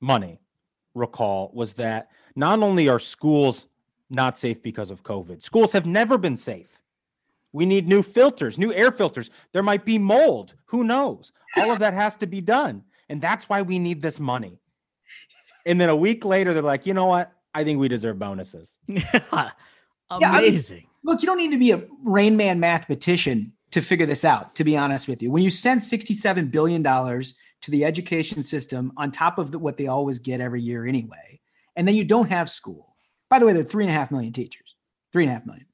money 0.00 0.40
recall 0.94 1.50
was 1.52 1.74
that 1.74 2.08
not 2.38 2.62
only 2.62 2.88
are 2.88 2.98
schools 2.98 3.66
not 4.10 4.38
safe 4.38 4.62
because 4.62 4.90
of 4.90 5.02
covid 5.02 5.42
schools 5.42 5.72
have 5.72 5.86
never 5.86 6.16
been 6.16 6.36
safe 6.36 6.82
we 7.52 7.66
need 7.66 7.88
new 7.88 8.02
filters 8.02 8.58
new 8.58 8.72
air 8.72 8.92
filters 8.92 9.30
there 9.52 9.62
might 9.62 9.84
be 9.84 9.98
mold 9.98 10.54
who 10.66 10.84
knows 10.84 11.32
all 11.56 11.70
of 11.70 11.78
that 11.78 11.94
has 11.94 12.16
to 12.16 12.26
be 12.26 12.40
done 12.40 12.82
and 13.08 13.20
that's 13.20 13.48
why 13.48 13.62
we 13.62 13.78
need 13.78 14.02
this 14.02 14.20
money. 14.20 14.58
And 15.66 15.80
then 15.80 15.88
a 15.88 15.96
week 15.96 16.24
later, 16.24 16.52
they're 16.52 16.62
like, 16.62 16.86
you 16.86 16.94
know 16.94 17.06
what? 17.06 17.32
I 17.54 17.64
think 17.64 17.78
we 17.78 17.88
deserve 17.88 18.18
bonuses. 18.18 18.76
Amazing. 18.88 19.48
Yeah, 20.10 20.30
I 20.30 20.40
mean, 20.40 20.62
look, 21.04 21.22
you 21.22 21.26
don't 21.26 21.38
need 21.38 21.50
to 21.50 21.58
be 21.58 21.72
a 21.72 21.82
Rain 22.04 22.36
Man 22.36 22.60
mathematician 22.60 23.52
to 23.70 23.80
figure 23.80 24.06
this 24.06 24.24
out, 24.24 24.54
to 24.54 24.64
be 24.64 24.76
honest 24.76 25.08
with 25.08 25.22
you. 25.22 25.30
When 25.30 25.42
you 25.42 25.50
send 25.50 25.80
$67 25.80 26.50
billion 26.50 26.82
to 26.82 27.70
the 27.70 27.84
education 27.84 28.42
system 28.42 28.92
on 28.96 29.10
top 29.10 29.38
of 29.38 29.50
the, 29.50 29.58
what 29.58 29.76
they 29.76 29.88
always 29.88 30.18
get 30.18 30.40
every 30.40 30.62
year 30.62 30.86
anyway, 30.86 31.40
and 31.78 31.86
then 31.86 31.94
you 31.94 32.04
don't 32.04 32.28
have 32.28 32.50
school. 32.50 32.96
By 33.30 33.38
the 33.38 33.46
way, 33.46 33.52
there 33.52 33.62
are 33.62 33.64
three 33.64 33.84
and 33.84 33.90
a 33.90 33.94
half 33.94 34.10
million 34.10 34.32
teachers, 34.32 34.74
three 35.12 35.22
and 35.22 35.30
a 35.30 35.34
half 35.34 35.46
million. 35.46 35.66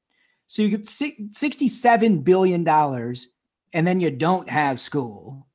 So 0.47 0.61
you 0.61 0.69
get 0.69 0.83
$67 0.83 2.25
billion 2.25 2.69
and 2.69 3.87
then 3.87 4.01
you 4.01 4.11
don't 4.11 4.49
have 4.51 4.79
school. 4.79 5.49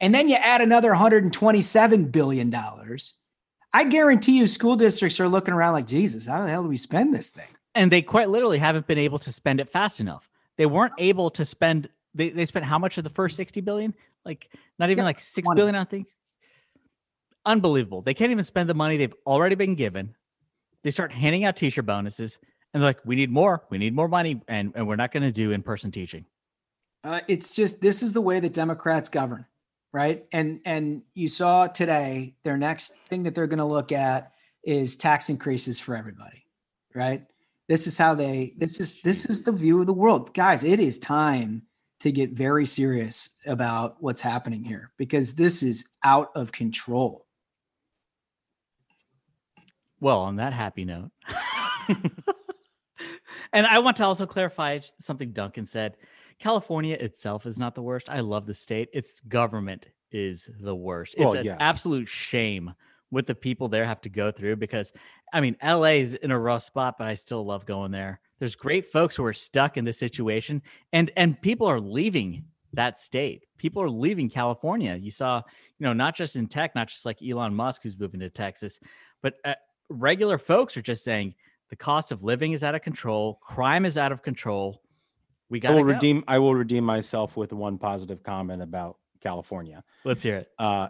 And 0.00 0.14
then 0.14 0.28
you 0.28 0.36
add 0.36 0.62
another 0.62 0.88
127 0.88 2.06
billion 2.06 2.50
dollars. 2.50 3.14
I 3.72 3.84
guarantee 3.84 4.38
you 4.38 4.46
school 4.46 4.76
districts 4.76 5.20
are 5.20 5.28
looking 5.28 5.52
around 5.52 5.74
like 5.74 5.86
jesus 5.86 6.26
how 6.26 6.42
the 6.42 6.48
hell 6.48 6.62
do 6.62 6.68
we 6.68 6.78
spend 6.78 7.14
this 7.14 7.30
thing? 7.30 7.48
And 7.74 7.92
they 7.92 8.00
quite 8.00 8.30
literally 8.30 8.58
haven't 8.58 8.86
been 8.86 8.98
able 8.98 9.18
to 9.18 9.32
spend 9.32 9.60
it 9.60 9.68
fast 9.68 10.00
enough. 10.00 10.30
They 10.56 10.66
weren't 10.66 10.94
able 10.98 11.30
to 11.32 11.44
spend 11.44 11.90
they, 12.14 12.30
they 12.30 12.46
spent 12.46 12.64
how 12.64 12.78
much 12.78 12.96
of 12.96 13.04
the 13.04 13.10
first 13.10 13.36
60 13.36 13.60
billion? 13.60 13.94
Like 14.24 14.50
not 14.78 14.88
even 14.88 15.02
yeah, 15.02 15.08
like 15.08 15.20
six 15.20 15.44
20. 15.44 15.58
billion, 15.58 15.74
i 15.74 15.84
think 15.84 16.06
unbelievable 17.48 18.02
they 18.02 18.14
can't 18.14 18.30
even 18.30 18.44
spend 18.44 18.68
the 18.68 18.74
money 18.74 18.96
they've 18.96 19.14
already 19.26 19.54
been 19.54 19.74
given 19.74 20.14
they 20.82 20.90
start 20.90 21.12
handing 21.12 21.44
out 21.44 21.56
teacher 21.56 21.82
bonuses 21.82 22.38
and 22.72 22.82
they're 22.82 22.90
like 22.90 23.00
we 23.04 23.16
need 23.16 23.30
more 23.30 23.64
we 23.70 23.78
need 23.78 23.94
more 23.94 24.08
money 24.08 24.40
and, 24.48 24.72
and 24.76 24.86
we're 24.86 24.96
not 24.96 25.10
going 25.10 25.22
to 25.22 25.32
do 25.32 25.50
in-person 25.50 25.90
teaching 25.90 26.24
uh, 27.04 27.20
it's 27.28 27.54
just 27.54 27.80
this 27.80 28.02
is 28.02 28.12
the 28.12 28.20
way 28.20 28.38
that 28.38 28.52
democrats 28.52 29.08
govern 29.08 29.44
right? 29.92 30.26
And 30.32 30.60
and 30.64 31.02
you 31.14 31.28
saw 31.28 31.66
today 31.66 32.34
their 32.44 32.56
next 32.56 32.96
thing 33.08 33.22
that 33.24 33.34
they're 33.34 33.46
going 33.46 33.58
to 33.58 33.64
look 33.64 33.92
at 33.92 34.32
is 34.62 34.96
tax 34.96 35.30
increases 35.30 35.80
for 35.80 35.96
everybody, 35.96 36.44
right? 36.94 37.22
This 37.68 37.86
is 37.86 37.98
how 37.98 38.14
they 38.14 38.54
this 38.56 38.80
is 38.80 39.00
this 39.02 39.26
is 39.26 39.42
the 39.42 39.52
view 39.52 39.80
of 39.80 39.86
the 39.86 39.92
world. 39.92 40.34
Guys, 40.34 40.64
it 40.64 40.80
is 40.80 40.98
time 40.98 41.62
to 42.00 42.12
get 42.12 42.30
very 42.30 42.64
serious 42.64 43.40
about 43.46 43.96
what's 44.00 44.20
happening 44.20 44.62
here 44.62 44.92
because 44.98 45.34
this 45.34 45.62
is 45.62 45.88
out 46.04 46.30
of 46.34 46.52
control. 46.52 47.26
Well, 50.00 50.20
on 50.20 50.36
that 50.36 50.52
happy 50.52 50.84
note. 50.84 51.10
and 53.52 53.66
I 53.66 53.78
want 53.78 53.96
to 53.98 54.04
also 54.04 54.26
clarify 54.26 54.80
something 55.00 55.32
Duncan 55.32 55.66
said. 55.66 55.96
California 56.38 56.94
itself 56.94 57.46
is 57.46 57.58
not 57.58 57.74
the 57.74 57.82
worst. 57.82 58.08
I 58.08 58.20
love 58.20 58.46
the 58.46 58.54
state. 58.54 58.88
Its 58.92 59.20
government 59.20 59.88
is 60.12 60.48
the 60.60 60.74
worst. 60.74 61.14
It's 61.16 61.24
Well, 61.24 61.36
an 61.36 61.56
absolute 61.60 62.08
shame 62.08 62.74
what 63.10 63.26
the 63.26 63.34
people 63.34 63.68
there 63.68 63.86
have 63.86 64.00
to 64.02 64.08
go 64.08 64.30
through 64.30 64.56
because 64.56 64.92
I 65.32 65.40
mean 65.40 65.56
LA 65.62 65.96
is 65.96 66.14
in 66.14 66.30
a 66.30 66.38
rough 66.38 66.62
spot, 66.62 66.96
but 66.98 67.06
I 67.06 67.14
still 67.14 67.44
love 67.44 67.66
going 67.66 67.90
there. 67.90 68.20
There's 68.38 68.54
great 68.54 68.86
folks 68.86 69.16
who 69.16 69.24
are 69.24 69.32
stuck 69.32 69.76
in 69.76 69.84
this 69.84 69.98
situation 69.98 70.62
and 70.92 71.10
and 71.16 71.40
people 71.40 71.66
are 71.66 71.80
leaving 71.80 72.44
that 72.74 72.98
state. 73.00 73.46
People 73.56 73.82
are 73.82 73.90
leaving 73.90 74.28
California. 74.28 74.94
You 74.94 75.10
saw, 75.10 75.42
you 75.78 75.86
know, 75.86 75.94
not 75.94 76.14
just 76.14 76.36
in 76.36 76.46
tech, 76.46 76.74
not 76.74 76.88
just 76.88 77.06
like 77.06 77.22
Elon 77.22 77.54
Musk 77.54 77.82
who's 77.82 77.98
moving 77.98 78.20
to 78.20 78.28
Texas, 78.28 78.78
but 79.22 79.34
uh, 79.44 79.54
regular 79.88 80.38
folks 80.38 80.76
are 80.76 80.82
just 80.82 81.04
saying 81.04 81.34
the 81.70 81.76
cost 81.76 82.12
of 82.12 82.24
living 82.24 82.52
is 82.52 82.64
out 82.64 82.74
of 82.74 82.82
control, 82.82 83.38
crime 83.42 83.84
is 83.84 83.98
out 83.98 84.12
of 84.12 84.22
control. 84.22 84.82
We 85.50 85.60
got 85.60 85.70
to 85.70 85.76
will 85.76 85.84
redeem. 85.84 86.24
I 86.28 86.38
will 86.38 86.54
redeem 86.54 86.84
myself 86.84 87.36
with 87.36 87.52
one 87.52 87.78
positive 87.78 88.22
comment 88.22 88.62
about 88.62 88.98
California. 89.22 89.82
Let's 90.04 90.22
hear 90.22 90.36
it. 90.36 90.50
Uh, 90.58 90.88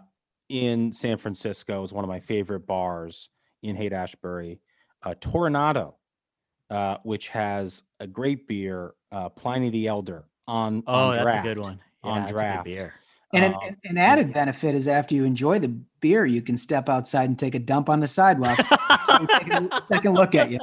in 0.49 0.91
San 0.91 1.17
Francisco 1.17 1.83
is 1.83 1.93
one 1.93 2.03
of 2.03 2.09
my 2.09 2.19
favorite 2.19 2.65
bars 2.67 3.29
in 3.61 3.75
Haight 3.75 3.93
Ashbury, 3.93 4.59
uh, 5.03 5.13
Toronado, 5.21 5.93
uh, 6.69 6.97
which 7.03 7.29
has 7.29 7.83
a 7.99 8.07
great 8.07 8.47
beer, 8.47 8.93
uh, 9.11 9.29
Pliny 9.29 9.69
the 9.69 9.87
Elder 9.87 10.25
on. 10.47 10.83
Oh, 10.87 11.11
on 11.11 11.25
that's 11.25 11.35
a 11.37 11.41
good 11.41 11.59
one. 11.59 11.79
Yeah, 12.03 12.09
on 12.09 12.19
that's 12.21 12.31
a 12.31 12.33
good 12.33 12.39
draft. 12.39 12.65
beer. 12.65 12.93
And 13.33 13.45
an, 13.45 13.53
Uh, 13.53 13.59
an- 13.67 13.77
an 13.83 13.97
added 13.97 14.33
benefit 14.33 14.73
is 14.75 14.87
after 14.87 15.13
you 15.15 15.23
enjoy 15.23 15.59
the 15.59 15.69
beer, 15.99 16.25
you 16.25 16.41
can 16.41 16.57
step 16.57 16.89
outside 16.89 17.29
and 17.29 17.37
take 17.37 17.53
a 17.55 17.59
dump 17.59 17.89
on 17.89 17.99
the 17.99 18.07
sidewalk. 18.07 18.57
and 19.09 19.29
take 19.29 19.47
a 19.53 19.83
second 19.87 20.13
look 20.13 20.33
at 20.35 20.49
you. 20.51 20.59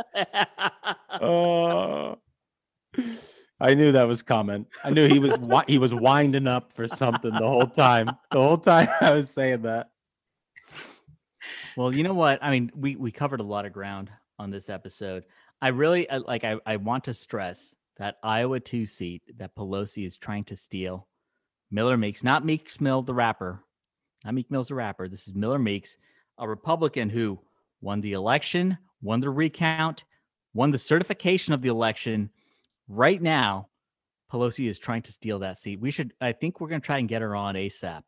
Uh, 1.10 2.16
I 3.60 3.74
knew 3.74 3.92
that 3.92 4.04
was 4.08 4.22
coming. 4.22 4.66
I 4.84 4.90
knew 4.90 5.06
he 5.08 5.18
was 5.18 5.38
he 5.66 5.78
was 5.78 5.94
winding 5.94 6.46
up 6.46 6.72
for 6.72 6.86
something 6.86 7.30
the 7.32 7.38
whole 7.46 7.66
time. 7.66 8.10
The 8.30 8.42
whole 8.42 8.58
time 8.58 8.88
I 9.00 9.12
was 9.12 9.30
saying 9.30 9.62
that. 9.62 9.90
Well, 11.76 11.94
you 11.94 12.02
know 12.02 12.14
what? 12.14 12.38
I 12.42 12.50
mean, 12.50 12.70
we 12.74 12.96
we 12.96 13.10
covered 13.10 13.40
a 13.40 13.44
lot 13.44 13.64
of 13.66 13.72
ground 13.72 14.10
on 14.38 14.50
this 14.50 14.68
episode. 14.68 15.24
I 15.62 15.68
really 15.68 16.06
like. 16.26 16.44
I 16.44 16.56
I 16.66 16.76
want 16.76 17.04
to 17.04 17.14
stress 17.14 17.74
that 17.98 18.16
Iowa 18.22 18.60
two 18.60 18.86
seat 18.86 19.22
that 19.38 19.54
Pelosi 19.54 20.06
is 20.06 20.18
trying 20.18 20.44
to 20.44 20.56
steal. 20.56 21.08
Miller 21.70 21.96
Meeks, 21.96 22.22
not 22.22 22.44
Meeks 22.44 22.80
Mill, 22.80 23.02
the 23.02 23.14
rapper, 23.14 23.64
not 24.24 24.34
Meek 24.34 24.50
Mill's 24.50 24.68
the 24.68 24.74
rapper. 24.74 25.08
This 25.08 25.26
is 25.28 25.34
Miller 25.34 25.58
Meeks, 25.58 25.96
a 26.38 26.48
Republican 26.48 27.08
who 27.08 27.40
won 27.80 28.00
the 28.00 28.12
election, 28.12 28.78
won 29.02 29.20
the 29.20 29.30
recount, 29.30 30.04
won 30.54 30.70
the 30.70 30.78
certification 30.78 31.54
of 31.54 31.62
the 31.62 31.68
election. 31.68 32.30
Right 32.88 33.20
now, 33.20 33.68
Pelosi 34.32 34.68
is 34.68 34.78
trying 34.78 35.02
to 35.02 35.12
steal 35.12 35.40
that 35.40 35.58
seat. 35.58 35.80
We 35.80 35.90
should. 35.90 36.12
I 36.20 36.32
think 36.32 36.60
we're 36.60 36.68
going 36.68 36.80
to 36.80 36.86
try 36.86 36.98
and 36.98 37.08
get 37.08 37.22
her 37.22 37.34
on 37.36 37.54
ASAP. 37.54 38.02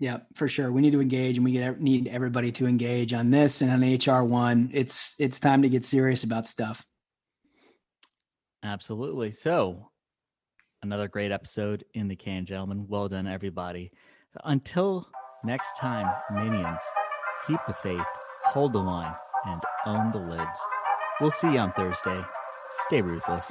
Yeah, 0.00 0.18
for 0.34 0.48
sure. 0.48 0.72
We 0.72 0.82
need 0.82 0.92
to 0.92 1.00
engage, 1.00 1.36
and 1.36 1.44
we 1.44 1.52
get, 1.52 1.80
need 1.80 2.08
everybody 2.08 2.50
to 2.52 2.66
engage 2.66 3.12
on 3.12 3.30
this 3.30 3.62
and 3.62 3.70
on 3.70 3.80
HR 3.80 4.24
one. 4.24 4.70
It's 4.72 5.14
it's 5.18 5.40
time 5.40 5.62
to 5.62 5.68
get 5.68 5.84
serious 5.84 6.24
about 6.24 6.46
stuff. 6.46 6.84
Absolutely. 8.62 9.32
So, 9.32 9.90
another 10.84 11.08
great 11.08 11.32
episode 11.32 11.82
in 11.94 12.08
the 12.08 12.14
can, 12.14 12.44
gentlemen. 12.44 12.86
Well 12.86 13.08
done, 13.08 13.26
everybody. 13.26 13.90
Until 14.44 15.08
next 15.42 15.78
time, 15.78 16.06
minions, 16.30 16.82
keep 17.46 17.58
the 17.66 17.72
faith, 17.72 18.00
hold 18.44 18.74
the 18.74 18.80
line, 18.80 19.14
and 19.46 19.62
own 19.86 20.12
the 20.12 20.18
libs. 20.18 20.60
We'll 21.20 21.30
see 21.30 21.54
you 21.54 21.58
on 21.58 21.72
Thursday. 21.72 22.20
Stay 22.86 23.00
ruthless. 23.00 23.50